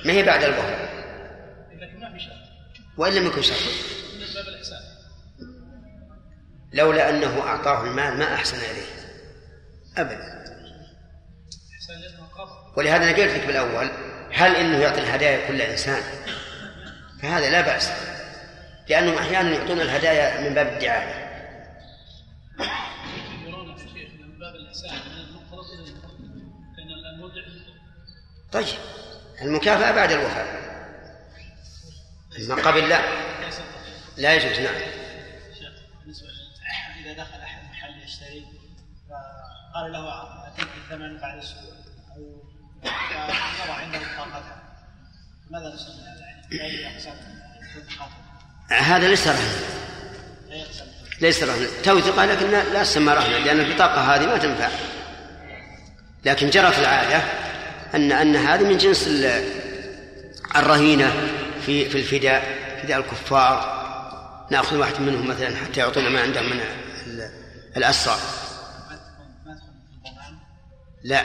ما 0.05 0.13
هي 0.13 0.23
بعد 0.23 0.43
شرط 0.43 2.35
وإن 2.97 3.13
لم 3.13 3.25
يكن 3.25 3.41
شرط 3.41 3.57
لولا 6.73 7.09
أنه 7.09 7.41
أعطاه 7.41 7.83
المال 7.83 8.17
ما 8.17 8.33
أحسن 8.35 8.57
إليه. 8.57 8.87
أبدا. 9.97 10.45
ولهذا 12.77 13.03
أنا 13.03 13.11
قلت 13.11 13.33
لك 13.33 13.45
بالأول 13.47 13.89
هل 14.33 14.55
إنه 14.55 14.77
يعطي 14.77 14.99
الهدايا 14.99 15.47
كل 15.47 15.61
إنسان؟ 15.61 16.03
فهذا 17.21 17.49
لا 17.49 17.61
بأس. 17.61 18.14
لأنهم 18.89 19.17
أحيانا 19.17 19.49
يعطون 19.49 19.81
الهدايا 19.81 20.49
من 20.49 20.55
باب 20.55 20.67
الدعاية. 20.67 21.25
من 24.19 24.39
باب 24.39 24.55
طيب 28.51 28.77
المكافأة 29.41 29.91
بعد 29.91 30.11
الوفاء 30.11 30.65
أما 32.39 32.55
قبل 32.55 32.89
لا. 32.89 32.99
لا 34.17 34.33
يجوز 34.33 34.59
نعم. 34.59 34.75
بالنسبة 36.01 36.27
إذا 37.01 37.13
دخل 37.13 37.39
أحد 37.39 37.63
محل 37.69 38.03
يشتري 38.03 38.45
فقال 39.09 39.91
له 39.91 40.09
أعطيك 40.09 40.67
الثمن 40.83 41.17
بعد 41.17 41.37
أسبوع 41.37 41.73
أو 42.15 42.43
يضع 43.63 43.73
عنده 43.73 43.99
بطاقتها 43.99 44.63
ماذا 45.49 45.75
نسمي 45.75 46.01
هذا 46.01 46.19
يعني؟ 46.19 46.47
هذا 48.69 49.07
ليس 49.07 49.27
رهنا 49.27 49.59
ليس 51.21 51.43
رهنا 51.43 51.67
توثقة 51.83 52.25
لكن 52.25 52.51
لا 52.51 52.83
تسمى 52.83 53.13
رهنا 53.13 53.35
لأن 53.37 53.59
البطاقة 53.59 54.15
هذه 54.15 54.25
ما 54.25 54.37
تنفع. 54.37 54.69
لكن 56.25 56.49
جرت 56.49 56.79
العادة 56.79 57.21
أن 57.95 58.11
أن 58.11 58.35
هذه 58.35 58.63
من 58.63 58.77
جنس 58.77 59.07
ال- 59.07 59.49
الرهينة 60.55 61.13
في 61.65 61.89
في 61.89 61.97
الفداء 61.97 62.43
فداء 62.83 62.97
الكفار. 62.99 63.75
نأخذ 64.51 64.77
واحد 64.77 65.01
منهم 65.01 65.27
مثلا 65.27 65.55
حتى 65.57 65.79
يعطونا 65.79 66.09
ما 66.09 66.21
عندهم 66.21 66.45
من 66.45 66.59
ال- 67.07 67.29
الأسرى. 67.77 68.17
لا. 71.03 71.23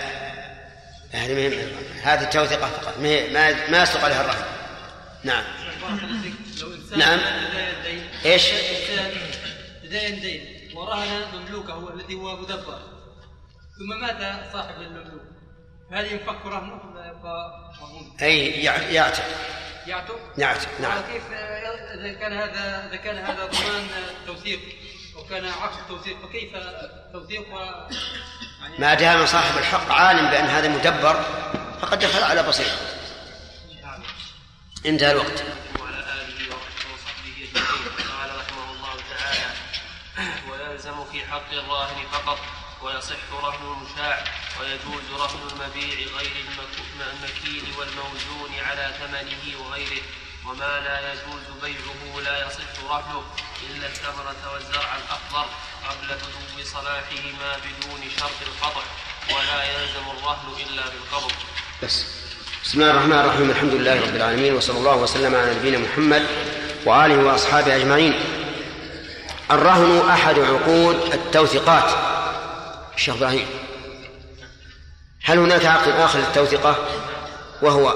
هذه 1.13 1.49
ما 1.49 1.57
هذه 2.03 2.23
التوثقة 2.23 2.67
فقط. 2.69 2.99
ما 2.99 3.71
ما 3.71 3.83
يصدق 3.83 4.05
عليها 4.05 4.21
الرهن. 4.21 4.45
نعم. 5.25 5.45
نعم. 6.97 7.19
إيش؟ 8.25 8.47
انسان 8.49 9.11
لديه 9.85 10.09
دين 10.09 10.77
ورهن 10.77 11.23
مملوكه 11.35 11.95
الذي 11.95 12.15
هو 12.15 12.37
مدبر 12.37 12.79
ثم 13.79 14.01
مات 14.01 14.53
صاحب 14.53 14.81
المملوك 14.81 15.23
هل 15.93 16.13
ينفك 16.13 16.47
رهنه 16.47 16.81
ولا 16.95 17.07
يبقى 17.07 17.71
مرهون؟ 17.81 18.17
أي 18.23 18.65
يع- 18.65 18.83
يعتق 18.83 19.25
يعتق؟ 19.87 20.19
يعتق 20.39 20.69
نعم 20.81 20.99
وكيف 20.99 21.23
اذا 21.95 22.13
كان 22.13 22.33
هذا 22.33 22.87
اذا 22.89 22.97
كان 22.97 23.19
هذا 23.19 23.45
ضمان 23.47 23.89
توثيق 24.27 24.61
وكان 25.17 25.45
عكس 25.45 25.77
التوثيق 25.79 26.17
فكيف 26.27 26.51
توثيق 27.13 27.47
يعني 28.61 28.79
ما 28.79 28.95
دام 28.95 29.27
صاحب 29.27 29.59
الحق 29.59 29.91
عالم 29.93 30.31
بأن 30.31 30.45
هذا 30.47 30.69
مدبر 30.69 31.23
فقد 31.81 31.99
دخل 31.99 32.23
على 32.23 32.43
بصيرة 32.43 32.77
انتهى 34.87 35.13
الوقت 35.13 35.43
حق 41.31 41.51
الراهن 41.53 42.07
فقط 42.13 42.39
ويصح 42.83 43.23
رهن 43.43 43.63
المشاع 43.73 44.25
ويجوز 44.61 45.21
رهن 45.21 45.39
المبيع 45.53 45.95
غير 46.19 46.33
المك- 46.45 47.11
المكيل 47.13 47.65
والموزون 47.79 48.51
على 48.67 48.95
ثمنه 49.01 49.65
وغيره. 49.67 50.03
وما 50.47 50.81
لا 50.81 51.13
يجوز 51.13 51.47
بيعه 51.63 52.21
لا 52.25 52.47
يصح 52.47 52.91
رهنه 52.91 53.25
إلا 53.71 53.87
الثمرة 53.87 54.53
والزرع 54.53 54.97
الأخضر 54.97 55.47
قبل 55.89 56.07
بدو 56.07 56.65
صلاحهما 56.65 57.57
بدون 57.57 58.01
شرط 58.19 58.41
القطع 58.47 58.83
ولا 59.31 59.65
يلزم 59.65 60.11
الرهن 60.19 60.55
إلا 60.67 60.83
بالقبض. 60.83 61.33
بس. 61.83 62.05
بسم 62.65 62.81
الله 62.81 62.91
الرحمن 62.91 63.13
الرحيم. 63.13 63.51
الحمد 63.51 63.75
لله 63.75 64.01
رب 64.01 64.17
العالمين 64.17 64.55
وصلى 64.55 64.79
الله 64.79 64.97
وسلم 64.97 65.35
على 65.35 65.55
نبينا 65.55 65.79
محمد 65.79 66.27
وآله 66.85 67.25
وأصحابه 67.25 67.77
أجمعين. 67.77 68.15
الرهن 69.51 70.09
أحد 70.09 70.39
عقود 70.39 70.97
التوثيقات. 71.13 71.91
الشيخ 72.95 73.17
إبراهيم 73.17 73.47
هل 75.25 75.39
هناك 75.39 75.67
عقد 75.67 75.89
آخر 75.89 76.19
للتوثيقة 76.19 76.77
وهو 77.63 77.91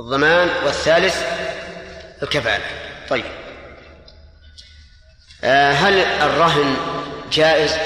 الضمان 0.00 0.48
والثالث 0.64 1.16
الكفالة؟ 2.22 2.64
طيب. 3.08 3.24
آه، 5.44 5.72
هل 5.72 5.98
الرهن 5.98 6.76
جائز 7.32 7.76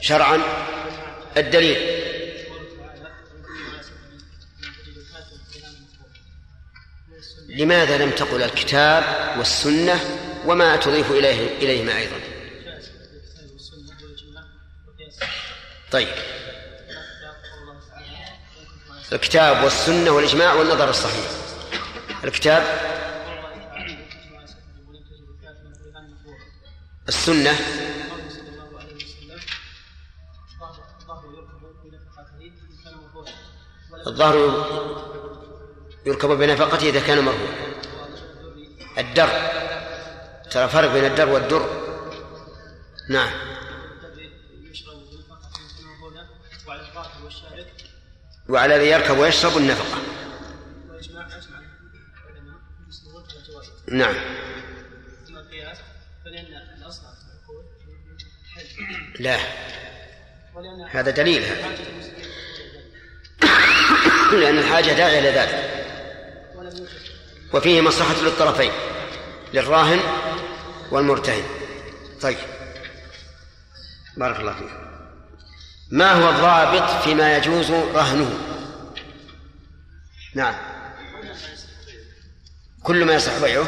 شرعا؟ 0.00 0.38
الدليل. 1.36 2.00
لماذا 7.48 7.98
لم 7.98 8.10
تقل 8.10 8.42
الكتاب 8.42 9.04
والسنة 9.38 10.00
وما 10.46 10.76
تضيف 10.76 11.10
إليه 11.10 11.56
إليهما 11.56 11.96
أيضا. 11.96 12.16
طيب. 15.92 16.08
الكتاب 19.12 19.64
والسنة 19.64 20.10
والإجماع 20.10 20.54
والنظر 20.54 20.90
الصحيح. 20.90 21.30
الكتاب 22.24 22.62
السنة 27.08 27.56
الظهر 34.06 34.36
يركب 36.06 36.28
بنفقته 36.28 36.88
إذا 36.88 37.00
كان 37.00 37.24
مرهون 37.24 37.54
الدر 38.98 39.59
ترى 40.50 40.68
فرق 40.68 40.92
بين 40.92 41.04
الدر 41.04 41.28
والدر؟ 41.28 41.80
نعم. 43.08 43.30
وعلى 48.48 48.76
الذي 48.76 48.90
يركب 48.90 49.18
ويشرب 49.18 49.56
النفقة. 49.56 49.98
نعم. 53.88 54.14
لا. 59.20 59.38
هذا 60.90 61.10
دليل 61.10 61.42
هذا. 61.42 61.68
لأن 64.40 64.58
الحاجة 64.58 64.92
داعية 64.92 65.18
إلى 65.18 65.30
ذلك. 65.30 65.70
وفيه 67.54 67.80
مصلحة 67.80 68.22
للطرفين. 68.22 68.72
للراهن 69.54 70.00
والمرتهن. 70.90 71.44
طيب. 72.20 72.38
بارك 74.16 74.40
الله 74.40 74.52
فيك. 74.52 74.70
ما 75.90 76.12
هو 76.12 76.30
الضابط 76.30 77.02
فيما 77.04 77.36
يجوز 77.36 77.70
رهنه؟ 77.70 78.38
نعم. 80.34 80.54
كل 82.82 83.04
ما 83.04 83.14
يصح 83.14 83.38
بيعه 83.38 83.66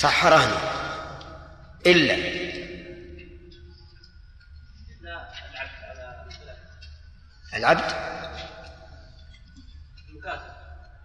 صح 0.00 0.26
رهنه. 0.26 0.58
إلا 1.86 2.42
العبد. 7.54 8.12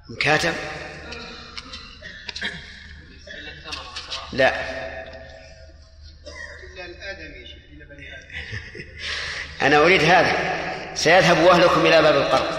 مكاتب. 0.10 0.54
لا. 4.38 4.54
آدم. 7.12 7.34
أنا 9.62 9.78
أريد 9.78 10.04
هذا. 10.04 10.34
سيذهب 10.96 11.38
أهلكم 11.48 11.86
إلى 11.86 12.02
باب 12.02 12.16
القرض. 12.16 12.52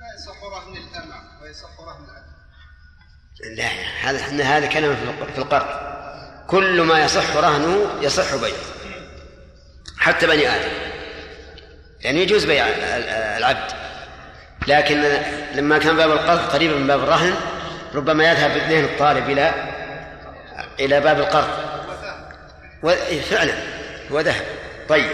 لا 0.00 0.14
يصح 0.18 0.42
رهن 0.44 0.76
الامع 0.76 1.16
ويصح 1.42 1.80
رهن 1.80 2.04
العبد 2.04 3.56
لا 3.58 3.66
هذا 4.10 4.44
هذا 4.44 4.66
كلام 4.66 4.96
في 4.96 5.02
الق- 5.02 5.32
في 5.32 5.38
القرض. 5.38 5.66
كل 6.46 6.80
ما 6.82 7.04
يصح 7.04 7.36
رهنه 7.36 7.90
يصح 8.02 8.34
بيعه. 8.34 8.56
حتى 9.98 10.26
بني 10.26 10.48
آدم. 10.48 10.68
يعني 12.00 12.22
يجوز 12.22 12.44
بيع 12.44 12.68
ال- 12.68 12.72
ال- 12.82 13.08
العبد. 13.38 13.72
لكن 14.66 15.02
لما 15.54 15.78
كان 15.78 15.96
باب 15.96 16.10
القرض 16.10 16.38
قريبا 16.50 16.76
من 16.76 16.86
باب 16.86 17.02
الرهن 17.02 17.34
ربما 17.94 18.30
يذهب 18.30 18.50
ذهن 18.50 18.84
الطالب 18.84 19.30
إلى 19.30 19.52
إلى 20.80 21.00
باب 21.00 21.18
القرض. 21.20 21.48
إيه، 22.84 23.20
فعلا 23.20 23.54
هو 24.12 24.20
ذهب. 24.20 24.44
طيب. 24.88 25.10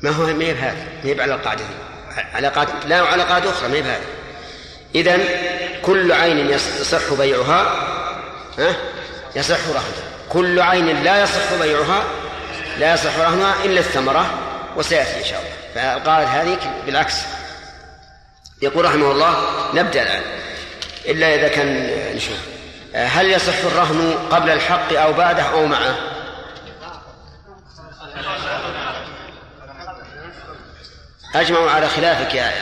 ما 0.00 0.10
هو 0.10 0.26
ما 0.26 0.44
هي 0.44 0.54
ما 0.54 0.74
هي 1.02 1.20
على 1.20 1.34
القاعدة 1.34 1.64
قاعدة 2.48 2.72
لا 2.86 3.24
قاعدة 3.24 3.50
أخرى 3.50 3.68
ما 3.68 3.76
هي 3.76 3.96
إذا 4.94 5.18
كل 5.82 6.12
عين 6.12 6.50
يص- 6.50 6.80
يصح 6.80 7.12
بيعها 7.18 7.62
ها؟ 8.58 8.74
يصح 9.36 9.58
رهنها. 9.68 9.82
كل 10.28 10.60
عين 10.60 11.02
لا 11.02 11.22
يصح 11.22 11.54
بيعها 11.60 12.02
لا 12.78 12.94
يصح 12.94 13.18
رهنها 13.18 13.54
إلا 13.64 13.80
الثمرة 13.80 14.30
وسيأتي 14.76 15.18
إن 15.20 15.24
شاء 15.24 15.40
الله. 15.40 15.50
فالقاعدة 15.94 16.26
هذه 16.26 16.58
بالعكس. 16.86 17.14
يقول 18.62 18.84
رحمه 18.84 19.10
الله 19.10 19.34
نبدأ 19.74 20.02
الآن. 20.02 20.22
إلا 21.06 21.34
إذا 21.34 21.48
كان 21.48 21.90
نشوف 22.16 22.38
هل 22.94 23.30
يصح 23.30 23.58
الرهن 23.64 24.28
قبل 24.30 24.50
الحق 24.50 24.92
أو 24.92 25.12
بعده 25.12 25.42
أو 25.42 25.66
معه؟ 25.66 25.94
أجمعوا 31.34 31.70
على 31.70 31.88
خلافك 31.88 32.34
يا 32.34 32.52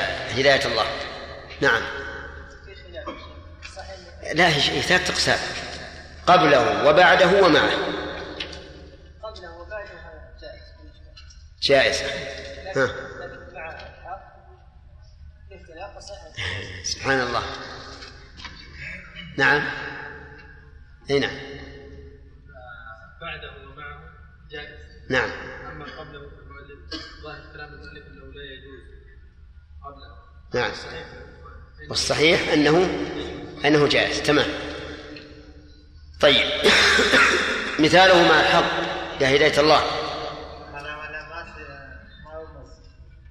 هداية 0.41 0.67
الله. 0.67 0.85
نعم. 1.61 1.83
لا 4.33 4.49
هي 4.49 4.83
ثلاث 4.83 5.11
أقسام. 5.11 5.39
قبله 6.27 6.89
وبعده 6.89 7.43
ومعه. 7.43 7.71
قبله 9.23 9.53
وبعده 9.53 9.91
جائز 11.63 12.03
ها. 12.77 12.89
سبحان 16.85 17.21
الله. 17.21 17.43
نعم. 19.39 19.63
أي 21.11 21.19
نعم. 21.19 21.37
بعده 23.21 23.51
ومعه 23.67 24.01
جائز. 24.51 24.79
نعم. 25.11 25.31
أما 25.71 25.85
قبله 25.85 26.31
فالمؤلف 26.31 26.95
ظاهر 27.23 27.53
كلام 27.53 27.73
المؤلف 27.73 28.07
إنه 28.07 28.33
لا 28.35 28.43
يجوز. 28.43 28.81
قبله. 29.85 30.17
نعم. 30.55 30.73
والصحيح 31.89 32.53
أنه 32.53 32.79
أنه 33.65 33.89
جائز. 33.89 34.23
تمام. 34.23 34.49
طيب. 36.21 36.63
مثاله 37.79 38.29
مع 38.29 38.41
الحق. 38.41 38.89
يا 39.21 39.37
هداية 39.37 39.61
الله. 39.61 39.81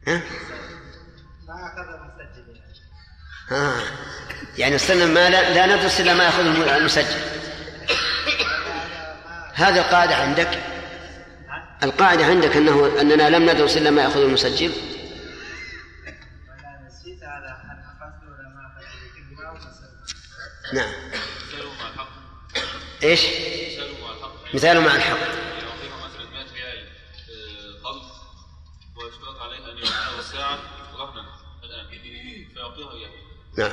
ها؟ 0.08 0.22
ما 1.48 1.54
أخذ 1.54 1.88
المسجل 1.94 2.62
ها 3.50 3.82
يعني 4.58 4.76
استنى 4.76 5.06
ما 5.06 5.30
لا, 5.30 5.54
لا 5.54 5.76
ندرس 5.76 6.02
إلا 6.02 6.14
ما 6.14 6.24
يأخذه 6.24 6.78
المسجل. 6.78 7.20
هذه 9.54 9.78
القاعدة 9.78 10.16
عندك. 10.16 10.64
القاعدة 11.84 12.26
عندك 12.26 12.58
انه 12.58 13.02
أننا 13.02 13.30
لم 13.30 13.50
ندرس 13.50 13.78
إلا 13.78 13.90
ما 13.90 14.02
يأخذه 14.02 14.24
المسجل. 14.24 14.72
هذا 17.22 17.58
نعم. 20.74 20.94
إيش؟ 23.04 23.22
مثاله 23.24 24.00
مع 24.02 24.16
الحق. 24.16 24.38
مثاله 24.54 24.80
مع 24.80 24.96
الحق 24.96 25.18
يعطيها 25.18 25.98
مثلا 26.06 26.30
100 26.30 26.46
ريال 26.54 26.88
قبض 27.84 28.02
ويشترط 28.96 29.42
ان 29.42 29.78
رهنا 31.00 31.38
نعم. 33.58 33.72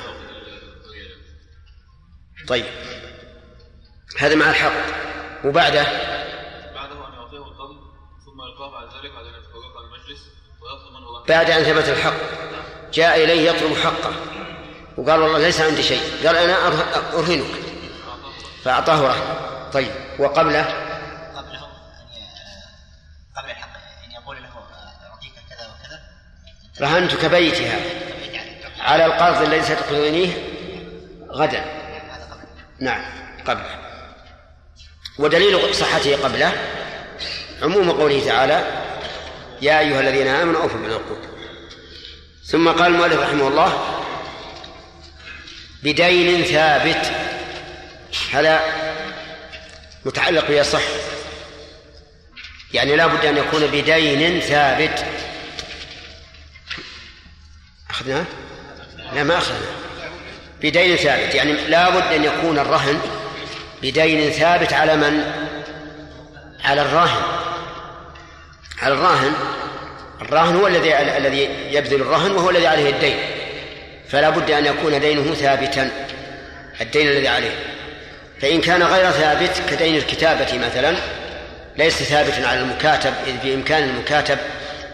طيب. 2.47 2.65
هذا 4.19 4.35
مع 4.35 4.49
الحق. 4.49 4.71
وبعده؟ 5.45 5.83
بعده 6.75 7.07
أن 7.07 7.13
يعطيه 7.13 7.37
ثم 8.25 8.41
يلقاه 8.41 8.71
بعد 8.71 8.83
ذلك 8.83 9.13
بعد 9.13 9.25
أن 9.25 9.33
يتفرق 9.33 9.77
المجلس 9.85 10.21
ويطلب 10.61 10.91
منه 10.91 11.07
الله. 11.07 11.23
بعد 11.25 11.49
أن 11.51 11.63
ثبت 11.63 11.89
الحق. 11.89 12.13
جاء 12.93 13.23
إليه 13.23 13.49
يطلب 13.51 13.73
حقه. 13.77 14.13
وقال 14.97 15.19
والله 15.19 15.39
ليس 15.39 15.61
عندي 15.61 15.83
شيء. 15.83 16.27
قال 16.27 16.35
أنا 16.37 16.55
أره- 16.55 17.13
أرهنك. 17.15 17.45
فأعطاه 18.63 19.01
رهن 19.01 19.71
طيب. 19.73 19.91
وقبله؟ 20.19 20.63
قبله 20.63 21.53
يعني 21.53 22.25
آه، 22.25 23.41
قبل 23.41 23.49
الحق. 23.51 23.69
يعني 24.01 24.13
يقول 24.15 24.37
له 24.37 24.49
آه، 24.49 25.11
أعطيك 25.11 25.33
كذا 25.49 25.67
وكذا. 25.67 25.99
رهنتك 26.87 27.25
بيتي 27.25 27.65
هذا 27.67 28.05
على 28.79 29.05
القرض 29.05 29.41
الذي 29.41 29.63
ستقضينيه 29.63 30.33
غدا. 31.31 31.74
نعم 32.79 33.01
قبله. 33.47 33.79
ودليل 35.17 35.75
صحته 35.75 36.23
قبله 36.23 36.51
عموم 37.61 37.91
قوله 37.91 38.25
تعالى 38.25 38.83
يا 39.61 39.79
أيها 39.79 39.99
الذين 39.99 40.27
آمنوا 40.27 40.61
أوفوا 40.61 40.79
بالعقود. 40.79 41.19
ثم 42.45 42.69
قال 42.69 42.93
المؤلف 42.93 43.19
رحمه 43.19 43.47
الله 43.47 44.01
بدين 45.83 46.43
ثابت. 46.43 47.11
هذا 48.31 48.61
متعلق 50.05 50.47
بيصح 50.47 50.81
يعني 52.73 52.95
لا 52.95 53.07
بد 53.07 53.25
أن 53.25 53.37
يكون 53.37 53.67
بدين 53.67 54.39
ثابت. 54.39 55.05
أخذناه؟ 57.89 58.25
لا 59.13 59.23
ما 59.23 59.37
أخذنا 59.37 59.84
بدين 60.65 60.95
ثابت 60.95 61.35
يعني 61.35 61.53
لا 61.53 61.89
بد 61.89 62.13
أن 62.13 62.23
يكون 62.23 62.59
الرهن 62.59 62.99
بدين 63.81 64.31
ثابت 64.31 64.73
على 64.73 64.95
من؟ 64.95 65.23
على 66.63 66.81
الراهن. 66.81 67.21
على 68.81 68.93
الراهن. 68.93 69.33
الراهن 70.21 70.55
هو 70.55 70.67
الذي 70.67 70.97
الذي 70.97 71.49
يبذل 71.71 72.01
الرهن 72.01 72.31
وهو 72.31 72.49
الذي 72.49 72.67
عليه 72.67 72.89
الدين. 72.89 73.17
فلا 74.09 74.29
بد 74.29 74.51
أن 74.51 74.65
يكون 74.65 74.99
دينه 74.99 75.33
ثابتا 75.33 75.91
الدين 76.81 77.07
الذي 77.07 77.27
عليه. 77.27 77.55
فإن 78.41 78.61
كان 78.61 78.83
غير 78.83 79.11
ثابت 79.11 79.61
كدين 79.69 79.95
الكتابة 79.95 80.57
مثلا 80.67 80.95
ليس 81.77 82.03
ثابتا 82.03 82.47
على 82.47 82.59
المكاتب 82.59 83.13
إذ 83.27 83.33
بإمكان 83.43 83.83
المكاتب 83.83 84.37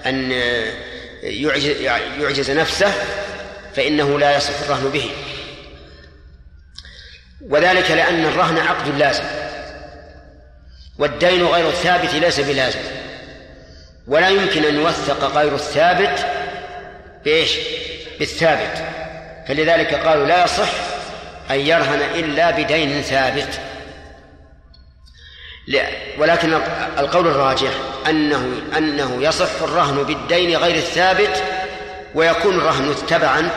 أن 0.06 0.32
يعجز, 1.24 1.82
يعجز 2.20 2.52
نفسه 2.52 2.94
فإنه 3.76 4.20
لا 4.20 4.38
يصح 4.38 4.60
الرهن 4.64 4.90
به. 4.90 5.12
وذلك 7.50 7.92
لأن 7.92 8.26
الرهن 8.26 8.58
عقد 8.58 8.98
لازم 8.98 9.24
والدين 11.00 11.46
غير 11.46 11.70
الثابت 11.70 12.14
ليس 12.14 12.40
بلازم 12.40 12.80
ولا 14.08 14.30
يمكن 14.30 14.64
أن 14.64 14.76
يوثق 14.76 15.38
غير 15.38 15.56
الثابت 15.56 16.26
بإيش؟ 17.26 17.58
بالثابت. 18.20 18.86
فلذلك 19.48 19.94
قالوا 19.94 20.28
لا 20.28 20.44
يصح 20.44 20.70
أن 21.52 21.60
يرهن 21.60 22.02
إلا 22.16 22.52
بدين 22.52 23.02
ثابت. 23.02 23.60
ولكن 26.18 26.54
القول 27.00 27.28
الراجح 27.28 27.72
أنه 28.10 28.62
أنه 28.78 29.24
يصح 29.24 29.62
الرهن 29.62 30.04
بالدين 30.04 30.58
غير 30.58 30.76
الثابت 30.76 31.44
ويكون 32.16 32.56
الرهن 32.56 32.96
تبعا 33.08 33.50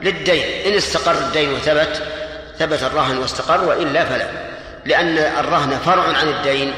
للدين. 0.00 0.66
إن 0.66 0.72
استقر 0.72 1.18
الدين 1.18 1.52
وثبت 1.52 2.02
ثبت 2.58 2.82
الرهن 2.82 3.18
واستقر 3.18 3.64
وإلا 3.64 4.04
فلا. 4.04 4.26
لأن 4.84 5.18
الرهن 5.18 5.78
فرع 5.78 6.02
عن 6.02 6.28
الدين. 6.28 6.74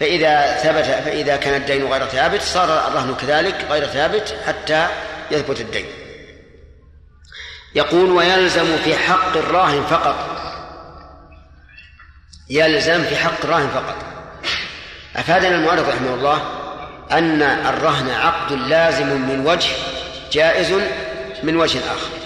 فإذا 0.00 0.56
ثبت 0.56 0.84
فإذا 0.84 1.36
كان 1.36 1.54
الدين 1.54 1.92
غير 1.92 2.04
ثابت 2.04 2.42
صار 2.42 2.88
الرهن 2.88 3.14
كذلك 3.14 3.66
غير 3.70 3.86
ثابت 3.86 4.36
حتى 4.46 4.86
يثبت 5.30 5.60
الدين. 5.60 5.86
يقول 7.74 8.10
ويلزم 8.10 8.76
في 8.76 8.96
حق 8.96 9.36
الراهن 9.36 9.82
فقط. 9.82 10.16
يلزم 12.50 13.04
في 13.04 13.16
حق 13.16 13.44
الراهن 13.44 13.68
فقط. 13.68 13.96
أفادنا 15.16 15.54
المؤلف 15.56 15.88
رحمه 15.88 16.14
الله 16.14 16.42
أن 17.12 17.42
الرهن 17.42 18.10
عقد 18.10 18.52
لازم 18.52 19.06
من 19.06 19.46
وجه 19.46 19.70
جائز 20.32 20.72
من 21.42 21.56
وجه 21.56 21.78
آخر. 21.78 22.17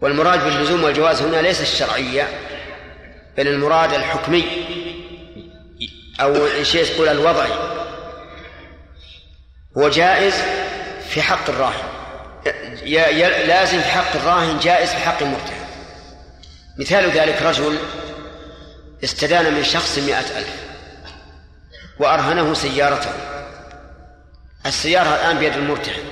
والمراد 0.00 0.44
باللزوم 0.44 0.84
والجواز 0.84 1.22
هنا 1.22 1.36
ليس 1.36 1.60
الشرعية 1.60 2.28
بل 3.36 3.48
المراد 3.48 3.92
الحكمي. 3.92 4.44
أو 6.20 6.46
إن 6.46 6.64
شئت 6.64 6.86
تقول 6.86 7.08
الوضعي. 7.08 7.52
هو 9.78 9.88
جائز 9.88 10.34
في 11.08 11.22
حق 11.22 11.50
الراهن. 11.50 11.84
لازم 13.46 13.80
في 13.80 13.88
حق 13.88 14.16
الراهن 14.16 14.58
جائز 14.58 14.88
في 14.88 14.96
حق 14.96 15.22
المرتهن. 15.22 15.66
مثال 16.78 17.10
ذلك 17.10 17.42
رجل 17.42 17.78
استدان 19.04 19.54
من 19.54 19.64
شخص 19.64 19.98
مئة 19.98 20.38
ألف 20.38 20.56
وأرهنه 21.98 22.54
سيارته. 22.54 23.10
السيارة 24.66 25.08
الآن 25.08 25.38
بيد 25.38 25.52
المرتهن. 25.52 26.04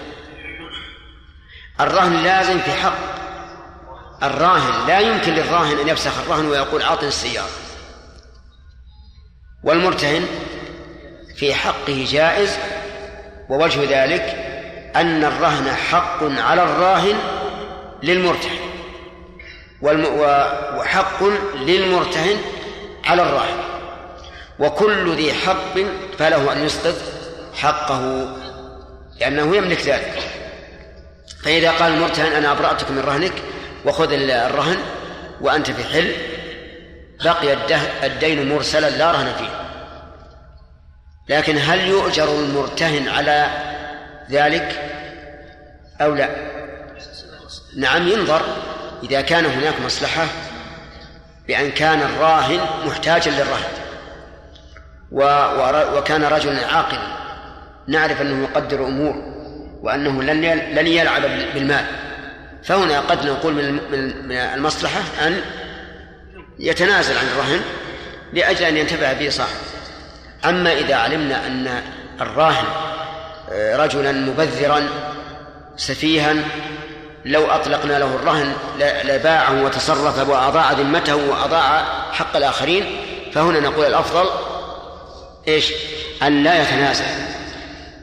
الرهن 1.81 2.23
لازم 2.25 2.59
في 2.59 2.73
حق 2.73 3.18
الراهن 4.23 4.87
لا 4.87 5.01
يمكن 5.01 5.35
للراهن 5.35 5.79
أن 5.79 5.89
يفسخ 5.89 6.19
الرهن 6.19 6.47
ويقول 6.47 6.83
أعطني 6.83 7.09
السيارة. 7.09 7.49
والمرتهن 9.65 10.27
في 11.37 11.55
حقه 11.55 12.07
جائز 12.09 12.59
ووجه 13.49 14.05
ذلك 14.05 14.23
أن 14.97 15.25
الرهن 15.25 15.75
حق 15.75 16.23
على 16.23 16.63
الراهن 16.63 17.19
للمرتهن 18.03 18.59
وحق 20.79 21.25
للمرتهن 21.55 22.37
على 23.05 23.23
الراهن. 23.23 23.59
وكل 24.59 25.15
ذي 25.17 25.35
حق 25.35 25.75
فله 26.19 26.53
أن 26.53 26.65
يسقط 26.65 26.95
حقه 27.55 28.29
لأنه 29.21 29.57
يملك 29.57 29.81
ذلك. 29.81 30.23
فإذا 31.45 31.71
قال 31.71 31.93
المرتهن 31.93 32.33
أنا 32.33 32.53
أبرأتك 32.53 32.91
من 32.91 33.01
رهنك 33.01 33.33
وخذ 33.89 34.13
الرهن 34.13 34.77
وأنت 35.41 35.71
في 35.71 35.85
حل. 35.85 36.13
بقي 37.25 37.57
الدين 38.05 38.49
مرسلا 38.55 38.91
لا 38.91 39.13
رهن 39.13 39.33
فيه. 39.39 39.51
لكن 41.29 41.59
هل 41.59 41.81
يؤجر 41.81 42.25
المرتهن 42.25 43.09
على 43.09 43.47
ذلك 44.31 44.91
أو 46.01 46.15
لا؟ 46.15 46.29
نعم 47.77 48.09
ينظر. 48.09 48.43
إذا 49.03 49.21
كان 49.21 49.47
هناك 49.47 49.81
مصلحة 49.81 50.27
بأن 51.49 51.71
كان 51.71 52.03
الراهن 52.03 52.61
محتاجا 52.87 53.31
للرهن. 53.31 53.73
وكان 55.97 56.25
رجلا 56.25 56.67
عاقلا 56.67 57.19
نعرف 57.89 58.21
أنه 58.21 58.43
يقدر 58.43 58.87
أمور 58.87 59.15
وأنه 59.83 60.23
لن 60.23 60.41
لن 60.75 60.87
يلعب 60.87 61.23
بالمال. 61.55 61.85
فهنا 62.69 63.01
قد 63.01 63.27
نقول 63.27 63.53
من 63.53 64.33
المصلحة 64.33 65.01
أن 65.27 65.41
يتنازل 66.59 67.19
عن 67.19 67.27
الرهن 67.27 67.61
لأجل 68.33 68.65
أن 68.65 68.77
ينتفع 68.77 69.13
به 69.13 69.29
صاحب 69.29 69.57
أما 70.45 70.73
إذا 70.73 70.95
علمنا 70.95 71.47
أن 71.47 71.83
الراهن 72.21 72.65
رجلا 73.53 74.13
مبذرا 74.13 74.89
سفيها 75.77 76.35
لو 77.25 77.47
أطلقنا 77.47 77.99
له 77.99 78.15
الرهن 78.15 78.53
لباعه 79.05 79.65
وتصرف 79.65 80.29
وأضاع 80.29 80.73
ذمته 80.73 81.17
وأضاع 81.17 81.85
حق 82.13 82.37
الآخرين 82.37 83.01
فهنا 83.35 83.61
نقول 83.61 83.87
الأفضل 83.87 84.31
إيش؟ 85.49 85.73
أن 86.23 86.43
لا 86.43 86.63
يتنازل. 86.63 87.05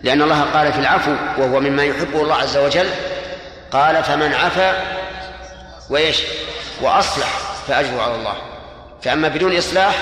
لأن 0.03 0.21
الله 0.21 0.41
قال 0.41 0.73
في 0.73 0.79
العفو 0.79 1.11
وهو 1.37 1.59
مما 1.59 1.83
يحبه 1.83 2.21
الله 2.21 2.35
عز 2.35 2.57
وجل 2.57 2.87
قال 3.71 4.03
فمن 4.03 4.33
عفا 4.33 4.97
وإيش 5.89 6.21
وأصلح 6.81 7.27
فأجره 7.67 8.01
على 8.01 8.15
الله. 8.15 8.35
فأما 9.01 9.27
بدون 9.27 9.57
إصلاح 9.57 9.95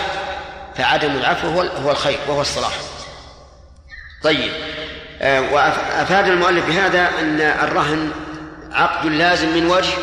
فعدم 0.76 1.12
العفو 1.12 1.48
هو 1.48 1.62
هو 1.62 1.92
الخير 1.92 2.20
وهو 2.28 2.42
الصلاح. 2.42 2.74
طيب 4.24 4.52
وأفاد 5.22 6.28
المؤلف 6.28 6.66
بهذا 6.66 7.10
أن 7.20 7.42
الرهن 7.42 8.12
عقد 8.72 9.06
لازم 9.06 9.48
من 9.48 9.66
وجه 9.66 9.94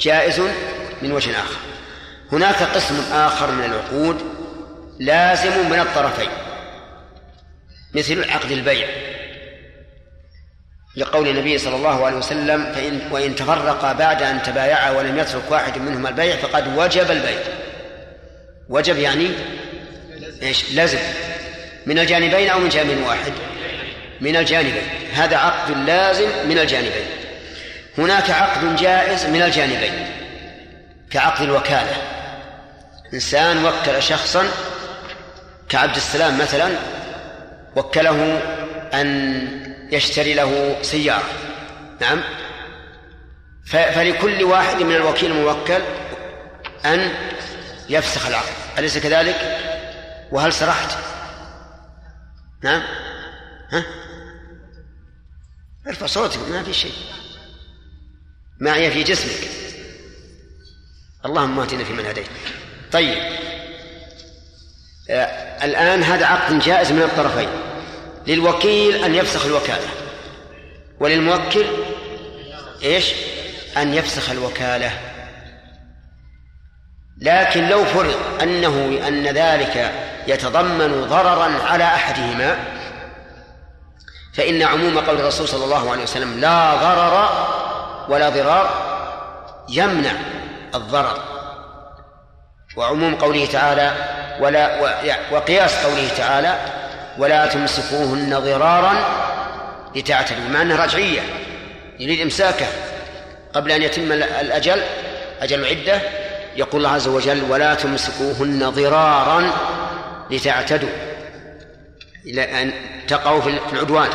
جائز 0.00 0.40
من 1.02 1.12
وجه 1.12 1.30
آخر. 1.30 1.56
هناك 2.32 2.62
قسم 2.62 3.12
آخر 3.12 3.50
من 3.50 3.64
العقود 3.64 4.22
لازم 5.00 5.70
من 5.70 5.80
الطرفين 5.80 6.30
مثل 7.94 8.30
عقد 8.30 8.50
البيع. 8.50 8.88
لقول 10.96 11.28
النبي 11.28 11.58
صلى 11.58 11.76
الله 11.76 12.06
عليه 12.06 12.16
وسلم 12.16 12.72
فإن 12.74 13.00
وإن 13.10 13.34
تفرقا 13.34 13.92
بعد 13.92 14.22
أن 14.22 14.42
تبايعا 14.42 14.90
ولم 14.90 15.18
يترك 15.18 15.42
واحد 15.50 15.78
منهما 15.78 16.08
البيع 16.08 16.36
فقد 16.36 16.78
وجب 16.78 17.10
البيع. 17.10 17.38
وجب 18.68 18.98
يعني 18.98 19.30
إيش؟ 20.42 20.72
لازم. 20.72 20.98
من 21.86 21.98
الجانبين 21.98 22.48
أو 22.48 22.58
من 22.58 22.68
جانب 22.68 23.06
واحد؟ 23.06 23.32
من 24.20 24.36
الجانبين. 24.36 24.82
هذا 25.14 25.36
عقد 25.36 25.70
لازم 25.86 26.28
من 26.48 26.58
الجانبين. 26.58 27.06
هناك 27.98 28.30
عقد 28.30 28.76
جائز 28.76 29.26
من 29.26 29.42
الجانبين 29.42 30.06
كعقد 31.10 31.42
الوكالة. 31.42 31.96
إنسان 33.14 33.64
وكل 33.64 34.02
شخصا 34.02 34.44
كعبد 35.68 35.96
السلام 35.96 36.38
مثلا 36.38 36.68
وكله 37.76 38.40
أن 38.94 39.61
يشتري 39.92 40.34
له 40.34 40.78
سيارة. 40.82 41.28
نعم. 42.00 42.22
فلكل 43.66 44.44
واحد 44.44 44.76
من 44.76 44.94
الوكيل 44.94 45.30
الموكل 45.30 45.80
أن 46.84 47.14
يفسخ 47.88 48.26
العقد. 48.26 48.52
أليس 48.78 48.98
كذلك؟ 48.98 49.58
وهل 50.32 50.52
سرحت؟ 50.52 50.98
نعم. 52.62 52.82
ها؟ 53.70 53.84
ارفع 55.86 56.06
صوتك 56.06 56.48
ما 56.48 56.62
في 56.62 56.72
شيء. 56.72 56.94
معي 58.60 58.90
في 58.90 59.02
جسمك. 59.02 59.50
اللهم 61.24 61.60
اهدنا 61.60 61.84
فيمن 61.84 62.06
هديت. 62.06 62.26
طيب. 62.92 63.18
آه 65.10 65.64
الآن 65.64 66.02
هذا 66.02 66.26
عقد 66.26 66.58
جائز 66.58 66.92
من 66.92 67.02
الطرفين. 67.02 67.71
للوكيل 68.26 69.04
أن 69.04 69.14
يفسخ 69.14 69.46
الوكالة. 69.46 69.88
وللموكل 71.00 71.66
إيش؟ 72.82 73.12
أن 73.76 73.94
يفسخ 73.94 74.30
الوكالة. 74.30 74.90
لكن 77.20 77.68
لو 77.68 77.84
فرض 77.84 78.16
أنه 78.42 79.00
أن 79.08 79.26
ذلك 79.26 79.92
يتضمن 80.26 81.06
ضررا 81.08 81.62
على 81.64 81.84
أحدهما 81.84 82.56
فإن 84.34 84.62
عموم 84.62 84.98
قول 84.98 85.20
الرسول 85.20 85.48
صلى 85.48 85.64
الله 85.64 85.90
عليه 85.90 86.02
وسلم 86.02 86.40
لا 86.40 86.74
ضرر 86.74 87.28
ولا 88.08 88.28
ضرار 88.28 88.92
يمنع 89.68 90.12
الضرر. 90.74 91.18
وعموم 92.76 93.14
قوله 93.14 93.46
تعالى 93.46 93.92
ولا 94.40 94.80
وقياس 95.32 95.86
قوله 95.86 96.08
تعالى 96.16 96.81
ولا 97.18 97.46
تمسكوهن 97.46 98.38
ضرارا 98.38 98.94
لتعتدوا 99.96 100.48
مع 100.48 100.62
أنها 100.62 100.84
رجعية. 100.84 101.20
يريد 102.00 102.20
إمساكه. 102.20 102.66
قبل 103.54 103.72
أن 103.72 103.82
يتم 103.82 104.12
الأجل 104.12 104.82
أجل 105.40 105.60
العده 105.60 106.00
يقول 106.56 106.80
الله 106.80 106.94
عز 106.94 107.08
وجل 107.08 107.42
ولا 107.50 107.74
تمسكوهن 107.74 108.70
ضرارا 108.70 109.50
لتعتدوا. 110.30 110.88
إلى 112.26 112.62
أن 112.62 112.72
تقعوا 113.08 113.40
في 113.40 113.58
العدوان. 113.72 114.08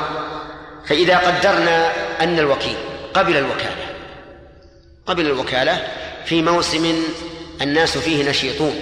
فإذا 0.86 1.18
قدرنا 1.18 1.92
أن 2.22 2.40
الوكيل 2.40 2.78
قبل 3.14 3.38
الوكالة 3.38 3.88
قبل 5.06 5.26
الوكالة 5.26 5.88
في 6.26 6.42
موسم 6.42 7.04
الناس 7.62 7.98
فيه 7.98 8.30
نشيطون 8.30 8.76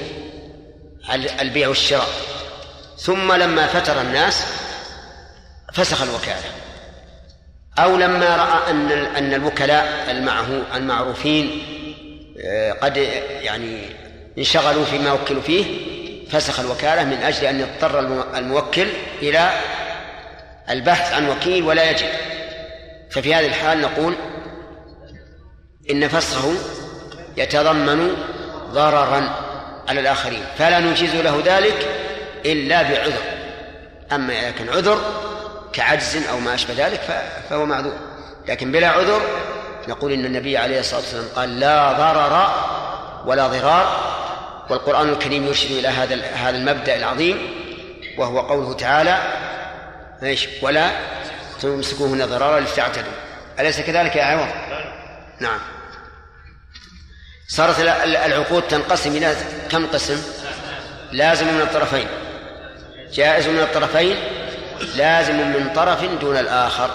البيع 1.42 1.68
والشراء. 1.68 2.08
ثم 2.98 3.34
لما 3.34 3.68
فتر 3.68 4.02
الناس 4.02 4.46
فسخ 5.74 6.02
الوكالة. 6.02 6.52
أو 7.80 7.98
لما 7.98 8.36
رأى 8.36 8.72
أن 8.72 8.92
أن 8.92 9.34
الوكلاء 9.34 10.12
المعروفين 10.76 11.62
آه، 12.46 12.72
قد 12.72 12.98
يعني 13.42 13.78
انشغلوا 14.38 14.86
فيما 14.86 15.12
وكلوا 15.12 15.42
فيه 15.42 15.66
فسخ 16.30 16.60
الوكالة 16.60 17.04
من 17.04 17.18
أجل 17.24 17.46
أن 17.46 17.60
يضطر 17.60 18.00
الموكل 18.38 18.88
إلى 19.22 19.52
البحث 20.70 21.14
عن 21.14 21.30
وكيل 21.30 21.64
ولا 21.64 21.92
يجد. 21.92 22.10
ففي 23.12 23.36
هذه 23.36 23.46
الحال 23.46 23.82
نقول 23.82 24.16
إن 25.92 26.08
فسخه 26.08 26.54
يتضمن 27.38 28.16
ضررا 28.72 29.30
على 29.88 30.00
الآخرين. 30.00 30.44
فلا 30.58 30.80
نجيز 30.80 31.16
له 31.16 31.42
ذلك 31.46 32.05
إلا 32.46 32.82
بعذر. 32.82 33.22
أما 34.12 34.40
إذا 34.40 34.52
كان 34.52 34.70
عذر 34.70 35.00
كعجز 35.74 36.28
أو 36.30 36.40
ما 36.40 36.54
أشبه 36.54 36.88
ذلك 36.88 37.02
فهو 37.50 37.66
معذور. 37.66 37.94
لكن 38.48 38.72
بلا 38.72 38.88
عذر 38.88 39.22
نقول 39.88 40.12
إن 40.12 40.26
النبي 40.26 40.58
عليه 40.58 40.80
الصلاة 40.80 41.00
والسلام 41.00 41.26
قال 41.36 41.60
لا 41.60 41.92
ضرر 41.92 42.54
ولا 43.26 43.48
ضرار 43.48 44.16
والقرآن 44.70 45.10
الكريم 45.10 45.46
يرشد 45.46 45.72
إلى 45.72 45.88
هذا 45.88 46.26
هذا 46.26 46.58
المبدأ 46.58 46.96
العظيم 46.96 47.38
وهو 48.18 48.40
قوله 48.40 48.74
تعالى 48.74 49.20
إيش؟ 50.24 50.48
ولا 50.62 50.92
تمسكوهن 51.62 52.26
ضرارا 52.26 52.60
لتعتدوا. 52.60 53.12
أليس 53.60 53.82
كذلك 53.82 54.16
يا 54.16 54.24
عوض؟ 54.24 54.48
نعم. 55.40 55.60
صارت 57.48 57.80
العقود 57.80 58.64
تنقسم 58.64 59.18
إلى 59.18 59.36
كم 59.72 59.88
قسم؟ 59.88 60.24
لازم 61.12 61.54
من 61.54 61.62
الطرفين. 61.62 62.08
جائز 63.14 63.48
من 63.48 63.60
الطرفين 63.60 64.16
لازم 64.96 65.36
من 65.36 65.72
طرف 65.76 66.04
دون 66.04 66.38
الآخر. 66.38 66.90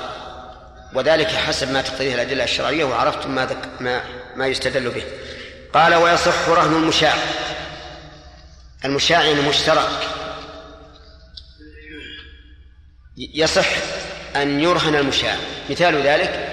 وذلك 0.94 1.26
حسب 1.26 1.72
ما 1.72 1.82
تقتضيه 1.82 2.14
الأدلة 2.14 2.44
الشرعية 2.44 2.84
وعرفتم 2.84 3.34
ما, 3.34 3.48
ما, 3.80 4.02
ما 4.36 4.46
يستدل 4.46 4.90
به. 4.90 5.02
قال 5.74 5.94
ويصح 5.94 6.48
رهن 6.48 6.76
المشاع. 6.76 7.14
المشاع 8.84 9.24
يعني 9.24 9.40
مشترك. 9.40 9.88
يصح 13.16 13.68
أن 14.36 14.60
يرهن 14.60 14.96
المشاع. 14.96 15.36
مثال 15.70 16.02
ذلك 16.02 16.48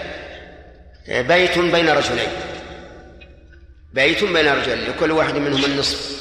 بيت 1.07 1.59
بين 1.59 1.89
رجلين. 1.89 2.29
بيت 3.93 4.23
بين 4.23 4.47
رجلين 4.47 4.89
لكل 4.89 5.11
واحد 5.11 5.35
منهم 5.35 5.65
النصف. 5.65 6.16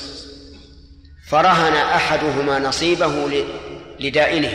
فرهن 1.26 1.76
أحدهما 1.76 2.58
نصيبه 2.58 3.44
لدائنه. 4.00 4.52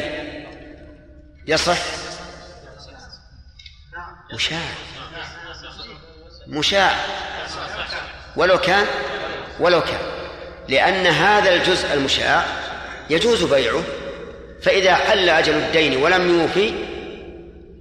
يصح؟ 1.47 1.77
مشاع. 4.33 4.59
مشاع. 6.47 6.95
ولو 8.35 8.57
كان 8.57 8.85
ولو 9.59 9.81
كان. 9.81 9.99
لأن 10.69 11.07
هذا 11.07 11.53
الجزء 11.53 11.93
المشاع 11.93 12.45
يجوز 13.09 13.43
بيعه 13.43 13.83
فإذا 14.61 14.95
حل 14.95 15.29
أجل 15.29 15.53
الدين 15.53 15.97
ولم 15.97 16.39
يوفي 16.39 16.73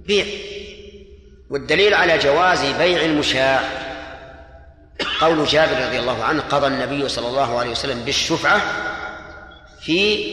بيع. 0.05 0.25
والدليل 1.49 1.93
على 1.93 2.17
جواز 2.17 2.65
بيع 2.65 3.01
المشاع 3.01 3.63
قول 5.21 5.45
جابر 5.45 5.87
رضي 5.87 5.99
الله 5.99 6.23
عنه 6.23 6.43
قضى 6.49 6.67
النبي 6.67 7.09
صلى 7.09 7.27
الله 7.27 7.59
عليه 7.59 7.69
وسلم 7.69 7.99
بالشفعة 7.99 8.61
في 9.81 10.25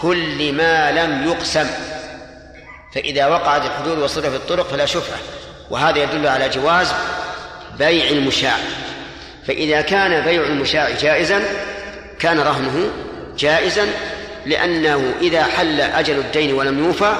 كل 0.00 0.52
ما 0.52 0.92
لم 0.92 1.28
يقسم 1.28 1.66
فإذا 2.94 3.26
وقعت 3.26 3.66
الحدود 3.66 3.98
وصرف 3.98 4.34
الطرق 4.34 4.68
فلا 4.68 4.86
شفعة 4.86 5.18
وهذا 5.70 5.98
يدل 5.98 6.26
على 6.26 6.48
جواز 6.48 6.92
بيع 7.78 8.08
المشاع 8.10 8.56
فإذا 9.46 9.80
كان 9.80 10.24
بيع 10.24 10.42
المشاع 10.42 10.90
جائزا 10.90 11.42
كان 12.18 12.40
رهنه 12.40 12.90
جائزا 13.38 13.86
لأنه 14.46 15.14
إذا 15.20 15.44
حل 15.44 15.80
أجل 15.80 16.18
الدين 16.18 16.54
ولم 16.54 16.84
يوفى 16.84 17.14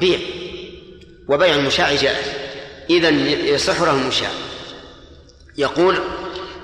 بيع 0.00 0.18
وبيع 1.28 1.54
المشاع 1.54 1.94
جائز 1.94 2.26
إذا 2.90 3.08
يصح 3.54 3.80
رهن 3.80 4.00
المشاع. 4.00 4.30
يقول 5.58 5.98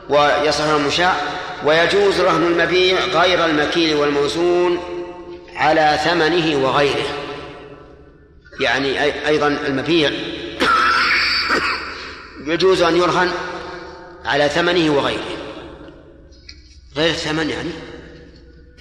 ويصح 0.08 0.64
المشاع 0.64 1.16
ويجوز 1.64 2.20
رهن 2.20 2.42
المبيع 2.42 3.04
غير 3.04 3.44
المكيل 3.44 3.96
والموزون 3.96 4.78
على 5.54 5.98
ثمنه 6.04 6.64
وغيره. 6.64 7.06
يعني 8.60 9.02
أيضا 9.26 9.48
المبيع 9.48 10.10
يجوز 12.46 12.82
أن 12.82 12.96
يرهن 12.96 13.30
على 14.24 14.48
ثمنه 14.48 14.90
وغيره. 14.90 15.36
غير 16.96 17.10
الثمن 17.10 17.50
يعني؟ 17.50 17.70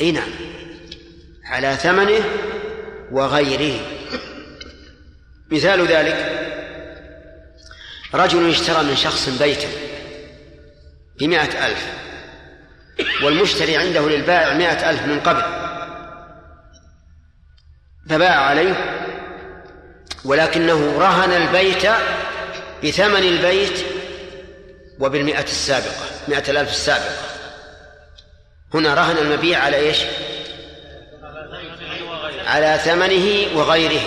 أي 0.02 0.12
نعم. 0.12 0.30
على 1.46 1.76
ثمنه 1.76 2.24
وغيره. 3.12 3.80
مثال 5.52 5.88
ذلك 5.88 6.44
رجل 8.14 8.50
اشترى 8.50 8.84
من 8.84 8.96
شخص 8.96 9.30
بيتا 9.30 9.68
بمائة 11.20 11.68
ألف. 11.68 11.88
والمشتري 13.24 13.78
عنده 13.78 14.10
للبائع 14.10 14.54
مائة 14.54 14.90
ألف 14.90 15.02
من 15.02 15.20
قبل. 15.20 15.44
فباع 18.10 18.36
عليه 18.36 18.74
ولكنه 20.26 21.00
رهن 21.00 21.32
البيت 21.32 21.88
بثمن 22.84 23.24
البيت 23.24 23.86
وبالمئة 25.00 25.44
السابقة 25.44 26.06
مئة 26.28 26.52
الألف 26.52 26.70
السابقة. 26.70 27.18
هنا 28.74 28.94
رهن 28.94 29.18
المبيع 29.18 29.60
على 29.60 29.78
إيش؟ 29.78 30.04
على 32.46 32.80
ثمنه 32.84 33.58
وغيره. 33.60 34.02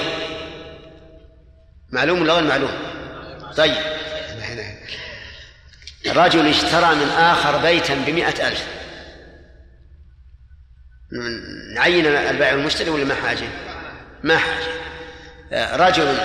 معلوم 1.90 2.22
ولا 2.22 2.32
غير 2.32 2.44
معلوم؟ 2.44 2.72
طيب. 3.56 3.99
رجل 6.06 6.48
اشترى 6.48 6.94
من 6.94 7.08
آخر 7.08 7.56
بيتا 7.56 7.94
بمئة 7.94 8.48
ألف. 8.48 8.66
نعين 11.74 12.06
البائع 12.06 12.54
والمشتري 12.54 12.90
ولا 12.90 13.04
ما 13.04 13.14
حاجة؟ 13.14 13.48
ما 14.22 14.38
حاجة. 14.38 14.80
رجل 15.76 16.16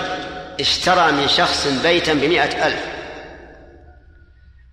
اشترى 0.59 1.11
من 1.11 1.27
شخص 1.27 1.67
بيتا 1.67 2.13
بمئة 2.13 2.67
ألف. 2.67 2.85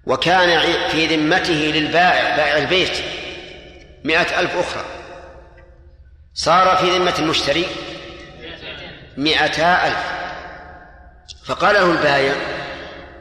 وكان 0.07 0.61
في 0.91 1.17
ذمته 1.17 1.53
للبائع 1.53 2.37
بائع 2.37 2.57
البيت 2.57 2.97
مئة 4.05 4.41
ألف 4.41 4.57
أخرى. 4.57 4.85
صار 6.35 6.77
في 6.77 6.91
ذمة 6.91 7.15
المشتري 7.19 7.67
مئتا 9.17 9.87
ألف. 9.87 10.13
فقال 11.45 11.75
له 11.75 11.91
البائع 11.93 12.35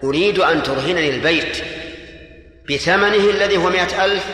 أريد 0.03 0.39
أن 0.39 0.63
ترهنني 0.63 1.09
البيت 1.09 1.57
بثمنه 2.69 3.29
الذي 3.29 3.57
هو 3.57 3.69
مئة 3.69 4.05
ألف 4.05 4.25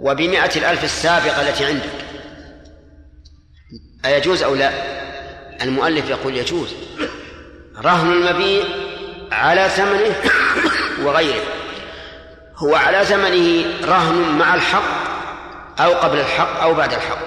وبمئة 0.00 0.56
الألف 0.56 0.84
السابقة 0.84 1.48
التي 1.48 1.64
عندك. 1.64 2.04
أيجوز 4.04 4.42
أو 4.42 4.54
لا؟ 4.54 4.70
المؤلف 5.62 6.10
يقول 6.10 6.36
يجوز. 6.36 6.74
رهن 7.84 8.12
المبيع 8.12 8.64
على 9.32 9.68
ثمنه 9.68 10.14
وغيره. 11.02 11.44
هو 12.56 12.74
على 12.74 13.04
ثمنه 13.04 13.64
رهن 13.84 14.38
مع 14.38 14.54
الحق 14.54 15.04
أو 15.80 15.92
قبل 15.92 16.20
الحق 16.20 16.60
أو 16.60 16.74
بعد 16.74 16.92
الحق. 16.92 17.18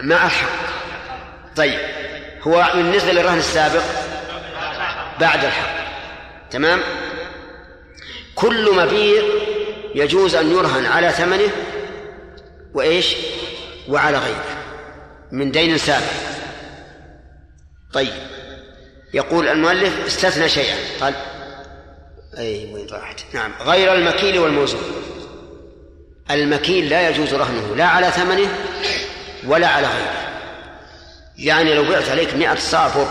مع 0.00 0.26
الحق. 0.26 0.48
طيب. 1.56 2.05
هو 2.46 2.72
بالنسبة 2.74 3.12
للرهن 3.12 3.38
السابق 3.38 3.82
بعد 5.20 5.44
الحق 5.44 5.76
تمام؟ 6.50 6.80
كل 8.34 8.74
مبيع 8.74 9.22
يجوز 9.94 10.34
أن 10.34 10.50
يرهن 10.50 10.86
على 10.86 11.10
ثمنه 11.10 11.50
وإيش؟ 12.74 13.16
وعلى 13.88 14.18
غيره 14.18 14.44
من 15.32 15.50
دين 15.50 15.78
سابق. 15.78 16.06
طيب. 17.92 18.12
يقول 19.14 19.48
المؤلف 19.48 20.06
استثنى 20.06 20.48
شيئا. 20.48 20.76
قال 21.00 21.14
أي 22.38 22.72
وين 22.74 22.86
راحت؟ 22.90 23.20
نعم. 23.32 23.52
غير 23.60 23.94
المكيل 23.94 24.38
والموزون. 24.38 24.82
المكيل 26.30 26.88
لا 26.88 27.08
يجوز 27.08 27.34
رهنه 27.34 27.76
لا 27.76 27.84
على 27.84 28.10
ثمنه 28.10 28.48
ولا 29.46 29.68
على 29.68 29.86
غيره. 29.86 30.25
يعني 31.38 31.74
لو 31.74 31.84
بعت 31.84 32.08
عليك 32.08 32.34
مئة 32.34 32.54
صاع 32.54 32.88
بر 32.88 33.08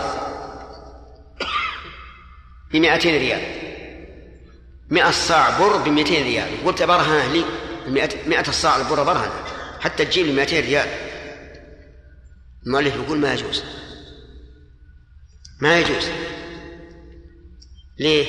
بمئتين 2.72 3.18
ريال. 3.18 3.42
مئة 4.90 5.10
صاع 5.10 5.58
بر 5.58 5.76
بمئتين 5.76 6.24
ريال. 6.24 6.66
قلت 6.66 6.82
برهنه 6.82 7.32
لي. 7.32 7.44
مئة 8.26 8.48
الصاع 8.48 8.76
البر 8.76 9.02
برهنه 9.02 9.44
حتى 9.80 10.04
تجيب 10.04 10.26
لي 10.26 10.32
200 10.32 10.60
ريال. 10.60 10.88
المؤلف 12.66 12.96
يقول 12.96 13.18
ما 13.18 13.32
يجوز. 13.32 13.64
ما 15.60 15.78
يجوز. 15.78 16.08
ليه؟ 17.98 18.26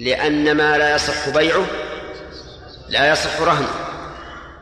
لأن 0.00 0.56
ما 0.56 0.78
لا 0.78 0.94
يصح 0.94 1.28
بيعه 1.28 1.66
لا 2.88 3.12
يصح 3.12 3.40
رهنه. 3.40 3.74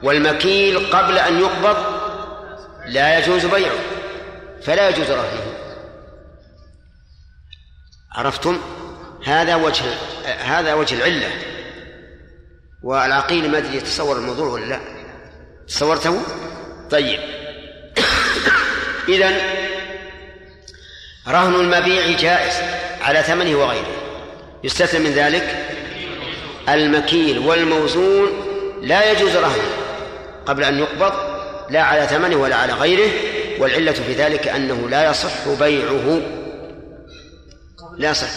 والمكيل 0.03 0.79
قبل 0.79 1.19
أن 1.19 1.41
يقبض 1.41 1.98
لا 2.89 3.19
يجوز 3.19 3.47
بيعه 3.47 3.79
فلا 4.63 4.89
يجوز 4.89 5.11
رهنه. 5.11 5.55
عرفتم؟ 8.13 8.61
هذا 9.25 9.55
وجه 9.55 9.85
هذا 10.25 10.75
وجه 10.75 10.95
العلة. 10.95 11.31
والعقيل 12.83 13.51
ما 13.51 13.59
أدري 13.59 13.77
يتصور 13.77 14.17
الموضوع 14.17 14.49
ولا 14.49 14.65
لا. 14.65 14.81
تصورته؟ 15.69 16.23
طيب. 16.91 17.21
إذن 19.09 19.37
رهن 21.29 21.55
المبيع 21.55 22.17
جائز 22.17 22.55
على 23.01 23.23
ثمنه 23.23 23.57
وغيره. 23.57 23.99
يستثنى 24.65 25.01
من 25.01 25.11
ذلك 25.11 25.69
المكيل 26.69 27.39
والموزون 27.39 28.29
لا 28.83 29.13
يجوز 29.13 29.37
رهنه 29.37 29.71
قبل 30.47 30.65
أن 30.65 30.79
يقبض 30.79 31.28
لا 31.71 31.83
على 31.83 32.07
ثمنه 32.07 32.37
ولا 32.37 32.57
على 32.57 32.73
غيره 32.73 33.11
والعلة 33.59 33.93
في 33.93 34.13
ذلك 34.13 34.49
أنه 34.49 34.89
لا 34.89 35.11
يصح 35.11 35.49
بيعه. 35.61 36.21
لا 37.97 38.11
يصح 38.11 38.29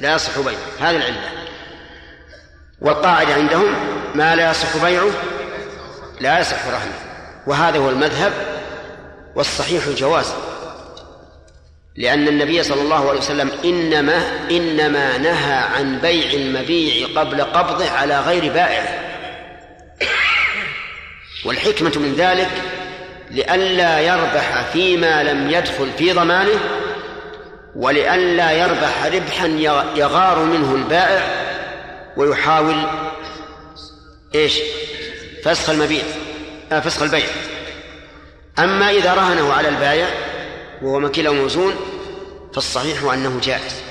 لا 0.00 0.14
يصح 0.14 0.38
بيعه 0.38 0.90
هذه 0.90 0.96
العلة. 0.96 1.20
والقاعدة 2.80 3.34
عندهم 3.34 3.74
ما 4.14 4.36
لا 4.36 4.50
يصح 4.50 4.84
بيعه 4.84 5.10
لا 6.20 6.38
يصح 6.38 6.66
رهنه 6.66 6.98
وهذا 7.46 7.78
هو 7.78 7.90
المذهب 7.90 8.32
والصحيح 9.36 9.86
الجواز. 9.86 10.32
لأن 11.96 12.28
النبي 12.28 12.62
صلى 12.62 12.82
الله 12.82 13.08
عليه 13.08 13.18
وسلم 13.18 13.50
إنما 13.64 14.48
إنما 14.50 15.18
نهى 15.18 15.54
عن 15.54 15.98
بيع 15.98 16.32
المبيع 16.32 17.20
قبل 17.20 17.42
قبضه 17.42 17.90
على 17.90 18.20
غير 18.20 18.52
بائعه. 18.52 19.11
والحكمة 21.44 21.92
من 21.96 22.14
ذلك 22.14 22.50
لئلا 23.30 24.00
يربح 24.00 24.62
فيما 24.72 25.22
لم 25.22 25.50
يدخل 25.50 25.90
في 25.98 26.12
ضمانه 26.12 26.60
ولئلا 27.76 28.52
يربح 28.52 29.06
ربحا 29.06 29.46
يغار 29.96 30.38
منه 30.38 30.74
البائع 30.74 31.22
ويحاول 32.16 32.76
إيش؟ 34.34 34.58
فسخ 35.44 35.70
المبيع 35.70 36.02
آه 36.72 36.80
فسخ 36.80 37.02
البيع. 37.02 37.26
أما 38.58 38.90
إذا 38.90 39.14
رهنه 39.14 39.52
على 39.52 39.68
البايع 39.68 40.08
وهو 40.82 41.00
مكيل 41.00 41.30
موزون 41.30 41.74
فالصحيح 42.54 43.12
أنه 43.12 43.40
جائز. 43.42 43.82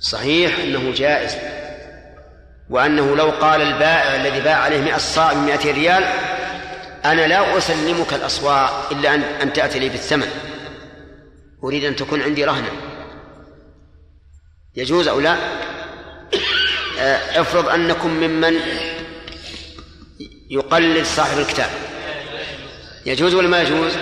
صحيح 0.00 0.58
أنه 0.58 0.92
جائز. 0.96 1.36
وأنه 2.70 3.16
لو 3.16 3.30
قال 3.30 3.62
البائع 3.62 4.16
الذي 4.16 4.40
باع 4.40 4.56
عليه 4.56 4.80
مئة 4.80 4.98
صاع 4.98 5.34
من 5.34 5.46
مئة 5.46 5.72
ريال 5.72 6.04
أنا 7.04 7.26
لا 7.26 7.58
أسلمك 7.58 8.14
الأصواع 8.14 8.90
إلا 8.90 9.14
أن 9.14 9.22
أن 9.22 9.52
تأتي 9.52 9.78
لي 9.78 9.88
بالثمن. 9.88 10.28
أريد 11.64 11.84
أن 11.84 11.96
تكون 11.96 12.22
عندي 12.22 12.44
رهنا. 12.44 12.68
يجوز 14.76 15.08
أو 15.08 15.20
لا؟ 15.20 15.36
آه، 16.98 17.40
افرض 17.40 17.68
أنكم 17.68 18.10
ممن 18.10 18.60
يقلد 20.50 21.04
صاحب 21.04 21.38
الكتاب. 21.38 21.70
يجوز 23.06 23.34
ولا 23.34 23.48
ما 23.48 23.62
يجوز؟ 23.62 23.92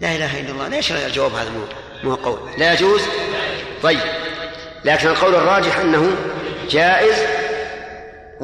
لا 0.00 0.16
إله 0.16 0.40
إلا 0.40 0.50
الله. 0.50 0.68
ليش 0.68 0.92
الجواب 0.92 1.34
هذا 1.34 1.50
مو 1.50 1.64
مو 2.04 2.14
قول؟ 2.14 2.50
لا 2.58 2.72
يجوز؟ 2.72 3.02
طيب. 3.82 4.00
لكن 4.84 5.08
القول 5.08 5.34
الراجح 5.34 5.78
أنه 5.78 6.16
جائز 6.70 7.43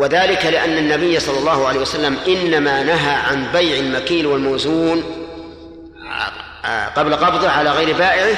وذلك 0.00 0.46
لأن 0.46 0.78
النبي 0.78 1.20
صلى 1.20 1.38
الله 1.38 1.68
عليه 1.68 1.80
وسلم 1.80 2.16
إنما 2.28 2.82
نهى 2.82 3.14
عن 3.14 3.52
بيع 3.52 3.78
المكيل 3.78 4.26
والموزون 4.26 5.04
قبل 6.96 7.16
قبضه 7.16 7.48
على 7.50 7.70
غير 7.70 7.96
بائعه 7.96 8.36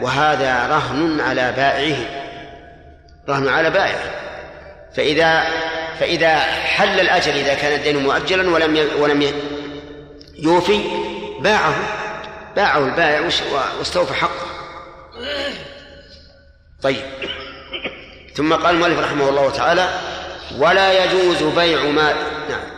وهذا 0.00 0.66
رهن 0.66 1.20
على 1.20 1.52
بائعه 1.56 1.96
رهن 3.28 3.48
على 3.48 3.70
بائعه. 3.70 4.10
فإذا 4.96 5.44
فإذا 6.00 6.38
حل 6.38 7.00
الأجل 7.00 7.32
إذا 7.32 7.54
كان 7.54 7.72
الدين 7.72 7.96
مؤجلا 7.96 8.50
ولم 8.50 8.88
ولم 8.98 9.32
يوفي 10.38 10.80
باعه 11.40 11.74
باعه 12.56 12.78
البائع 12.78 13.28
واستوفى 13.78 14.14
حقه. 14.14 14.46
طيب. 16.82 17.02
ثم 18.34 18.54
قال 18.54 18.74
المؤلف 18.74 18.98
رحمه 18.98 19.28
الله 19.28 19.50
تعالى 19.50 19.88
ولا 20.58 21.04
يجوز 21.04 21.42
بيع 21.42 21.82
ما 21.84 22.12
نعم. 22.48 22.70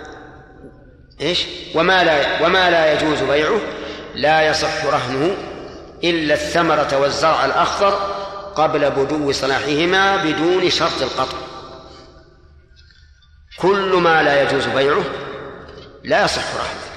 إيش؟ 1.20 1.46
وما 1.74 2.04
لا 2.04 2.46
وما 2.46 2.70
لا 2.70 2.92
يجوز 2.92 3.22
بيعه. 3.22 3.60
لا 4.14 4.46
يصح 4.46 4.84
رهنه 4.84 5.36
إلا 6.04 6.34
الثمرة 6.34 6.98
والزرع 6.98 7.44
الأخضر 7.44 7.90
قبل 8.54 8.90
بدو 8.90 9.32
صلاحهما 9.32 10.16
بدون 10.16 10.70
شرط 10.70 11.02
القطع. 11.02 11.38
كل 13.58 13.94
ما 13.94 14.22
لا 14.22 14.42
يجوز 14.42 14.66
بيعه 14.66 15.04
لا 16.04 16.24
يصح 16.24 16.54
رهنه 16.54 16.92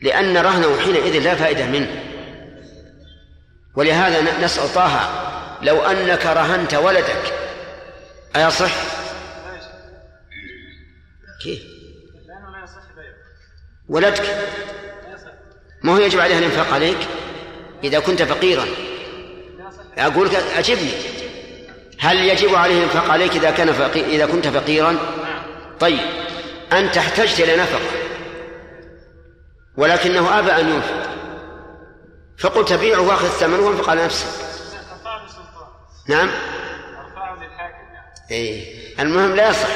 لأن 0.00 0.36
رهنه 0.36 0.80
حينئذ 0.80 1.18
لا 1.18 1.34
فائدة 1.34 1.66
منه. 1.66 2.02
ولهذا 3.74 4.44
نسأل 4.44 4.74
طه 4.74 5.00
لو 5.62 5.80
أنك 5.80 6.26
رهنت 6.26 6.74
ولدك 6.74 7.34
أيصح؟ 8.36 9.01
كيف؟ 11.42 11.62
لأنه 12.28 12.50
لا 12.50 12.64
يصح 12.64 12.82
بيعه. 12.96 13.14
ولدك 13.88 14.20
لا 14.22 15.14
يصح. 15.14 15.32
ما 15.82 15.92
هو 15.92 15.98
يجب 15.98 16.20
عليه 16.20 16.38
الإنفاق 16.38 16.74
عليك؟ 16.74 16.98
إذا 17.84 18.00
كنت 18.00 18.22
فقيرا. 18.22 18.66
أقول 19.98 20.28
لك 20.28 20.34
أجبني. 20.34 20.92
هل 22.00 22.16
يجب 22.16 22.54
عليه 22.54 22.78
الإنفاق 22.78 23.10
عليك 23.10 23.36
إذا 23.36 23.50
كان 23.50 23.72
فقير 23.72 24.04
إذا 24.04 24.26
كنت 24.26 24.48
فقيرا؟ 24.48 24.98
طيب. 25.80 26.00
أنت 26.72 26.96
احتجت 26.96 27.40
إلى 27.40 27.56
نفقة. 27.56 27.90
ولكنه 29.76 30.38
أبى 30.38 30.50
أن 30.50 30.68
ينفق. 30.68 31.12
فقلت 32.38 32.72
بيعه 32.72 33.00
وأخذ 33.00 33.24
الثمن 33.24 33.60
وانفق 33.60 33.90
على 33.90 34.04
نفسك. 34.04 34.26
نعم. 36.08 36.28
أرفعه 36.28 37.34
للحاكم 37.34 37.94
يعني. 37.94 38.30
إيه. 38.30 38.74
المهم 39.00 39.36
لا 39.36 39.50
يصح. 39.50 39.68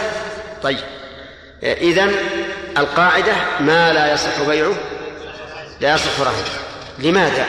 طيب. 0.62 0.95
إذا 1.62 2.10
القاعدة 2.78 3.32
ما 3.60 3.92
لا 3.92 4.12
يصح 4.12 4.42
بيعه 4.42 4.74
لا 5.80 5.94
يصح 5.94 6.20
رهنه 6.20 6.48
لماذا؟ 6.98 7.46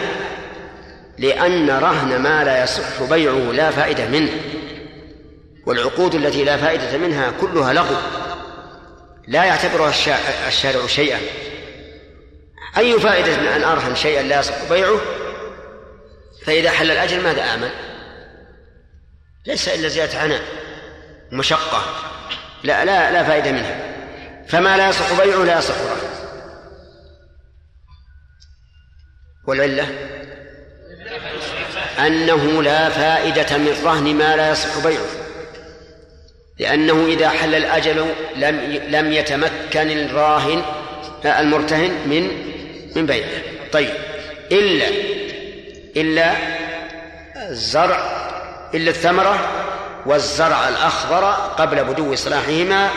لأن 1.17 1.69
رهن 1.69 2.19
ما 2.21 2.43
لا 2.43 2.63
يصح 2.63 3.03
بيعه 3.09 3.51
لا 3.51 3.71
فائدة 3.71 4.05
منه 4.07 4.31
والعقود 5.65 6.15
التي 6.15 6.43
لا 6.43 6.57
فائدة 6.57 6.97
منها 6.97 7.31
كلها 7.41 7.73
لغو 7.73 7.95
لا 9.27 9.43
يعتبرها 9.45 9.89
الشا- 9.89 10.47
الشارع 10.47 10.87
شيئا 10.87 11.19
أي 12.77 12.99
فائدة 12.99 13.37
من 13.37 13.47
أن 13.47 13.63
أرهن 13.63 13.95
شيئا 13.95 14.23
لا 14.23 14.39
يصح 14.39 14.53
بيعه 14.69 14.99
فإذا 16.45 16.71
حل 16.71 16.91
الأجل 16.91 17.23
ماذا 17.23 17.41
أعمل؟ 17.41 17.69
ليس 19.47 19.67
إلا 19.67 19.87
زيادة 19.87 20.19
عناء 20.19 20.41
مشقة 21.31 21.81
لا 22.63 22.85
لا 22.85 23.11
لا 23.11 23.23
فائدة 23.23 23.51
منها 23.51 23.86
فما 24.47 24.77
لا 24.77 24.89
يصح 24.89 25.23
بيعه 25.23 25.43
لا 25.43 25.57
يصح 25.57 25.75
رهنه 25.75 26.17
والعلة؟ 29.47 29.87
أنه 31.99 32.63
لا 32.63 32.89
فائدة 32.89 33.57
من 33.57 33.81
رهن 33.83 34.15
ما 34.15 34.35
لا 34.35 34.51
يصح 34.51 34.83
بيعه. 34.83 35.05
لأنه 36.59 37.05
إذا 37.05 37.29
حل 37.29 37.55
الأجل 37.55 38.05
لم 38.35 38.59
لم 38.89 39.11
يتمكن 39.11 39.91
الراهن 39.91 40.61
المرتهن 41.25 41.91
من 42.05 42.27
من 42.95 43.05
بيعه. 43.05 43.41
طيب 43.71 43.93
إلا 44.51 44.87
إلا 45.97 46.33
الزرع 47.49 47.99
إلا 48.73 48.89
الثمرة 48.89 49.39
والزرع 50.05 50.69
الأخضر 50.69 51.31
قبل 51.31 51.83
بدو 51.83 52.15
صلاحهما 52.15 52.89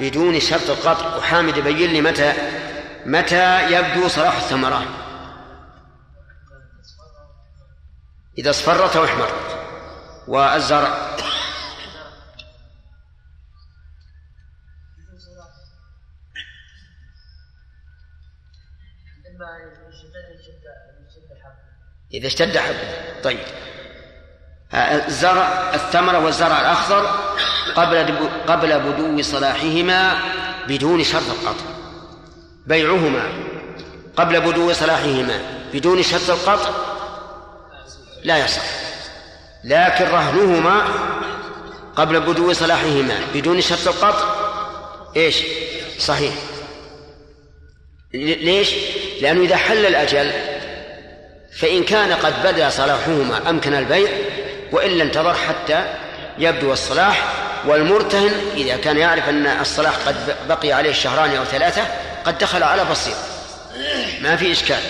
بدون 0.00 0.40
شرط 0.40 0.70
القطع. 0.70 1.16
وحامد 1.16 1.56
يبين 1.56 1.90
لي 1.90 2.00
متى 2.00 2.32
متى 3.06 3.72
يبدو 3.72 4.08
صلاح 4.08 4.36
الثمرات 4.36 4.88
إذا 8.38 8.50
اصفرت 8.50 8.96
أو 8.96 9.04
احمرت 9.04 9.58
والزرع 10.28 11.14
إذا 22.14 22.26
اشتد 22.26 22.58
حبه. 22.58 23.22
طيب. 23.22 23.46
الزرع 24.74 25.74
الثمرة 25.74 26.18
والزرع 26.18 26.60
الأخضر. 26.60 27.34
قبل 27.76 28.28
قبل 28.48 28.80
بدو 28.80 29.22
صلاحهما 29.22 30.18
بدون 30.68 31.04
شرط 31.04 31.30
القطع. 31.30 31.64
بيعهما 32.66 33.22
قبل 34.16 34.40
بدو 34.40 34.72
صلاحهما 34.72 35.40
بدون 35.72 36.02
شرط 36.02 36.30
القطع 36.30 36.70
لا 38.24 38.38
يصح. 38.44 38.62
لكن 39.64 40.04
رهنهما 40.04 40.84
قبل 41.96 42.20
بدو 42.20 42.52
صلاحهما 42.52 43.20
بدون 43.34 43.60
شرط 43.60 43.88
القطع 43.88 44.34
إيش؟ 45.16 45.36
صحيح. 45.98 46.34
ليش؟ 48.14 48.70
لأنه 49.20 49.40
إذا 49.40 49.56
حل 49.56 49.86
الأجل 49.86 50.32
فإن 51.58 51.84
كان 51.84 52.12
قد 52.12 52.34
بدا 52.44 52.68
صلاحهما 52.68 53.50
أمكن 53.50 53.74
البيع 53.74 54.08
وإلا 54.72 55.04
انتظر 55.04 55.34
حتى 55.34 55.84
يبدو 56.38 56.72
الصلاح 56.72 57.43
والمرتهن 57.66 58.32
إذا 58.56 58.76
كان 58.76 58.96
يعرف 58.96 59.28
أن 59.28 59.46
الصلاح 59.46 59.94
قد 60.06 60.36
بقي 60.48 60.72
عليه 60.72 60.92
شهران 60.92 61.36
أو 61.36 61.44
ثلاثة 61.44 61.82
قد 62.24 62.38
دخل 62.38 62.62
على 62.62 62.84
بصير 62.84 63.14
ما 64.22 64.36
في 64.36 64.52
إشكال. 64.52 64.80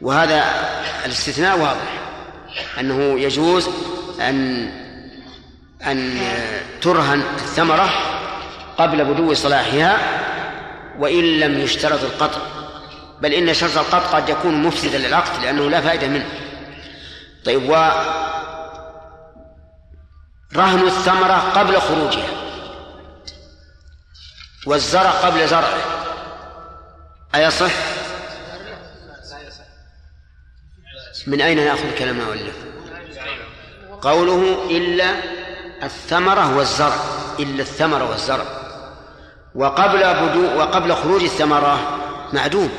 وهذا 0.00 0.44
الاستثناء 1.04 1.58
واضح. 1.58 2.00
أنه 2.80 3.20
يجوز 3.20 3.68
أن 4.20 4.68
أن 5.86 6.18
ترهن 6.82 7.22
الثمرة 7.36 7.90
قبل 8.78 9.04
بدو 9.04 9.34
صلاحها 9.34 9.98
وإن 10.98 11.40
لم 11.40 11.60
يشترط 11.60 12.02
القطع. 12.02 12.40
بل 13.20 13.32
إن 13.32 13.54
شرط 13.54 13.78
القطع 13.78 14.18
قد 14.18 14.28
يكون 14.28 14.62
مفسدا 14.62 14.98
للعقد 14.98 15.44
لأنه 15.44 15.70
لا 15.70 15.80
فائدة 15.80 16.06
منه. 16.06 16.26
طيب 17.44 17.70
رهن 20.56 20.86
الثمرة 20.86 21.52
قبل 21.54 21.80
خروجها 21.80 22.28
والزرع 24.66 25.10
قبل 25.10 25.48
زرعه. 25.48 25.78
أيصح؟ 27.34 27.70
من 31.26 31.40
أين 31.40 31.56
نأخذ 31.56 31.94
كلام 31.98 32.16
مؤلف؟ 32.16 32.56
قوله 34.02 34.66
إلا 34.70 35.14
الثمرة 35.82 36.56
والزرع 36.56 36.96
إلا 37.38 37.62
الثمرة 37.62 38.10
والزرع. 38.10 38.44
وقبل 39.54 40.14
بدو 40.14 40.58
وقبل 40.58 40.94
خروج 40.94 41.22
الثمرة 41.22 41.98
معدوم. 42.32 42.70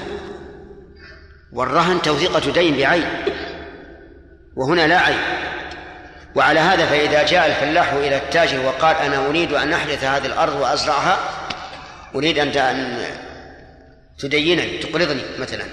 والرهن 1.54 2.02
توثيقة 2.02 2.52
دين 2.52 2.78
بعين. 2.78 3.26
وهنا 4.56 4.88
لا 4.88 4.99
عين 4.99 5.47
وعلى 6.38 6.60
هذا 6.60 6.86
فإذا 6.86 7.24
جاء 7.24 7.48
الفلاح 7.48 7.94
إلى 7.94 8.18
التاجر 8.18 8.60
وقال 8.66 8.96
أنا 8.96 9.28
أريد 9.28 9.54
أن 9.54 9.74
أحدث 9.74 10.04
هذه 10.04 10.26
الأرض 10.26 10.56
وأزرعها 10.56 11.20
أريد 12.16 12.40
أن 12.40 12.52
تدينني 14.20 14.78
تقرضني 14.78 15.24
مثلا. 15.40 15.66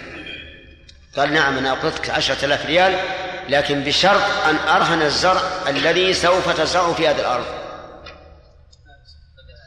قال 1.16 1.32
نعم 1.32 1.58
أنا 1.58 1.72
أقرضك 1.72 2.10
عشرة 2.10 2.44
آلاف 2.44 2.66
ريال 2.66 2.98
لكن 3.48 3.80
بشرط 3.80 4.22
أن 4.48 4.56
أرهن 4.56 5.02
الزرع 5.02 5.42
الذي 5.68 6.14
سوف 6.14 6.60
تزرعه 6.60 6.92
في 6.92 7.08
هذه 7.08 7.20
الأرض. 7.20 7.46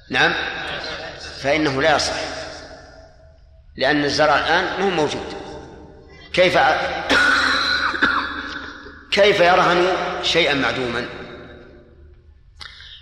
نعم؟ 0.09 0.33
فإنه 1.41 1.81
لا 1.81 1.95
يصح. 1.95 2.13
لأن 3.75 4.05
الزرع 4.05 4.37
الآن 4.37 4.81
مو 4.81 4.89
موجود. 4.89 5.33
كيف 6.33 6.57
كيف 9.11 9.39
يرهن 9.39 9.93
شيئا 10.23 10.53
معدوما؟ 10.53 11.09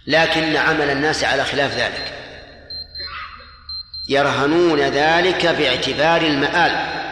لكن 0.08 0.56
عمل 0.56 0.90
الناس 0.90 1.24
على 1.24 1.44
خلاف 1.44 1.78
ذلك. 1.78 2.14
يرهنون 4.10 4.80
ذلك 4.80 5.46
باعتبار 5.46 6.22
المآل. 6.22 7.06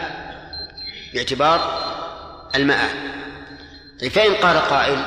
باعتبار 1.14 1.82
المآل. 2.54 2.90
طيب 4.00 4.12
فإن 4.12 4.34
قال 4.34 4.58
قائل 4.58 5.04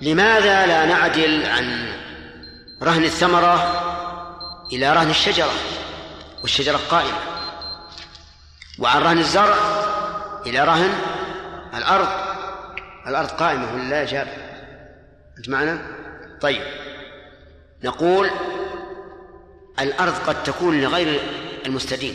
لماذا 0.00 0.66
لا 0.66 0.86
نعدل 0.86 1.46
عن 1.46 1.92
رهن 2.82 3.04
الثمرة 3.04 3.80
إلى 4.72 4.92
رهن 4.92 5.10
الشجرة؟ 5.10 5.54
والشجرة 6.42 6.80
قائمة. 6.90 7.18
وعن 8.78 9.02
رهن 9.02 9.18
الزرع 9.18 9.56
إلى 10.46 10.64
رهن 10.64 10.94
الأرض. 11.74 12.23
الأرض 13.06 13.28
قائمة 13.28 13.74
ولا 13.74 13.88
لا 13.88 14.04
جاب 14.04 14.28
أنت 15.38 15.48
معنا؟ 15.48 15.82
طيب. 16.40 16.62
نقول 17.84 18.30
الأرض 19.80 20.12
قد 20.12 20.42
تكون 20.42 20.80
لغير 20.80 21.20
المستدين. 21.66 22.14